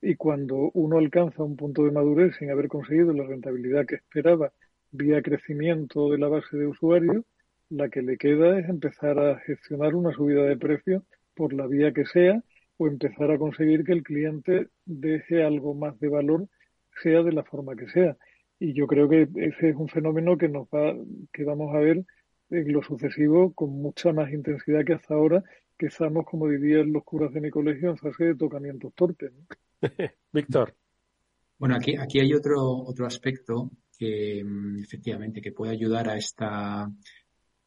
y 0.00 0.14
cuando 0.16 0.70
uno 0.74 0.98
alcanza 0.98 1.42
un 1.42 1.56
punto 1.56 1.84
de 1.84 1.90
madurez 1.90 2.36
sin 2.36 2.50
haber 2.50 2.68
conseguido 2.68 3.12
la 3.12 3.24
rentabilidad 3.24 3.86
que 3.86 3.96
esperaba 3.96 4.52
vía 4.90 5.22
crecimiento 5.22 6.10
de 6.10 6.18
la 6.18 6.28
base 6.28 6.56
de 6.56 6.66
usuarios, 6.66 7.24
la 7.70 7.88
que 7.88 8.02
le 8.02 8.16
queda 8.16 8.58
es 8.58 8.68
empezar 8.68 9.18
a 9.18 9.38
gestionar 9.40 9.94
una 9.94 10.12
subida 10.12 10.44
de 10.44 10.56
precio 10.56 11.04
por 11.34 11.52
la 11.52 11.66
vía 11.66 11.92
que 11.92 12.06
sea 12.06 12.42
o 12.78 12.86
empezar 12.86 13.30
a 13.30 13.38
conseguir 13.38 13.84
que 13.84 13.92
el 13.92 14.02
cliente 14.02 14.68
deje 14.86 15.42
algo 15.44 15.74
más 15.74 15.98
de 16.00 16.08
valor, 16.08 16.48
sea 17.02 17.22
de 17.22 17.32
la 17.32 17.44
forma 17.44 17.76
que 17.76 17.88
sea. 17.88 18.16
Y 18.60 18.72
yo 18.72 18.86
creo 18.86 19.08
que 19.08 19.28
ese 19.36 19.70
es 19.70 19.76
un 19.76 19.88
fenómeno 19.88 20.38
que 20.38 20.48
nos 20.48 20.68
va, 20.68 20.96
que 21.32 21.44
vamos 21.44 21.74
a 21.74 21.80
ver 21.80 22.04
en 22.50 22.72
lo 22.72 22.82
sucesivo 22.82 23.52
con 23.52 23.70
mucha 23.70 24.12
más 24.12 24.32
intensidad 24.32 24.84
que 24.84 24.94
hasta 24.94 25.14
ahora, 25.14 25.44
que 25.76 25.86
estamos, 25.86 26.24
como 26.24 26.48
dirían 26.48 26.92
los 26.92 27.04
curas 27.04 27.32
de 27.32 27.40
mi 27.40 27.50
colegio, 27.50 27.90
en 27.90 27.98
fase 27.98 28.24
de 28.24 28.36
tocamientos 28.36 28.94
torpes. 28.94 29.32
Víctor. 30.32 30.76
Bueno, 31.58 31.76
aquí, 31.76 31.96
aquí 31.96 32.20
hay 32.20 32.32
otro, 32.32 32.62
otro 32.62 33.06
aspecto 33.06 33.70
que 33.98 34.42
mm, 34.44 34.80
efectivamente 34.80 35.40
que 35.40 35.52
puede 35.52 35.72
ayudar 35.72 36.08
a 36.08 36.16
esta 36.16 36.88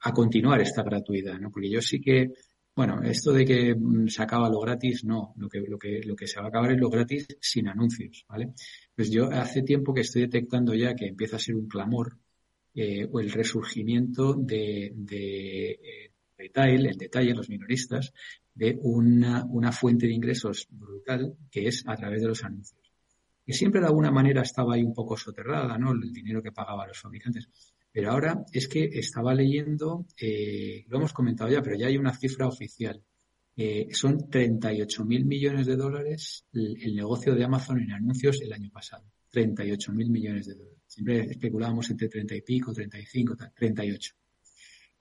a 0.03 0.13
continuar 0.13 0.61
esta 0.61 0.81
gratuidad, 0.81 1.39
¿no? 1.39 1.51
Porque 1.51 1.69
yo 1.69 1.81
sí 1.81 2.01
que 2.01 2.31
bueno, 2.73 3.01
esto 3.03 3.33
de 3.33 3.45
que 3.45 3.75
mm, 3.75 4.07
se 4.07 4.23
acaba 4.23 4.49
lo 4.49 4.59
gratis, 4.59 5.03
no. 5.03 5.33
Lo 5.37 5.49
que, 5.49 5.59
lo 5.59 5.77
que, 5.77 6.01
lo 6.03 6.15
que 6.15 6.27
se 6.27 6.39
va 6.39 6.45
a 6.45 6.49
acabar 6.49 6.71
es 6.71 6.79
lo 6.79 6.89
gratis 6.89 7.27
sin 7.39 7.67
anuncios, 7.67 8.25
¿vale? 8.29 8.53
Pues 8.95 9.11
yo 9.11 9.29
hace 9.29 9.61
tiempo 9.63 9.93
que 9.93 10.01
estoy 10.01 10.23
detectando 10.23 10.73
ya 10.73 10.95
que 10.95 11.07
empieza 11.07 11.35
a 11.35 11.39
ser 11.39 11.55
un 11.55 11.67
clamor 11.67 12.17
eh, 12.73 13.05
o 13.11 13.19
el 13.19 13.31
resurgimiento 13.31 14.33
de, 14.33 14.93
de 14.95 15.71
eh, 15.71 16.11
detalle, 16.37 16.75
el 16.75 16.97
detalle, 16.97 17.33
los 17.33 17.49
minoristas, 17.49 18.13
de 18.53 18.77
una, 18.81 19.45
una 19.45 19.71
fuente 19.71 20.07
de 20.07 20.13
ingresos 20.13 20.67
brutal 20.69 21.35
que 21.49 21.67
es 21.67 21.83
a 21.87 21.95
través 21.95 22.21
de 22.21 22.27
los 22.27 22.43
anuncios. 22.43 22.79
Que 23.45 23.53
siempre 23.53 23.81
de 23.81 23.87
alguna 23.87 24.11
manera 24.11 24.41
estaba 24.41 24.75
ahí 24.75 24.83
un 24.83 24.93
poco 24.93 25.17
soterrada, 25.17 25.77
¿no? 25.77 25.91
El 25.91 26.11
dinero 26.11 26.41
que 26.41 26.51
pagaban 26.51 26.87
los 26.87 26.99
fabricantes. 26.99 27.49
Pero 27.91 28.11
ahora 28.11 28.45
es 28.51 28.67
que 28.67 28.85
estaba 28.85 29.33
leyendo, 29.33 30.05
eh, 30.17 30.85
lo 30.87 30.97
hemos 30.97 31.13
comentado 31.13 31.49
ya, 31.49 31.61
pero 31.61 31.75
ya 31.75 31.87
hay 31.87 31.97
una 31.97 32.15
cifra 32.15 32.47
oficial. 32.47 33.01
Eh, 33.55 33.89
son 33.91 34.29
38 34.29 35.03
mil 35.05 35.25
millones 35.25 35.67
de 35.67 35.75
dólares 35.75 36.45
el, 36.53 36.81
el, 36.81 36.95
negocio 36.95 37.35
de 37.35 37.43
Amazon 37.43 37.81
en 37.81 37.91
anuncios 37.91 38.41
el 38.41 38.53
año 38.53 38.69
pasado. 38.69 39.03
38 39.29 39.91
mil 39.93 40.09
millones 40.09 40.47
de 40.47 40.55
dólares. 40.55 40.79
Siempre 40.87 41.19
especulábamos 41.21 41.89
entre 41.89 42.09
30 42.09 42.35
y 42.35 42.41
pico, 42.41 42.73
35, 42.73 43.35
38. 43.55 44.13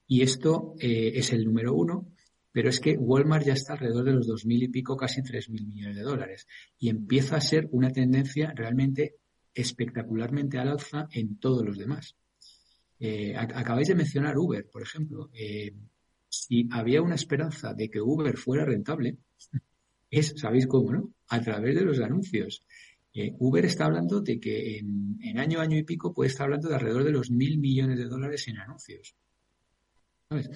Y 0.07 0.22
esto 0.22 0.74
eh, 0.80 1.12
es 1.14 1.32
el 1.32 1.44
número 1.44 1.72
uno, 1.72 2.12
pero 2.53 2.68
es 2.68 2.80
que 2.80 2.96
Walmart 2.96 3.46
ya 3.46 3.53
está 3.53 3.74
alrededor 3.74 4.05
de 4.05 4.12
los 4.12 4.28
2.000 4.28 4.64
y 4.64 4.68
pico, 4.68 4.96
casi 4.96 5.22
3.000 5.22 5.66
millones 5.66 5.96
de 5.96 6.03
dólares. 6.03 6.46
Y 6.78 6.88
empieza 6.88 7.36
a 7.36 7.40
ser 7.40 7.68
una 7.70 7.90
tendencia 7.90 8.53
realmente 8.55 9.16
espectacularmente 9.55 10.59
al 10.59 10.68
alza 10.68 11.09
en 11.12 11.38
todos 11.38 11.64
los 11.64 11.78
demás. 11.78 12.16
Eh, 12.98 13.34
acabáis 13.36 13.88
de 13.88 13.94
mencionar 13.94 14.36
Uber, 14.36 14.68
por 14.70 14.82
ejemplo. 14.82 15.30
Eh, 15.32 15.74
si 16.28 16.68
había 16.70 17.03
una 17.03 17.14
esperanza 17.14 17.72
de 17.72 17.88
que 17.88 18.01
Uber 18.01 18.36
fuera 18.36 18.64
rentable, 18.64 19.18
es, 20.11 20.34
¿sabéis 20.36 20.66
cómo, 20.66 20.92
no? 20.92 21.14
A 21.28 21.40
través 21.40 21.76
de 21.76 21.84
los 21.84 22.01
anuncios. 22.01 22.64
Eh, 23.12 23.32
Uber 23.38 23.64
está 23.64 23.86
hablando 23.86 24.20
de 24.20 24.38
que 24.38 24.78
en, 24.78 25.18
en, 25.22 25.38
año, 25.38 25.61
año 25.61 25.78
y 25.78 25.82
pico 25.82 26.12
puede 26.12 26.30
estar 26.30 26.44
hablando 26.44 26.68
de 26.68 26.74
alrededor 26.74 27.05
de 27.05 27.11
los 27.11 27.30
mil 27.30 27.59
millones 27.59 27.98
de 27.98 28.05
dólares 28.05 28.46
en 28.48 28.59
anuncios. 28.59 29.14
¿Sabes? 30.28 30.51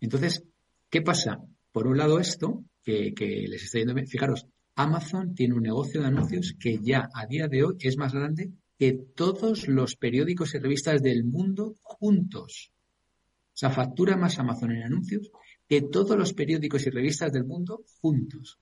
Entonces, 0.00 0.42
¿qué 0.90 1.02
pasa? 1.02 1.40
Por 1.72 1.86
un 1.86 1.98
lado 1.98 2.18
esto, 2.18 2.64
que, 2.82 3.46
les 3.48 3.62
está 3.62 3.78
yendo. 3.78 3.94
Fijaros, 4.06 4.46
Amazon 4.74 5.34
tiene 5.34 5.54
un 5.54 5.62
negocio 5.62 6.00
de 6.00 6.06
anuncios 6.06 6.54
que 6.58 6.78
ya 6.78 7.08
a 7.12 7.26
día 7.26 7.48
de 7.48 7.64
hoy 7.64 7.76
es 7.80 7.96
más 7.96 8.14
grande 8.14 8.52
que 8.78 8.92
todos 8.92 9.68
los 9.68 9.96
periódicos 9.96 10.54
y 10.54 10.58
revistas 10.58 11.02
del 11.02 11.24
mundo 11.24 11.76
juntos. 11.82 12.72
O 12.72 13.58
sea, 13.58 13.70
factura 13.70 14.16
más 14.16 14.38
Amazon 14.38 14.70
en 14.70 14.84
anuncios 14.84 15.30
que 15.68 15.82
todos 15.82 16.16
los 16.16 16.32
periódicos 16.32 16.86
y 16.86 16.90
revistas 16.90 17.32
del 17.32 17.44
mundo 17.44 17.84
juntos. 18.00 18.58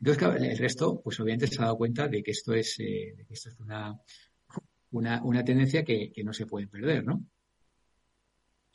Entonces, 0.00 0.42
el 0.42 0.58
resto, 0.58 1.00
pues 1.02 1.18
obviamente 1.20 1.46
se 1.46 1.62
ha 1.62 1.66
dado 1.66 1.78
cuenta 1.78 2.08
de 2.08 2.22
que 2.22 2.32
esto 2.32 2.52
es, 2.52 2.78
eh, 2.80 3.14
que 3.26 3.32
esto 3.32 3.48
es 3.48 3.60
una, 3.60 3.98
una, 4.90 5.22
una 5.24 5.44
tendencia 5.44 5.84
que, 5.84 6.12
que, 6.12 6.24
no 6.24 6.34
se 6.34 6.44
puede 6.44 6.66
perder, 6.66 7.04
¿no? 7.04 7.24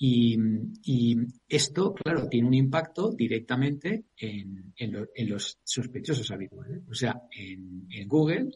Y, 0.04 0.36
y, 0.84 1.16
esto, 1.48 1.94
claro, 1.94 2.28
tiene 2.28 2.48
un 2.48 2.56
impacto 2.56 3.12
directamente 3.12 4.06
en, 4.18 4.74
en, 4.76 4.92
lo, 4.92 5.06
en 5.14 5.30
los 5.30 5.60
sospechosos 5.64 6.32
habituales. 6.32 6.82
O 6.90 6.96
sea, 6.96 7.22
en, 7.30 7.86
en 7.92 8.08
Google 8.08 8.50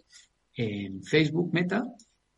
en 0.56 1.04
Facebook 1.04 1.54
Meta 1.54 1.84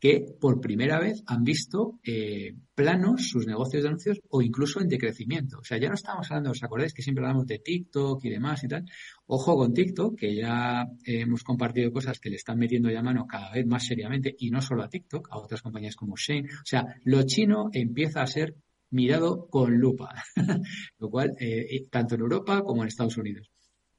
que 0.00 0.24
por 0.40 0.60
primera 0.60 1.00
vez 1.00 1.22
han 1.26 1.42
visto 1.42 1.98
eh, 2.04 2.54
planos 2.74 3.28
sus 3.30 3.46
negocios 3.46 3.82
de 3.82 3.88
anuncios 3.88 4.20
o 4.28 4.42
incluso 4.42 4.80
en 4.80 4.88
decrecimiento. 4.88 5.58
O 5.58 5.64
sea, 5.64 5.78
ya 5.78 5.88
no 5.88 5.94
estamos 5.94 6.30
hablando, 6.30 6.52
¿os 6.52 6.62
acordáis 6.62 6.94
que 6.94 7.02
siempre 7.02 7.24
hablamos 7.24 7.46
de 7.46 7.58
TikTok 7.58 8.24
y 8.24 8.30
demás 8.30 8.62
y 8.62 8.68
tal? 8.68 8.84
Ojo 9.26 9.56
con 9.56 9.74
TikTok, 9.74 10.16
que 10.16 10.36
ya 10.36 10.86
hemos 11.04 11.42
compartido 11.42 11.90
cosas 11.90 12.20
que 12.20 12.30
le 12.30 12.36
están 12.36 12.58
metiendo 12.58 12.90
ya 12.90 13.02
mano 13.02 13.26
cada 13.26 13.50
vez 13.50 13.66
más 13.66 13.86
seriamente 13.86 14.36
y 14.38 14.50
no 14.50 14.60
solo 14.60 14.84
a 14.84 14.88
TikTok, 14.88 15.28
a 15.32 15.38
otras 15.38 15.62
compañías 15.62 15.96
como 15.96 16.14
Shane. 16.16 16.48
O 16.48 16.66
sea, 16.66 16.84
lo 17.04 17.22
chino 17.24 17.68
empieza 17.72 18.22
a 18.22 18.26
ser 18.28 18.54
mirado 18.90 19.48
con 19.48 19.76
lupa, 19.78 20.14
lo 20.98 21.10
cual, 21.10 21.34
eh, 21.40 21.86
tanto 21.90 22.14
en 22.14 22.22
Europa 22.22 22.62
como 22.62 22.82
en 22.82 22.88
Estados 22.88 23.16
Unidos. 23.16 23.50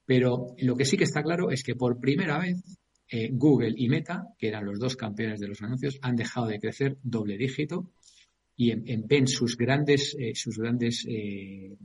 Pero 0.06 0.56
lo 0.58 0.76
que 0.76 0.86
sí 0.86 0.98
que 0.98 1.04
está 1.04 1.22
claro 1.22 1.52
es 1.52 1.64
que 1.64 1.76
por 1.76 2.00
primera 2.00 2.40
vez 2.40 2.58
eh, 3.10 3.30
Google 3.32 3.74
y 3.76 3.90
Meta, 3.90 4.24
que 4.38 4.48
eran 4.48 4.66
los 4.66 4.80
dos 4.80 4.96
campeones 4.96 5.40
de 5.40 5.48
los 5.48 5.62
anuncios, 5.62 6.00
han 6.02 6.16
dejado 6.16 6.48
de 6.48 6.60
crecer 6.60 6.98
doble 7.04 7.38
dígito 7.38 7.92
y 8.56 8.72
en, 8.72 8.84
en, 8.88 9.08
ven 9.08 9.28
sus 9.28 9.56
grandes, 9.56 10.16
eh, 10.20 10.34
sus 10.36 10.58
grandes 10.58 11.06
eh, 11.08 11.76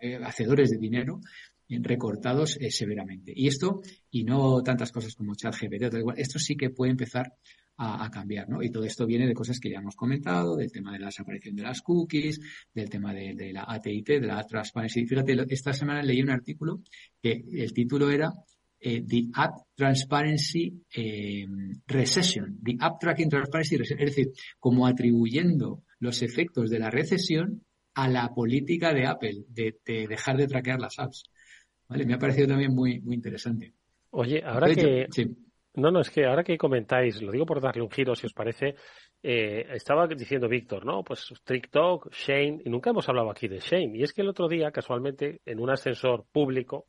eh 0.00 0.18
hacedores 0.22 0.70
de 0.70 0.78
dinero 0.78 1.20
recortados 1.68 2.56
eh, 2.60 2.70
severamente. 2.70 3.32
Y 3.34 3.48
esto, 3.48 3.82
y 4.10 4.24
no 4.24 4.62
tantas 4.62 4.92
cosas 4.92 5.14
como 5.14 5.34
ChatGPT, 5.34 5.94
esto 6.16 6.38
sí 6.38 6.56
que 6.56 6.70
puede 6.70 6.92
empezar 6.92 7.34
a, 7.78 8.04
a, 8.04 8.10
cambiar, 8.10 8.48
¿no? 8.48 8.62
Y 8.62 8.70
todo 8.70 8.84
esto 8.84 9.06
viene 9.06 9.26
de 9.26 9.34
cosas 9.34 9.60
que 9.60 9.70
ya 9.70 9.78
hemos 9.78 9.96
comentado, 9.96 10.56
del 10.56 10.72
tema 10.72 10.92
de 10.92 10.98
la 10.98 11.06
desaparición 11.06 11.56
de 11.56 11.62
las 11.62 11.82
cookies, 11.82 12.40
del 12.72 12.88
tema 12.88 13.12
de, 13.12 13.34
de 13.34 13.52
la 13.52 13.64
ATT, 13.68 14.06
de 14.06 14.20
la 14.20 14.44
Transparency. 14.44 15.06
Fíjate, 15.06 15.36
esta 15.48 15.72
semana 15.72 16.02
leí 16.02 16.22
un 16.22 16.30
artículo 16.30 16.80
que 17.22 17.44
el 17.52 17.72
título 17.72 18.10
era 18.10 18.32
eh, 18.80 19.02
the 19.06 19.28
App 19.34 19.54
Transparency 19.74 20.82
eh, 20.94 21.46
Recession, 21.86 22.58
the 22.62 22.76
App 22.80 22.98
Tracking 23.00 23.28
Transparency 23.28 23.76
Recession, 23.76 24.00
es 24.00 24.16
decir, 24.16 24.32
como 24.58 24.86
atribuyendo 24.86 25.82
los 25.98 26.22
efectos 26.22 26.70
de 26.70 26.78
la 26.78 26.90
recesión 26.90 27.62
a 27.94 28.08
la 28.08 28.34
política 28.34 28.92
de 28.92 29.06
Apple 29.06 29.44
de, 29.48 29.78
de 29.84 30.06
dejar 30.06 30.36
de 30.36 30.46
traquear 30.46 30.80
las 30.80 30.98
apps. 30.98 31.24
¿Vale? 31.88 32.04
Me 32.04 32.14
ha 32.14 32.18
parecido 32.18 32.48
también 32.48 32.74
muy, 32.74 33.00
muy 33.00 33.14
interesante. 33.14 33.72
Oye, 34.10 34.42
ahora 34.44 34.74
que... 34.74 35.06
Sí. 35.10 35.26
No, 35.76 35.90
no, 35.90 36.00
es 36.00 36.10
que 36.10 36.24
ahora 36.24 36.42
que 36.42 36.56
comentáis, 36.56 37.20
lo 37.20 37.30
digo 37.30 37.44
por 37.44 37.60
darle 37.60 37.82
un 37.82 37.90
giro, 37.90 38.14
si 38.14 38.26
os 38.26 38.32
parece, 38.32 38.76
eh, 39.22 39.66
estaba 39.74 40.06
diciendo 40.06 40.48
Víctor, 40.48 40.86
¿no? 40.86 41.04
Pues 41.04 41.30
TikTok, 41.44 42.10
Shane, 42.12 42.62
y 42.64 42.70
nunca 42.70 42.90
hemos 42.90 43.06
hablado 43.10 43.30
aquí 43.30 43.46
de 43.46 43.58
Shane. 43.58 43.98
Y 43.98 44.02
es 44.02 44.14
que 44.14 44.22
el 44.22 44.28
otro 44.28 44.48
día, 44.48 44.70
casualmente, 44.70 45.42
en 45.44 45.60
un 45.60 45.68
ascensor 45.68 46.24
público, 46.32 46.86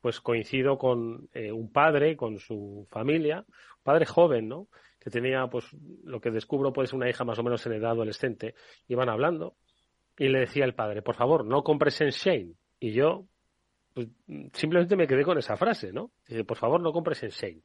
pues 0.00 0.20
coincido 0.20 0.78
con 0.78 1.28
eh, 1.34 1.52
un 1.52 1.70
padre, 1.70 2.16
con 2.16 2.38
su 2.38 2.86
familia, 2.90 3.44
padre 3.82 4.06
joven, 4.06 4.48
¿no? 4.48 4.68
Que 4.98 5.10
tenía, 5.10 5.46
pues, 5.48 5.66
lo 6.04 6.22
que 6.22 6.30
descubro 6.30 6.72
puede 6.72 6.88
ser 6.88 6.96
una 6.96 7.10
hija 7.10 7.24
más 7.24 7.38
o 7.38 7.42
menos 7.42 7.66
en 7.66 7.74
edad 7.74 7.90
adolescente. 7.90 8.54
Iban 8.88 9.10
hablando 9.10 9.56
y 10.16 10.28
le 10.28 10.40
decía 10.40 10.64
el 10.64 10.74
padre, 10.74 11.02
por 11.02 11.16
favor, 11.16 11.44
no 11.44 11.62
compres 11.62 12.00
en 12.00 12.10
Shane. 12.10 12.54
Y 12.78 12.92
yo, 12.92 13.26
pues, 13.92 14.08
simplemente 14.54 14.96
me 14.96 15.06
quedé 15.06 15.22
con 15.22 15.36
esa 15.36 15.56
frase, 15.58 15.92
¿no? 15.92 16.12
Dice, 16.26 16.44
por 16.44 16.56
favor, 16.56 16.80
no 16.80 16.92
compres 16.92 17.22
en 17.24 17.30
Shane. 17.30 17.62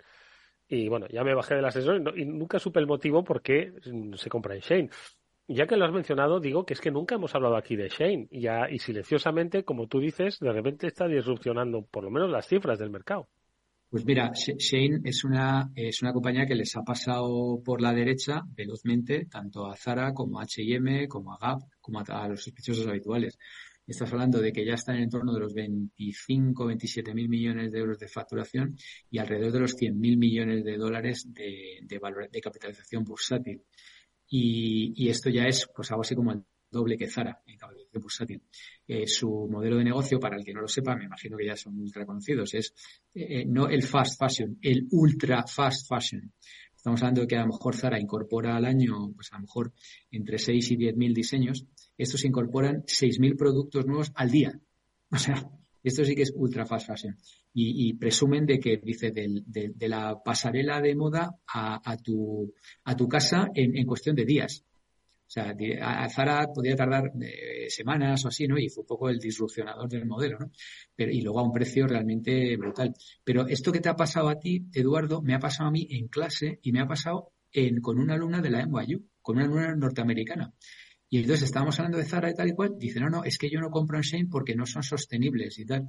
Y 0.68 0.88
bueno, 0.90 1.08
ya 1.10 1.24
me 1.24 1.36
bajé 1.36 1.56
del 1.56 1.66
ascensor 1.66 2.02
y, 2.16 2.22
y 2.22 2.26
nunca 2.26 2.60
supe 2.60 2.80
el 2.80 2.88
motivo 2.88 3.24
por 3.24 3.42
qué 3.42 3.74
se 4.16 4.30
compra 4.30 4.56
en 4.56 4.62
Shane. 4.62 4.90
ya 5.48 5.68
que 5.68 5.78
lo 5.78 5.86
has 5.86 5.92
mencionado, 5.92 6.40
digo 6.40 6.66
que 6.66 6.74
es 6.74 6.82
que 6.82 6.92
nunca 6.92 7.16
hemos 7.16 7.36
hablado 7.36 7.56
aquí 7.56 7.76
de 7.76 7.90
Shane 7.90 8.28
y, 8.32 8.42
ya, 8.42 8.70
y 8.70 8.80
silenciosamente, 8.80 9.64
como 9.64 9.88
tú 9.88 10.00
dices, 10.00 10.40
de 10.40 10.52
repente 10.52 10.88
está 10.88 11.08
disrupcionando 11.08 11.84
por 11.84 12.04
lo 12.04 12.10
menos 12.10 12.32
las 12.32 12.48
cifras 12.48 12.80
del 12.80 12.90
mercado. 12.90 13.28
Pues 13.90 14.04
mira, 14.04 14.32
Shane 14.34 15.00
es 15.04 15.24
una, 15.24 15.72
es 15.76 16.02
una 16.02 16.12
compañía 16.12 16.46
que 16.46 16.56
les 16.56 16.76
ha 16.76 16.82
pasado 16.82 17.62
por 17.64 17.82
la 17.82 17.94
derecha 17.94 18.42
velozmente, 18.54 19.26
tanto 19.28 19.68
a 19.68 19.76
Zara 19.78 20.14
como 20.14 20.40
a 20.40 20.44
H&M, 20.44 21.08
como 21.08 21.34
a 21.34 21.38
Gap, 21.38 21.62
como 21.80 22.00
a, 22.00 22.28
los 22.28 22.44
sospechosos 22.44 22.88
habituales. 22.88 23.38
Estás 23.88 24.12
hablando 24.12 24.42
de 24.42 24.52
que 24.52 24.66
ya 24.66 24.74
están 24.74 24.98
en 24.98 25.10
torno 25.10 25.34
de 25.34 25.40
los 25.40 25.54
25, 25.54 26.66
27 26.66 27.14
mil 27.14 27.30
millones 27.30 27.72
de 27.72 27.80
euros 27.80 28.00
de 28.00 28.08
facturación 28.08 28.76
y 29.12 29.20
alrededor 29.20 29.52
de 29.52 29.60
los 29.60 29.74
100 29.74 30.00
mil 30.00 30.18
millones 30.18 30.64
de 30.64 30.78
dólares 30.78 31.28
de, 31.32 32.00
valor, 32.00 32.30
de 32.30 32.42
capitalización 32.42 33.04
bursátil. 33.04 33.64
Y, 34.28 34.94
y, 34.96 35.10
esto 35.10 35.30
ya 35.30 35.46
es 35.46 35.70
pues 35.76 35.92
algo 35.92 36.02
así 36.02 36.16
como 36.16 36.32
el 36.32 36.44
doble 36.76 36.98
que 36.98 37.08
Zara 37.08 37.42
en 37.46 37.58
capitalización 37.58 38.02
bursátil. 38.02 38.42
Eh, 38.88 39.08
su 39.08 39.48
modelo 39.50 39.78
de 39.78 39.84
negocio, 39.84 40.20
para 40.20 40.36
el 40.36 40.44
que 40.44 40.54
no 40.54 40.62
lo 40.62 40.68
sepa, 40.68 40.96
me 40.96 41.06
imagino 41.06 41.38
que 41.38 41.46
ya 41.46 41.56
son 41.56 41.80
ultra 41.80 42.06
conocidos, 42.06 42.54
es 42.54 42.74
eh, 43.14 43.42
eh, 43.42 43.46
no 43.46 43.68
el 43.68 43.84
fast 43.84 44.20
fashion, 44.20 44.58
el 44.62 44.88
ultra 44.92 45.46
fast 45.48 45.88
fashion. 45.88 46.34
Estamos 46.86 47.02
hablando 47.02 47.22
de 47.22 47.28
que 47.28 47.36
a 47.36 47.42
lo 47.42 47.48
mejor 47.48 47.76
Zara 47.76 48.00
incorpora 48.00 48.56
al 48.56 48.64
año, 48.64 49.12
pues 49.16 49.34
a 49.34 49.38
lo 49.38 49.42
mejor 49.42 49.74
entre 50.12 50.38
6 50.38 50.70
y 50.70 50.76
10 50.76 50.96
mil 50.96 51.16
diseños. 51.16 51.66
Estos 51.98 52.24
incorporan 52.26 52.84
6 52.86 53.20
mil 53.20 53.36
productos 53.36 53.88
nuevos 53.88 54.12
al 54.14 54.30
día. 54.30 54.62
O 55.10 55.18
sea, 55.18 55.50
esto 55.82 56.06
sí 56.06 56.14
que 56.14 56.22
es 56.22 56.34
ultra 56.36 56.64
fast 56.68 56.86
fashion. 56.86 57.18
Y, 57.56 57.92
presumen 57.94 58.46
de 58.46 58.60
que, 58.60 58.78
dice, 58.78 59.10
de, 59.10 59.88
la 59.88 60.22
pasarela 60.24 60.80
de 60.80 60.96
moda 60.96 61.36
a, 61.52 61.98
tu, 61.98 62.54
a 62.84 62.96
tu 62.96 63.08
casa 63.08 63.48
en 63.56 63.84
cuestión 63.88 64.16
de 64.16 64.26
días. 64.26 64.64
O 65.28 65.30
sea, 65.36 65.56
Zara 66.10 66.48
podía 66.54 66.76
tardar 66.76 67.12
eh, 67.20 67.68
semanas 67.70 68.24
o 68.26 68.28
así, 68.28 68.48
¿no? 68.48 68.60
Y 68.60 68.70
fue 68.70 68.82
un 68.82 68.88
poco 68.88 69.10
el 69.10 69.20
disrupcionador 69.20 69.90
del 69.90 70.06
modelo, 70.06 70.38
¿no? 70.40 70.52
Pero, 70.96 71.12
y 71.12 71.22
luego 71.22 71.40
a 71.40 71.44
un 71.44 71.52
precio 71.52 71.88
realmente 71.88 72.56
brutal. 72.58 72.94
Pero 73.24 73.48
esto 73.48 73.72
que 73.72 73.80
te 73.80 73.90
ha 73.90 73.96
pasado 73.96 74.30
a 74.30 74.40
ti, 74.40 74.68
Eduardo, 74.72 75.22
me 75.24 75.34
ha 75.34 75.40
pasado 75.40 75.70
a 75.70 75.72
mí 75.72 75.88
en 75.90 76.08
clase 76.10 76.60
y 76.62 76.72
me 76.72 76.80
ha 76.80 76.88
pasado 76.88 77.32
en, 77.52 77.82
con 77.82 77.98
una 77.98 78.14
alumna 78.14 78.42
de 78.42 78.52
la 78.52 78.66
NYU, 78.66 79.04
con 79.22 79.38
una 79.38 79.46
alumna 79.46 79.76
norteamericana. 79.76 80.54
Y 81.10 81.20
entonces 81.20 81.46
estábamos 81.46 81.80
hablando 81.80 81.98
de 81.98 82.06
Zara 82.06 82.30
y 82.30 82.36
tal 82.36 82.50
y 82.50 82.54
cual. 82.54 82.76
Dice, 82.78 83.00
no, 83.00 83.10
no, 83.10 83.24
es 83.24 83.38
que 83.38 83.50
yo 83.50 83.60
no 83.60 83.72
compro 83.72 83.98
en 83.98 84.04
Shane 84.04 84.28
porque 84.30 84.56
no 84.56 84.66
son 84.66 84.84
sostenibles 84.84 85.58
y 85.58 85.66
tal. 85.66 85.88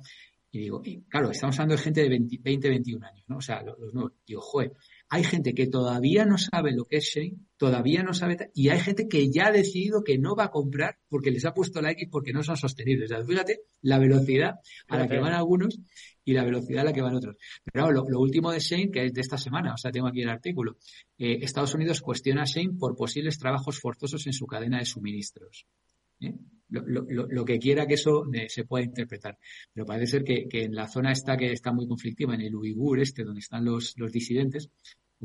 Y 0.50 0.60
digo, 0.60 0.80
y 0.84 1.02
claro, 1.02 1.30
estamos 1.30 1.56
hablando 1.56 1.76
de 1.76 1.82
gente 1.82 2.02
de 2.02 2.08
20, 2.08 2.38
20 2.42 2.68
21 2.68 3.06
años, 3.06 3.24
¿no? 3.28 3.36
O 3.36 3.40
sea, 3.40 3.62
los, 3.62 3.78
los 3.78 3.92
nuevos. 3.92 4.12
Digo, 4.26 4.40
joder, 4.40 4.72
hay 5.08 5.22
gente 5.22 5.54
que 5.54 5.68
todavía 5.68 6.24
no 6.24 6.36
sabe 6.36 6.72
lo 6.72 6.84
que 6.84 6.96
es 6.96 7.04
Shane, 7.04 7.36
todavía 7.56 8.02
no 8.02 8.12
sabe, 8.12 8.50
y 8.54 8.70
hay 8.70 8.80
gente 8.80 9.06
que 9.06 9.30
ya 9.30 9.46
ha 9.46 9.52
decidido 9.52 10.02
que 10.02 10.18
no 10.18 10.34
va 10.34 10.44
a 10.44 10.50
comprar 10.50 10.98
porque 11.08 11.30
les 11.30 11.44
ha 11.44 11.54
puesto 11.54 11.80
la 11.80 11.92
X 11.92 12.08
porque 12.10 12.32
no 12.32 12.42
son 12.42 12.56
sostenibles. 12.56 13.10
O 13.12 13.14
sea, 13.14 13.24
fíjate 13.24 13.60
la 13.82 13.98
velocidad 13.98 14.56
a 14.88 14.98
la 14.98 15.08
que 15.08 15.18
van 15.18 15.32
algunos 15.32 15.78
y 16.24 16.32
la 16.32 16.44
velocidad 16.44 16.82
a 16.82 16.84
la 16.86 16.92
que 16.92 17.02
van 17.02 17.14
otros. 17.14 17.36
Pero 17.64 17.92
lo, 17.92 18.08
lo, 18.08 18.20
último 18.20 18.50
de 18.50 18.58
Shane, 18.58 18.90
que 18.90 19.04
es 19.04 19.12
de 19.12 19.20
esta 19.20 19.38
semana, 19.38 19.74
o 19.74 19.76
sea, 19.76 19.92
tengo 19.92 20.08
aquí 20.08 20.22
el 20.22 20.28
artículo, 20.28 20.76
eh, 21.18 21.38
Estados 21.40 21.74
Unidos 21.74 22.00
cuestiona 22.00 22.42
a 22.42 22.46
Shane 22.46 22.74
por 22.78 22.96
posibles 22.96 23.38
trabajos 23.38 23.78
forzosos 23.78 24.26
en 24.26 24.32
su 24.32 24.46
cadena 24.46 24.78
de 24.78 24.86
suministros. 24.86 25.66
¿Eh? 26.20 26.34
Lo, 26.68 26.82
lo, 26.84 27.26
lo, 27.28 27.44
que 27.44 27.58
quiera 27.58 27.86
que 27.86 27.94
eso 27.94 28.24
eh, 28.32 28.48
se 28.48 28.64
pueda 28.64 28.84
interpretar. 28.84 29.38
Pero 29.72 29.86
parece 29.86 30.06
ser 30.12 30.24
que, 30.24 30.48
que, 30.48 30.64
en 30.64 30.74
la 30.74 30.88
zona 30.88 31.12
esta 31.12 31.36
que 31.36 31.52
está 31.52 31.72
muy 31.72 31.86
conflictiva, 31.86 32.34
en 32.34 32.40
el 32.40 32.56
Uigur 32.56 33.00
este, 33.00 33.22
donde 33.22 33.40
están 33.40 33.64
los, 33.64 33.94
los 33.96 34.10
disidentes, 34.10 34.68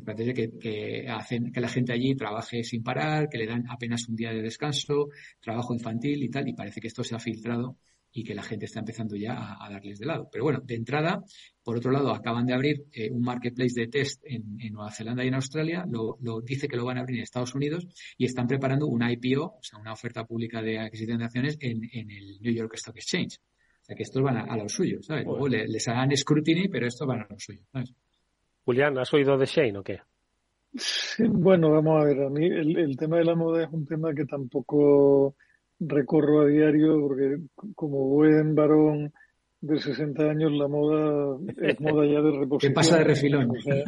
parece 0.06 0.34
que, 0.34 0.52
que, 0.60 1.08
hacen 1.10 1.52
que 1.52 1.60
la 1.60 1.68
gente 1.68 1.94
allí 1.94 2.16
trabaje 2.16 2.64
sin 2.64 2.84
parar, 2.84 3.28
que 3.28 3.38
le 3.38 3.48
dan 3.48 3.66
apenas 3.70 4.08
un 4.08 4.16
día 4.16 4.32
de 4.32 4.42
descanso, 4.42 5.10
trabajo 5.39 5.74
infantil 5.74 6.24
y 6.24 6.30
tal, 6.30 6.48
y 6.48 6.54
parece 6.54 6.80
que 6.80 6.88
esto 6.88 7.04
se 7.04 7.16
ha 7.16 7.20
filtrado 7.20 7.78
y 8.14 8.24
que 8.24 8.36
la 8.36 8.43
gente 8.43 8.66
está 8.66 8.80
empezando 8.80 9.16
ya 9.16 9.34
a, 9.34 9.66
a, 9.66 9.70
darles 9.70 9.99
de 9.99 10.05
lado. 10.05 10.28
Pero 10.32 10.43
bueno, 10.43 10.59
de 10.64 10.76
entrada, 10.76 11.24
por 11.64 11.78
otro 11.78 11.91
lado, 11.91 12.12
acaban 12.12 12.45
de 12.45 12.53
abrir 12.53 12.86
eh, 12.91 13.09
un 13.09 13.22
marketplace 13.22 13.80
de 13.80 13.88
test 13.88 14.22
en, 14.26 14.57
en, 14.59 14.74
Nueva 14.74 14.91
Zelanda 14.91 15.24
y 15.24 15.30
en 15.30 15.36
Australia, 15.36 15.86
lo, 15.89 16.18
lo, 16.22 16.41
dice 16.41 16.68
que 16.68 16.76
lo 16.76 16.86
van 16.86 16.97
a 16.97 17.01
abrir 17.01 17.18
en 17.18 17.24
Estados 17.24 17.55
Unidos 17.55 17.88
y 18.18 18.26
están 18.26 18.47
preparando 18.47 18.88
una 18.88 19.12
IPO, 19.12 19.43
o 19.43 19.64
sea, 19.64 19.80
una 19.80 19.93
oferta 19.93 20.26
pública 20.26 20.62
de 20.62 20.80
adquisición 20.80 21.20
de 21.20 21.26
acciones 21.26 21.57
en, 21.62 21.82
en 21.91 22.12
el 22.12 22.39
New 22.41 22.53
York 22.53 22.74
Stock 22.76 22.97
Exchange. 22.97 23.38
O 23.82 23.84
sea, 23.84 23.95
que 23.95 24.03
estos 24.03 24.22
van 24.22 24.38
a, 24.38 24.41
a 24.41 24.57
lo 24.57 24.68
suyo, 24.68 25.01
¿sabes? 25.01 25.26
Luego 25.26 25.47
le, 25.47 25.68
les 25.68 25.88
hagan 25.88 26.16
scrutiny, 26.16 26.68
pero 26.68 26.88
estos 26.88 27.07
van 27.07 27.22
a 27.22 27.28
lo 27.30 27.39
suyo, 27.39 27.62
¿sabes? 27.72 27.93
Julián, 28.64 28.97
¿has 28.97 29.14
oído 29.14 29.38
de 29.38 29.45
Shane 29.45 29.78
o 29.78 29.84
qué? 29.84 29.99
Sí, 30.76 31.24
bueno, 31.28 31.72
vamos 31.72 32.01
a 32.01 32.05
ver, 32.05 32.24
a 32.24 32.30
mí 32.30 32.45
el, 32.45 32.78
el 32.78 32.95
tema 32.95 33.18
de 33.18 33.26
la 33.26 33.36
moda 33.36 33.64
es 33.64 33.70
un 33.72 33.86
tema 33.86 34.14
que 34.14 34.26
tampoco 34.26 35.36
recorro 35.82 36.42
a 36.42 36.48
diario 36.48 37.00
porque 37.02 37.38
como 37.76 38.08
buen 38.08 38.56
varón 38.56 39.12
de 39.62 39.80
60 39.80 40.24
años 40.24 40.52
la 40.52 40.68
moda 40.68 41.38
es 41.62 41.80
moda 41.80 42.06
ya 42.06 42.22
de 42.22 42.32
reposición. 42.40 42.72
¿Qué 42.72 42.76
pasa 42.76 42.98
de 42.98 43.04
refilón? 43.04 43.52
O 43.52 43.62
sea, 43.62 43.84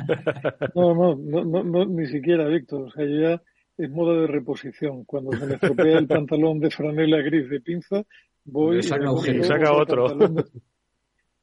no, 0.76 0.94
no, 0.94 1.16
no, 1.16 1.44
no, 1.44 1.64
no, 1.64 1.86
ni 1.86 2.08
siquiera, 2.08 2.48
Víctor. 2.48 2.84
O 2.84 2.92
sea, 2.92 3.06
yo 3.06 3.22
ya 3.22 3.42
es 3.78 3.90
moda 3.90 4.22
de 4.22 4.28
reposición. 4.28 5.04
Cuando 5.06 5.32
se 5.34 5.46
me 5.46 5.56
estropea 5.56 5.98
el 5.98 6.08
pantalón 6.08 6.60
de 6.60 6.70
franela 6.70 7.22
gris 7.22 7.50
de 7.50 7.60
pinza, 7.62 8.04
voy 8.46 8.80
y 8.80 8.84
saca, 8.84 9.06
y 9.32 9.44
saca 9.44 9.74
otro. 9.74 10.10
De... 10.10 10.44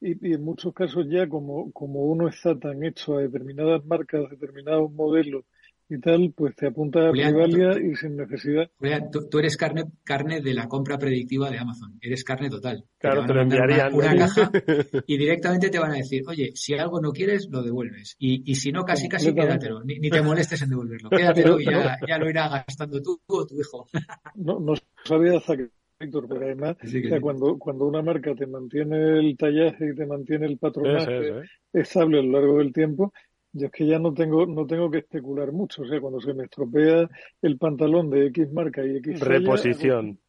Y, 0.01 0.29
y, 0.29 0.33
en 0.33 0.43
muchos 0.43 0.73
casos 0.73 1.05
ya 1.09 1.27
como, 1.27 1.71
como 1.71 2.01
uno 2.05 2.27
está 2.27 2.57
tan 2.57 2.83
hecho 2.83 3.17
a 3.17 3.21
determinadas 3.21 3.85
marcas, 3.85 4.29
determinados 4.29 4.91
modelos 4.91 5.45
y 5.91 5.99
tal, 5.99 6.33
pues 6.35 6.55
te 6.55 6.67
apunta 6.67 7.01
a 7.01 7.09
Julián, 7.09 7.33
Rivalia 7.33 7.71
tú, 7.73 7.79
y 7.79 7.95
sin 7.95 8.15
necesidad. 8.15 8.69
Julián, 8.77 9.11
tú, 9.11 9.27
tú, 9.29 9.39
eres 9.39 9.57
carne, 9.57 9.83
carne 10.03 10.41
de 10.41 10.53
la 10.53 10.67
compra 10.67 10.97
predictiva 10.97 11.49
de 11.49 11.59
Amazon. 11.59 11.97
Eres 12.01 12.23
carne 12.23 12.49
total. 12.49 12.85
Claro, 12.97 13.21
te, 13.21 13.27
te 13.27 13.33
lo 13.33 13.41
enviarían. 13.41 13.93
Una, 13.93 14.13
una 14.13 14.17
caja 14.17 14.51
y 15.07 15.17
directamente 15.17 15.69
te 15.69 15.79
van 15.79 15.91
a 15.91 15.95
decir, 15.95 16.23
oye, 16.27 16.51
si 16.55 16.73
algo 16.75 17.01
no 17.01 17.11
quieres, 17.11 17.49
lo 17.51 17.61
devuelves. 17.61 18.15
Y, 18.19 18.49
y 18.49 18.55
si 18.55 18.71
no, 18.71 18.85
casi, 18.85 19.09
casi 19.09 19.33
quédatelo. 19.33 19.83
Ni, 19.83 19.99
ni, 19.99 20.09
te 20.09 20.21
molestes 20.21 20.61
en 20.61 20.69
devolverlo. 20.69 21.09
Quédatelo 21.09 21.59
y 21.59 21.65
ya, 21.65 21.97
ya 22.07 22.17
lo 22.17 22.29
irá 22.29 22.47
gastando 22.47 23.01
tú 23.01 23.19
o 23.27 23.45
tu 23.45 23.59
hijo. 23.59 23.85
no, 24.35 24.59
no 24.59 24.73
sabía 25.03 25.37
hasta 25.37 25.57
que 25.57 25.69
Víctor, 26.01 26.27
porque 26.27 26.45
además, 26.45 26.77
sí, 26.83 27.05
o 27.05 27.09
sea, 27.09 27.21
cuando, 27.21 27.59
cuando 27.59 27.85
una 27.85 28.01
marca 28.01 28.33
te 28.33 28.47
mantiene 28.47 29.19
el 29.19 29.37
tallaje 29.37 29.91
y 29.91 29.95
te 29.95 30.07
mantiene 30.07 30.47
el 30.47 30.57
patronaje 30.57 31.27
eso, 31.27 31.41
¿eh? 31.41 31.45
estable 31.73 32.19
a 32.19 32.23
lo 32.23 32.39
largo 32.39 32.57
del 32.57 32.73
tiempo, 32.73 33.13
yo 33.53 33.67
es 33.67 33.71
que 33.71 33.85
ya 33.85 33.99
no 33.99 34.13
tengo, 34.13 34.45
no 34.45 34.65
tengo 34.65 34.89
que 34.89 34.99
especular 34.99 35.51
mucho. 35.51 35.83
O 35.83 35.85
sea, 35.85 35.99
cuando 35.99 36.21
se 36.21 36.33
me 36.33 36.45
estropea 36.45 37.09
el 37.41 37.57
pantalón 37.57 38.09
de 38.09 38.27
X 38.27 38.51
marca 38.51 38.85
y 38.85 38.97
X. 38.97 39.19
Reposición. 39.19 40.19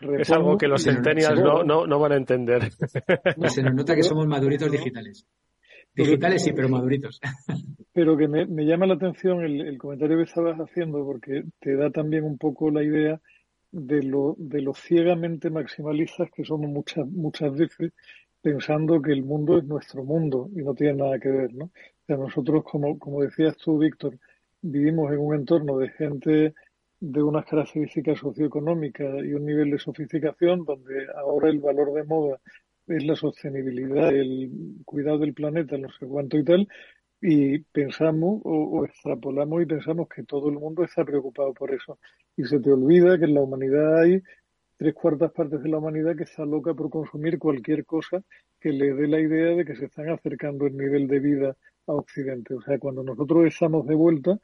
Es 0.00 0.30
algo 0.30 0.56
que 0.56 0.66
los 0.66 0.82
centennials 0.82 1.40
no, 1.40 1.62
no, 1.62 1.86
no, 1.86 1.98
van 1.98 2.12
a 2.12 2.16
entender. 2.16 2.70
No, 3.36 3.48
se 3.48 3.62
nos 3.62 3.74
nota 3.74 3.94
que 3.94 4.02
somos 4.02 4.26
maduritos 4.26 4.70
digitales. 4.70 5.26
Digitales 5.94 6.42
sí, 6.42 6.52
pero 6.52 6.68
maduritos. 6.68 7.20
Pero 7.92 8.16
que 8.16 8.28
me, 8.28 8.46
me 8.46 8.64
llama 8.64 8.86
la 8.86 8.94
atención 8.94 9.44
el, 9.44 9.60
el, 9.60 9.76
comentario 9.76 10.16
que 10.16 10.22
estabas 10.22 10.56
haciendo, 10.58 11.04
porque 11.04 11.42
te 11.58 11.74
da 11.74 11.90
también 11.90 12.24
un 12.24 12.38
poco 12.38 12.70
la 12.70 12.84
idea 12.84 13.20
de 13.72 14.02
lo, 14.02 14.36
de 14.38 14.62
lo 14.62 14.74
ciegamente 14.74 15.50
maximalistas 15.50 16.30
que 16.30 16.44
somos 16.44 16.70
muchas, 16.70 17.06
muchas 17.06 17.52
veces, 17.54 17.92
pensando 18.40 19.02
que 19.02 19.12
el 19.12 19.24
mundo 19.24 19.58
es 19.58 19.64
nuestro 19.64 20.04
mundo 20.04 20.48
y 20.54 20.62
no 20.62 20.74
tiene 20.74 20.94
nada 20.94 21.18
que 21.18 21.28
ver, 21.28 21.52
¿no? 21.52 21.70
Nosotros, 22.16 22.64
como, 22.64 22.98
como 22.98 23.22
decías 23.22 23.56
tú, 23.56 23.78
Víctor, 23.78 24.18
vivimos 24.62 25.12
en 25.12 25.18
un 25.18 25.34
entorno 25.34 25.78
de 25.78 25.88
gente 25.90 26.54
de 27.00 27.22
unas 27.22 27.46
características 27.46 28.18
socioeconómicas 28.18 29.24
y 29.24 29.32
un 29.32 29.46
nivel 29.46 29.70
de 29.70 29.78
sofisticación 29.78 30.64
donde 30.64 31.06
ahora 31.16 31.48
el 31.48 31.58
valor 31.58 31.94
de 31.94 32.04
moda 32.04 32.40
es 32.86 33.04
la 33.04 33.16
sostenibilidad, 33.16 34.14
el 34.14 34.50
cuidado 34.84 35.18
del 35.18 35.32
planeta, 35.32 35.78
no 35.78 35.88
sé 35.90 36.06
cuánto 36.06 36.36
y 36.36 36.44
tal, 36.44 36.68
y 37.22 37.58
pensamos 37.58 38.40
o, 38.44 38.84
extrapolamos 38.84 39.62
y 39.62 39.66
pensamos 39.66 40.08
que 40.08 40.24
todo 40.24 40.48
el 40.48 40.58
mundo 40.58 40.84
está 40.84 41.04
preocupado 41.04 41.54
por 41.54 41.72
eso. 41.72 41.98
Y 42.36 42.44
se 42.44 42.58
te 42.60 42.70
olvida 42.70 43.18
que 43.18 43.24
en 43.26 43.34
la 43.34 43.42
humanidad 43.42 44.00
hay 44.02 44.22
tres 44.76 44.94
cuartas 44.94 45.30
partes 45.32 45.62
de 45.62 45.68
la 45.68 45.78
humanidad 45.78 46.16
que 46.16 46.24
está 46.24 46.44
loca 46.44 46.74
por 46.74 46.90
consumir 46.90 47.38
cualquier 47.38 47.84
cosa 47.84 48.22
que 48.58 48.70
le 48.70 48.94
dé 48.94 49.06
la 49.08 49.20
idea 49.20 49.56
de 49.56 49.64
que 49.64 49.76
se 49.76 49.86
están 49.86 50.08
acercando 50.08 50.66
el 50.66 50.76
nivel 50.76 51.06
de 51.06 51.20
vida 51.20 51.56
a 51.90 51.94
Occidente. 51.94 52.54
O 52.54 52.62
sea, 52.62 52.78
cuando 52.78 53.02
nosotros 53.02 53.46
estamos 53.46 53.86
de 53.86 53.94
vuelta, 53.94 54.38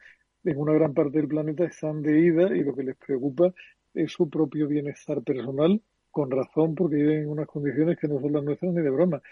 en 0.45 0.59
una 0.59 0.73
gran 0.75 0.95
parte 0.95 1.19
del 1.19 1.29
planeta 1.29 1.65
están 1.65 2.03
de 2.03 2.21
ida 2.21 2.57
y 2.57 2.63
lo 2.63 2.75
que 2.75 2.85
les 2.85 2.97
preocupa 2.97 3.53
es 3.95 4.13
su 4.13 4.29
propio 4.29 4.69
bienestar 4.69 5.23
personal, 5.23 5.81
con 6.11 6.31
razón, 6.31 6.75
porque 6.75 6.97
viven 6.97 7.23
en 7.23 7.29
unas 7.29 7.47
condiciones 7.47 7.99
que 7.99 8.09
no 8.09 8.21
son 8.21 8.33
las 8.33 8.45
nuestras 8.45 8.73
ni 8.73 8.83
de 8.83 8.91
broma. 8.91 9.23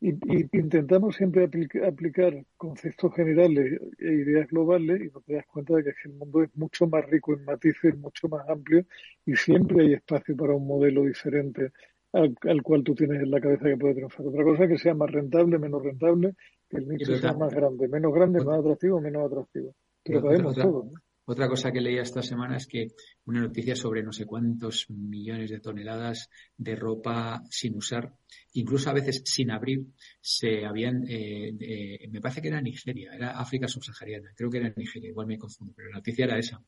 Y, 0.00 0.10
intentamos 0.52 1.16
siempre 1.16 1.44
aplica, 1.44 1.86
aplicar 1.88 2.44
conceptos 2.56 3.14
generales 3.14 3.80
e 3.98 4.12
ideas 4.12 4.48
globales 4.48 5.00
y 5.00 5.10
no 5.10 5.20
te 5.22 5.34
das 5.34 5.46
cuenta 5.46 5.74
de 5.76 5.84
que 5.84 5.90
el 6.04 6.12
mundo 6.12 6.42
es 6.42 6.54
mucho 6.56 6.86
más 6.86 7.06
rico 7.08 7.32
en 7.32 7.44
matices, 7.44 7.96
mucho 7.96 8.28
más 8.28 8.46
amplio 8.48 8.84
y 9.24 9.34
siempre 9.36 9.82
hay 9.82 9.94
espacio 9.94 10.36
para 10.36 10.52
un 10.52 10.66
modelo 10.66 11.04
diferente 11.04 11.72
al, 12.14 12.34
al 12.42 12.62
cual 12.62 12.82
tú 12.82 12.94
tienes 12.94 13.22
en 13.22 13.30
la 13.30 13.40
cabeza 13.40 13.64
que 13.64 13.76
puede 13.76 13.94
triunfar. 13.94 14.26
Otra 14.26 14.44
cosa 14.44 14.66
que 14.66 14.78
sea 14.78 14.94
más 14.94 15.10
rentable, 15.10 15.58
menos 15.58 15.82
rentable, 15.82 16.34
que 16.68 16.78
el 16.78 16.88
nicho 16.88 17.16
sea 17.16 17.34
más 17.34 17.52
grande, 17.52 17.88
menos 17.88 18.14
grande, 18.14 18.44
más 18.44 18.60
atractivo, 18.60 19.00
menos 19.00 19.26
atractivo. 19.26 19.74
Pero 20.02 20.20
todo. 20.54 20.84
¿no? 20.84 20.92
Otra 21.26 21.48
cosa 21.48 21.72
que 21.72 21.80
leía 21.80 22.02
esta 22.02 22.20
semana 22.20 22.58
es 22.58 22.66
que 22.66 22.88
una 23.24 23.40
noticia 23.40 23.74
sobre 23.74 24.02
no 24.02 24.12
sé 24.12 24.26
cuántos 24.26 24.90
millones 24.90 25.50
de 25.50 25.58
toneladas 25.58 26.28
de 26.58 26.76
ropa 26.76 27.42
sin 27.48 27.76
usar, 27.76 28.12
incluso 28.52 28.90
a 28.90 28.92
veces 28.92 29.22
sin 29.24 29.50
abrir, 29.50 29.86
se 30.20 30.66
habían, 30.66 31.02
eh, 31.08 32.06
me 32.10 32.20
parece 32.20 32.42
que 32.42 32.48
era 32.48 32.60
Nigeria, 32.60 33.12
era 33.14 33.38
África 33.38 33.66
subsahariana, 33.68 34.32
creo 34.36 34.50
que 34.50 34.58
era 34.58 34.74
Nigeria, 34.76 35.08
igual 35.08 35.26
me 35.26 35.38
confundo, 35.38 35.72
pero 35.74 35.88
la 35.88 35.96
noticia 35.96 36.26
era 36.26 36.38
esa. 36.38 36.62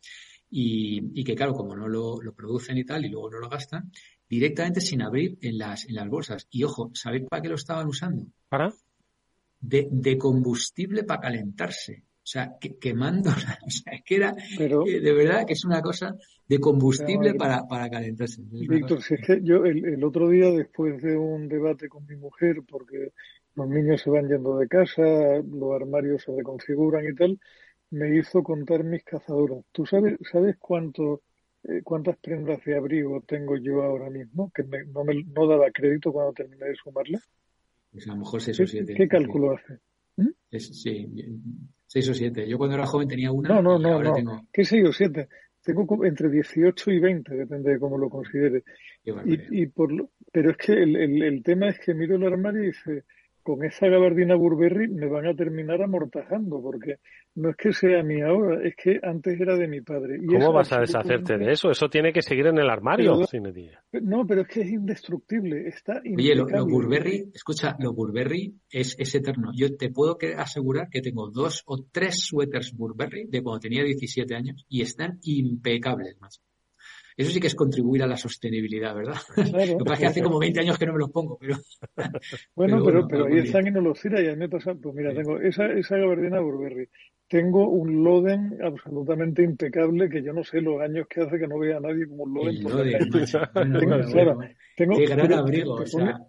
Y, 0.48 1.22
que 1.22 1.34
claro, 1.34 1.52
como 1.52 1.76
no 1.76 1.86
lo, 1.86 2.18
producen 2.34 2.78
y 2.78 2.84
tal, 2.84 3.04
y 3.04 3.10
luego 3.10 3.30
no 3.30 3.40
lo 3.40 3.50
gastan, 3.50 3.90
directamente 4.28 4.80
sin 4.80 5.02
abrir 5.02 5.38
en 5.40 5.58
las, 5.58 5.86
en 5.88 5.94
las 5.94 6.08
bolsas. 6.08 6.46
Y 6.50 6.64
ojo, 6.64 6.90
¿sabéis 6.94 7.24
para 7.28 7.42
qué 7.42 7.48
lo 7.48 7.54
estaban 7.54 7.86
usando? 7.86 8.26
¿Para? 8.48 8.72
De, 9.60 9.88
de 9.90 10.18
combustible 10.18 11.04
para 11.04 11.20
calentarse. 11.20 12.04
O 12.26 12.28
sea, 12.28 12.56
que, 12.60 12.76
quemando, 12.76 13.30
o 13.66 13.70
sea, 13.70 13.92
es 13.92 14.02
que 14.02 14.16
era, 14.16 14.34
de 14.58 15.12
verdad 15.12 15.46
que 15.46 15.52
es 15.52 15.64
una 15.64 15.80
cosa 15.80 16.16
de 16.48 16.58
combustible 16.58 17.34
para, 17.34 17.68
para 17.68 17.88
calentarse. 17.88 18.42
Víctor, 18.50 19.00
si 19.00 19.14
es 19.14 19.20
que 19.24 19.40
yo 19.42 19.64
el, 19.64 19.84
el, 19.84 20.02
otro 20.02 20.28
día, 20.28 20.50
después 20.50 21.00
de 21.00 21.16
un 21.16 21.48
debate 21.48 21.88
con 21.88 22.04
mi 22.04 22.16
mujer, 22.16 22.62
porque 22.68 23.12
los 23.54 23.68
niños 23.68 24.02
se 24.02 24.10
van 24.10 24.28
yendo 24.28 24.58
de 24.58 24.66
casa, 24.66 25.02
los 25.02 25.74
armarios 25.74 26.22
se 26.24 26.34
reconfiguran 26.36 27.04
y 27.06 27.14
tal, 27.14 27.38
me 27.90 28.18
hizo 28.18 28.42
contar 28.42 28.84
mis 28.84 29.04
cazadoras. 29.04 29.64
¿Tú 29.72 29.86
sabes, 29.86 30.18
sabes 30.30 30.56
cuánto, 30.58 31.14
eh, 31.14 31.20
cuántas 31.82 32.16
prendas 32.18 32.62
de 32.64 32.76
abrigo 32.76 33.22
tengo 33.26 33.56
yo 33.56 33.82
ahora 33.82 34.10
mismo? 34.10 34.50
Que 34.54 34.62
no, 34.62 35.04
me, 35.04 35.22
no 35.24 35.46
daba 35.46 35.70
crédito 35.72 36.12
cuando 36.12 36.32
terminé 36.32 36.66
de 36.66 36.74
sumarlas. 36.76 37.28
Pues 37.90 38.06
a 38.08 38.12
lo 38.12 38.18
mejor 38.18 38.40
seis 38.40 38.60
o 38.60 38.66
siete. 38.66 38.94
¿Qué 38.94 39.08
cálculo 39.08 39.52
hace? 39.52 39.78
¿Mm? 40.16 40.58
sí, 40.58 41.08
Seis 41.86 42.08
o 42.08 42.14
siete. 42.14 42.48
Yo 42.48 42.58
cuando 42.58 42.76
era 42.76 42.86
joven 42.86 43.08
tenía 43.08 43.32
una. 43.32 43.48
No, 43.48 43.62
no, 43.62 43.78
no, 43.78 44.22
no. 44.22 44.46
¿Qué 44.52 44.64
seis 44.64 44.84
o 44.86 44.92
siete? 44.92 45.28
Tengo 45.62 46.04
entre 46.04 46.30
18 46.30 46.90
y 46.92 47.00
20, 47.00 47.34
depende 47.34 47.72
de 47.72 47.80
cómo 47.80 47.98
lo 47.98 48.08
considere. 48.08 48.62
Y, 49.02 49.62
y, 49.62 49.66
por 49.66 49.90
lo, 49.90 50.10
pero 50.32 50.52
es 50.52 50.56
que 50.58 50.72
el, 50.72 50.94
el, 50.94 51.22
el, 51.22 51.42
tema 51.42 51.68
es 51.68 51.78
que 51.80 51.92
miro 51.92 52.14
el 52.14 52.24
armario 52.24 52.62
y 52.62 52.66
dice, 52.66 53.04
con 53.46 53.64
esa 53.64 53.86
gabardina 53.86 54.34
Burberry 54.34 54.88
me 54.88 55.06
van 55.06 55.24
a 55.24 55.34
terminar 55.34 55.80
amortajando, 55.80 56.60
porque 56.60 56.96
no 57.36 57.50
es 57.50 57.56
que 57.56 57.72
sea 57.72 58.02
mi 58.02 58.20
ahora, 58.20 58.66
es 58.66 58.74
que 58.74 58.98
antes 59.00 59.40
era 59.40 59.54
de 59.54 59.68
mi 59.68 59.82
padre. 59.82 60.18
¿Cómo 60.26 60.52
vas 60.52 60.72
a 60.72 60.80
deshacerte 60.80 61.38
de 61.38 61.52
eso? 61.52 61.70
Eso 61.70 61.88
tiene 61.88 62.12
que 62.12 62.22
seguir 62.22 62.48
en 62.48 62.58
el 62.58 62.68
armario, 62.68 63.20
No, 64.02 64.26
pero 64.26 64.40
es 64.40 64.48
que 64.48 64.62
es 64.62 64.70
indestructible, 64.72 65.68
está 65.68 66.02
Oye, 66.04 66.34
lo, 66.34 66.66
Burberry, 66.66 67.30
escucha, 67.32 67.76
lo 67.78 67.92
Burberry 67.92 68.52
es, 68.68 68.96
es 68.98 69.14
eterno. 69.14 69.52
Yo 69.54 69.76
te 69.76 69.90
puedo 69.90 70.18
asegurar 70.36 70.88
que 70.90 71.00
tengo 71.00 71.30
dos 71.30 71.62
o 71.66 71.84
tres 71.84 72.26
suéteres 72.26 72.76
Burberry 72.76 73.26
de 73.28 73.44
cuando 73.44 73.60
tenía 73.60 73.84
17 73.84 74.34
años 74.34 74.66
y 74.68 74.82
están 74.82 75.20
impecables, 75.22 76.20
más. 76.20 76.42
Eso 77.16 77.30
sí 77.30 77.40
que 77.40 77.46
es 77.46 77.54
contribuir 77.54 78.02
a 78.02 78.06
la 78.06 78.16
sostenibilidad, 78.16 78.94
¿verdad? 78.94 79.16
Lo 79.36 79.78
que 79.78 79.84
pasa 79.84 79.94
es 79.94 80.00
que 80.00 80.06
hace 80.06 80.22
como 80.22 80.38
20 80.38 80.60
años 80.60 80.78
que 80.78 80.86
no 80.86 80.92
me 80.92 80.98
los 80.98 81.10
pongo, 81.10 81.38
pero... 81.38 81.56
bueno, 82.54 82.84
pero, 82.84 83.08
pero, 83.08 83.26
ahí 83.26 83.38
están 83.38 83.66
y 83.66 83.70
no 83.70 83.80
los 83.80 84.00
tira 84.00 84.20
y 84.20 84.26
a 84.26 84.32
mí 84.32 84.36
me 84.36 84.48
pasa, 84.50 84.74
pues 84.74 84.94
mira, 84.94 85.14
tengo 85.14 85.38
esa, 85.40 85.66
esa 85.72 85.96
gabardina 85.96 86.40
Burberry, 86.40 86.88
tengo 87.26 87.68
un 87.68 88.04
Loden 88.04 88.58
absolutamente 88.62 89.42
impecable 89.42 90.10
que 90.10 90.22
yo 90.22 90.32
no 90.34 90.44
sé 90.44 90.60
los 90.60 90.80
años 90.80 91.06
que 91.08 91.22
hace 91.22 91.38
que 91.38 91.48
no 91.48 91.58
vea 91.58 91.78
a 91.78 91.80
nadie 91.80 92.06
como 92.06 92.24
un 92.24 92.34
Loden. 92.34 92.62
Por 92.62 92.72
tengo, 93.80 94.38
tengo, 94.76 94.96
Qué 94.98 95.06
gran 95.06 95.32
abrigo, 95.32 95.74
o 95.74 95.86
sea... 95.86 96.20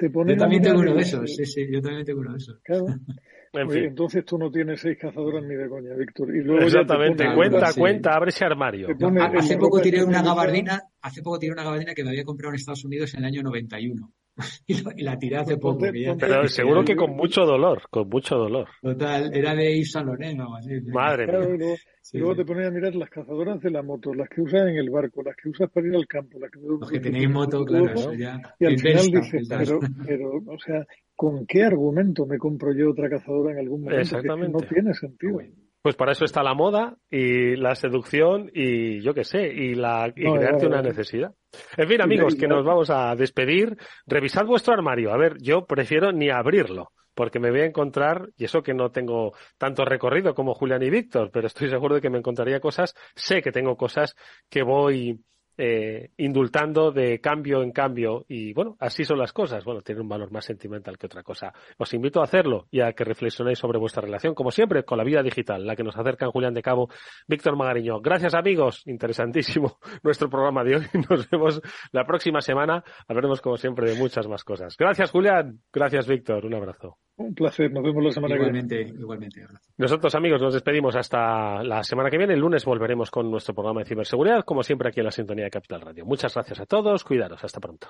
yo 0.00 0.36
también 0.36 0.62
tengo 0.62 0.80
uno 0.80 0.94
de 0.94 1.02
esos, 1.02 1.34
sí, 1.34 1.44
sí, 1.44 1.66
yo 1.70 1.80
también 1.80 2.04
tengo 2.04 2.20
uno 2.20 2.32
de 2.32 2.38
esos. 2.38 2.60
Claro. 2.62 2.86
Entonces 3.52 4.24
tú 4.24 4.38
no 4.38 4.50
tienes 4.50 4.80
seis 4.80 4.96
cazadoras 4.98 5.42
ni 5.42 5.56
de 5.56 5.68
coña, 5.68 5.94
Víctor. 5.94 6.34
Y 6.34 6.42
luego 6.42 6.62
Exactamente, 6.62 7.24
cuenta, 7.34 7.72
cuenta, 7.72 8.10
abre 8.12 8.30
ese 8.30 8.44
armario. 8.44 8.88
hace 9.36 9.56
poco 9.56 9.80
tiré 9.80 10.04
una 10.04 10.22
gabardina, 10.22 10.80
hace 11.00 11.20
poco 11.22 11.38
tiré 11.38 11.52
una 11.52 11.64
gabardina 11.64 11.92
que 11.94 12.04
me 12.04 12.10
había 12.10 12.24
comprado 12.24 12.52
en 12.52 12.56
Estados 12.56 12.84
Unidos 12.84 13.12
en 13.14 13.20
el 13.20 13.26
año 13.26 13.42
91. 13.42 14.12
y, 14.66 15.02
la 15.02 15.18
tiré 15.18 15.36
hace 15.36 15.56
poco. 15.56 15.86
Pero 16.18 16.48
seguro 16.48 16.84
que 16.84 16.94
con 16.94 17.10
mucho 17.10 17.42
dolor, 17.42 17.82
con 17.90 18.08
mucho 18.08 18.36
dolor. 18.36 18.68
Total, 18.80 19.34
era 19.34 19.54
de 19.54 19.76
Yves 19.76 19.90
Saint 19.92 20.06
Laurent 20.06 20.40
o 20.40 20.54
así. 20.54 20.80
Madre 20.92 21.26
mía. 21.26 21.76
Luego, 22.14 22.34
te 22.34 22.44
pones 22.44 22.66
a 22.66 22.70
mirar 22.70 22.94
las 22.94 23.10
cazadoras 23.10 23.60
de 23.60 23.70
la 23.70 23.82
moto, 23.82 24.14
las 24.14 24.28
que 24.28 24.40
usas 24.40 24.68
en 24.68 24.76
el 24.76 24.90
barco, 24.90 25.22
las 25.22 25.36
que 25.36 25.48
usas 25.48 25.70
para 25.70 25.86
ir 25.86 25.94
al 25.94 26.06
campo. 26.06 26.38
Las 26.38 26.50
que, 26.50 26.58
Los 26.60 26.90
que 26.90 27.00
tenéis 27.00 27.30
moto, 27.30 27.64
claro, 27.64 27.92
eso 27.92 28.12
ya. 28.14 28.40
Y 28.58 28.66
al 28.66 28.78
final 28.78 29.06
dices, 29.10 29.48
pero, 29.48 29.80
pero, 30.06 30.30
o 30.46 30.58
sea, 30.58 30.86
¿con 31.14 31.46
qué 31.46 31.62
argumento 31.62 32.26
me 32.26 32.38
compro 32.38 32.74
yo 32.74 32.90
otra 32.90 33.08
cazadora 33.08 33.52
en 33.52 33.58
algún 33.58 33.82
momento? 33.82 34.00
Exactamente. 34.00 34.52
no 34.52 34.68
tiene 34.68 34.94
sentido. 34.94 35.40
Pues 35.82 35.94
para 35.94 36.12
eso 36.12 36.24
está 36.24 36.42
la 36.42 36.52
moda 36.52 36.96
y 37.10 37.56
la 37.56 37.74
seducción 37.74 38.50
y 38.52 39.00
yo 39.00 39.14
qué 39.14 39.24
sé, 39.24 39.48
y, 39.48 39.74
la, 39.74 40.12
y 40.14 40.30
crearte 40.30 40.66
una 40.66 40.82
necesidad. 40.82 41.32
En 41.76 41.88
fin, 41.88 42.02
amigos, 42.02 42.34
que 42.34 42.48
nos 42.48 42.64
vamos 42.64 42.90
a 42.90 43.14
despedir. 43.14 43.76
Revisad 44.06 44.44
vuestro 44.44 44.74
armario. 44.74 45.12
A 45.12 45.16
ver, 45.16 45.36
yo 45.40 45.64
prefiero 45.64 46.12
ni 46.12 46.28
abrirlo 46.28 46.92
porque 47.20 47.38
me 47.38 47.50
voy 47.50 47.60
a 47.60 47.66
encontrar, 47.66 48.30
y 48.38 48.46
eso 48.46 48.62
que 48.62 48.72
no 48.72 48.92
tengo 48.92 49.34
tanto 49.58 49.84
recorrido 49.84 50.34
como 50.34 50.54
Julián 50.54 50.82
y 50.82 50.88
Víctor, 50.88 51.30
pero 51.30 51.48
estoy 51.48 51.68
seguro 51.68 51.96
de 51.96 52.00
que 52.00 52.08
me 52.08 52.16
encontraría 52.16 52.60
cosas, 52.60 52.94
sé 53.14 53.42
que 53.42 53.52
tengo 53.52 53.76
cosas 53.76 54.16
que 54.48 54.62
voy 54.62 55.20
eh, 55.62 56.12
indultando 56.16 56.90
de 56.90 57.20
cambio 57.20 57.62
en 57.62 57.70
cambio 57.70 58.24
y 58.28 58.54
bueno, 58.54 58.78
así 58.80 59.04
son 59.04 59.18
las 59.18 59.34
cosas. 59.34 59.62
Bueno, 59.62 59.82
tiene 59.82 60.00
un 60.00 60.08
valor 60.08 60.32
más 60.32 60.46
sentimental 60.46 60.96
que 60.96 61.04
otra 61.04 61.22
cosa. 61.22 61.52
Os 61.76 61.92
invito 61.92 62.22
a 62.22 62.24
hacerlo 62.24 62.66
y 62.70 62.80
a 62.80 62.94
que 62.94 63.04
reflexionéis 63.04 63.58
sobre 63.58 63.78
vuestra 63.78 64.00
relación, 64.00 64.34
como 64.34 64.50
siempre, 64.50 64.84
con 64.84 64.96
la 64.96 65.04
vida 65.04 65.22
digital, 65.22 65.66
la 65.66 65.76
que 65.76 65.84
nos 65.84 65.98
acercan 65.98 66.30
Julián 66.30 66.54
de 66.54 66.62
Cabo, 66.62 66.88
Víctor 67.28 67.56
Magariño. 67.56 68.00
Gracias 68.00 68.32
amigos, 68.32 68.80
interesantísimo 68.86 69.76
nuestro 70.02 70.30
programa 70.30 70.64
de 70.64 70.76
hoy. 70.76 70.86
Nos 71.10 71.28
vemos 71.28 71.60
la 71.92 72.06
próxima 72.06 72.40
semana. 72.40 72.82
Hablaremos 73.06 73.42
como 73.42 73.58
siempre 73.58 73.90
de 73.90 73.98
muchas 73.98 74.26
más 74.28 74.42
cosas. 74.44 74.74
Gracias 74.78 75.10
Julián, 75.10 75.60
gracias 75.70 76.08
Víctor, 76.08 76.46
un 76.46 76.54
abrazo. 76.54 76.96
Un 77.20 77.34
placer, 77.34 77.70
nos 77.70 77.82
vemos 77.82 78.02
la 78.02 78.12
semana 78.12 78.34
que 78.34 78.50
viene. 78.50 78.92
Igualmente, 78.98 79.46
Nosotros, 79.76 80.14
amigos, 80.14 80.40
nos 80.40 80.54
despedimos 80.54 80.96
hasta 80.96 81.62
la 81.62 81.84
semana 81.84 82.08
que 82.08 82.16
viene. 82.16 82.32
El 82.32 82.40
lunes 82.40 82.64
volveremos 82.64 83.10
con 83.10 83.30
nuestro 83.30 83.52
programa 83.52 83.80
de 83.80 83.86
ciberseguridad, 83.86 84.42
como 84.42 84.62
siempre 84.62 84.88
aquí 84.88 85.00
en 85.00 85.06
la 85.06 85.12
sintonía 85.12 85.44
de 85.44 85.50
Capital 85.50 85.82
Radio. 85.82 86.06
Muchas 86.06 86.32
gracias 86.32 86.60
a 86.60 86.64
todos, 86.64 87.04
cuidaros, 87.04 87.44
hasta 87.44 87.60
pronto. 87.60 87.88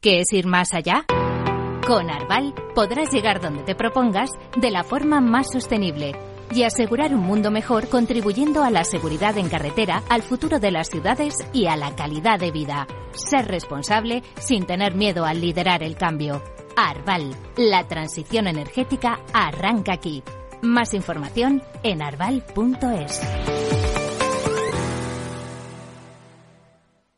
¿Qué 0.00 0.18
es 0.18 0.32
ir 0.32 0.46
más 0.46 0.74
allá? 0.74 1.04
Con 1.86 2.10
Arval 2.10 2.54
podrás 2.74 3.12
llegar 3.12 3.40
donde 3.40 3.62
te 3.62 3.76
propongas 3.76 4.30
de 4.60 4.72
la 4.72 4.82
forma 4.82 5.20
más 5.20 5.52
sostenible 5.52 6.14
y 6.52 6.64
asegurar 6.64 7.14
un 7.14 7.20
mundo 7.20 7.52
mejor 7.52 7.88
contribuyendo 7.88 8.64
a 8.64 8.70
la 8.70 8.82
seguridad 8.82 9.38
en 9.38 9.48
carretera, 9.48 10.02
al 10.08 10.22
futuro 10.22 10.58
de 10.58 10.72
las 10.72 10.88
ciudades 10.88 11.34
y 11.52 11.66
a 11.66 11.76
la 11.76 11.94
calidad 11.94 12.40
de 12.40 12.50
vida. 12.50 12.88
Ser 13.12 13.46
responsable 13.46 14.24
sin 14.40 14.66
tener 14.66 14.96
miedo 14.96 15.24
al 15.24 15.40
liderar 15.40 15.84
el 15.84 15.96
cambio. 15.96 16.42
Arval, 16.76 17.34
la 17.56 17.88
transición 17.88 18.46
energética 18.46 19.18
arranca 19.32 19.94
aquí. 19.94 20.22
Más 20.60 20.92
información 20.92 21.62
en 21.82 22.02
arval.es. 22.02 23.22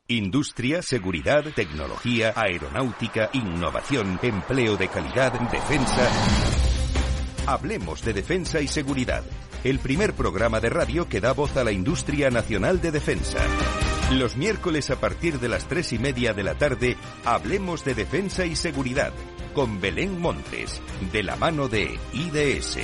Industria, 0.07 0.81
seguridad, 0.81 1.43
tecnología, 1.53 2.33
aeronáutica, 2.37 3.29
innovación, 3.33 4.17
empleo 4.23 4.77
de 4.77 4.87
calidad, 4.87 5.33
defensa. 5.51 6.09
Hablemos 7.45 8.01
de 8.03 8.13
defensa 8.13 8.61
y 8.61 8.67
seguridad. 8.67 9.23
El 9.65 9.79
primer 9.79 10.13
programa 10.13 10.61
de 10.61 10.69
radio 10.69 11.09
que 11.09 11.19
da 11.19 11.33
voz 11.33 11.57
a 11.57 11.65
la 11.65 11.73
industria 11.73 12.29
nacional 12.29 12.79
de 12.79 12.91
defensa. 12.91 13.39
Los 14.13 14.37
miércoles 14.37 14.89
a 14.89 14.99
partir 15.01 15.39
de 15.39 15.49
las 15.49 15.67
tres 15.67 15.91
y 15.91 15.99
media 15.99 16.33
de 16.33 16.43
la 16.43 16.55
tarde, 16.55 16.95
hablemos 17.25 17.83
de 17.83 17.93
defensa 17.93 18.45
y 18.45 18.55
seguridad 18.55 19.11
con 19.53 19.81
Belén 19.81 20.19
Montes, 20.19 20.81
de 21.11 21.23
la 21.23 21.35
mano 21.35 21.67
de 21.67 21.97
IDS. 22.13 22.77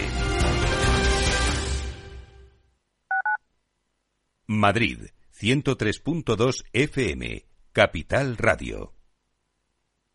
Madrid, 4.47 4.99
103.2 5.39 6.63
FM, 6.72 7.45
Capital 7.74 8.38
Radio. 8.38 8.94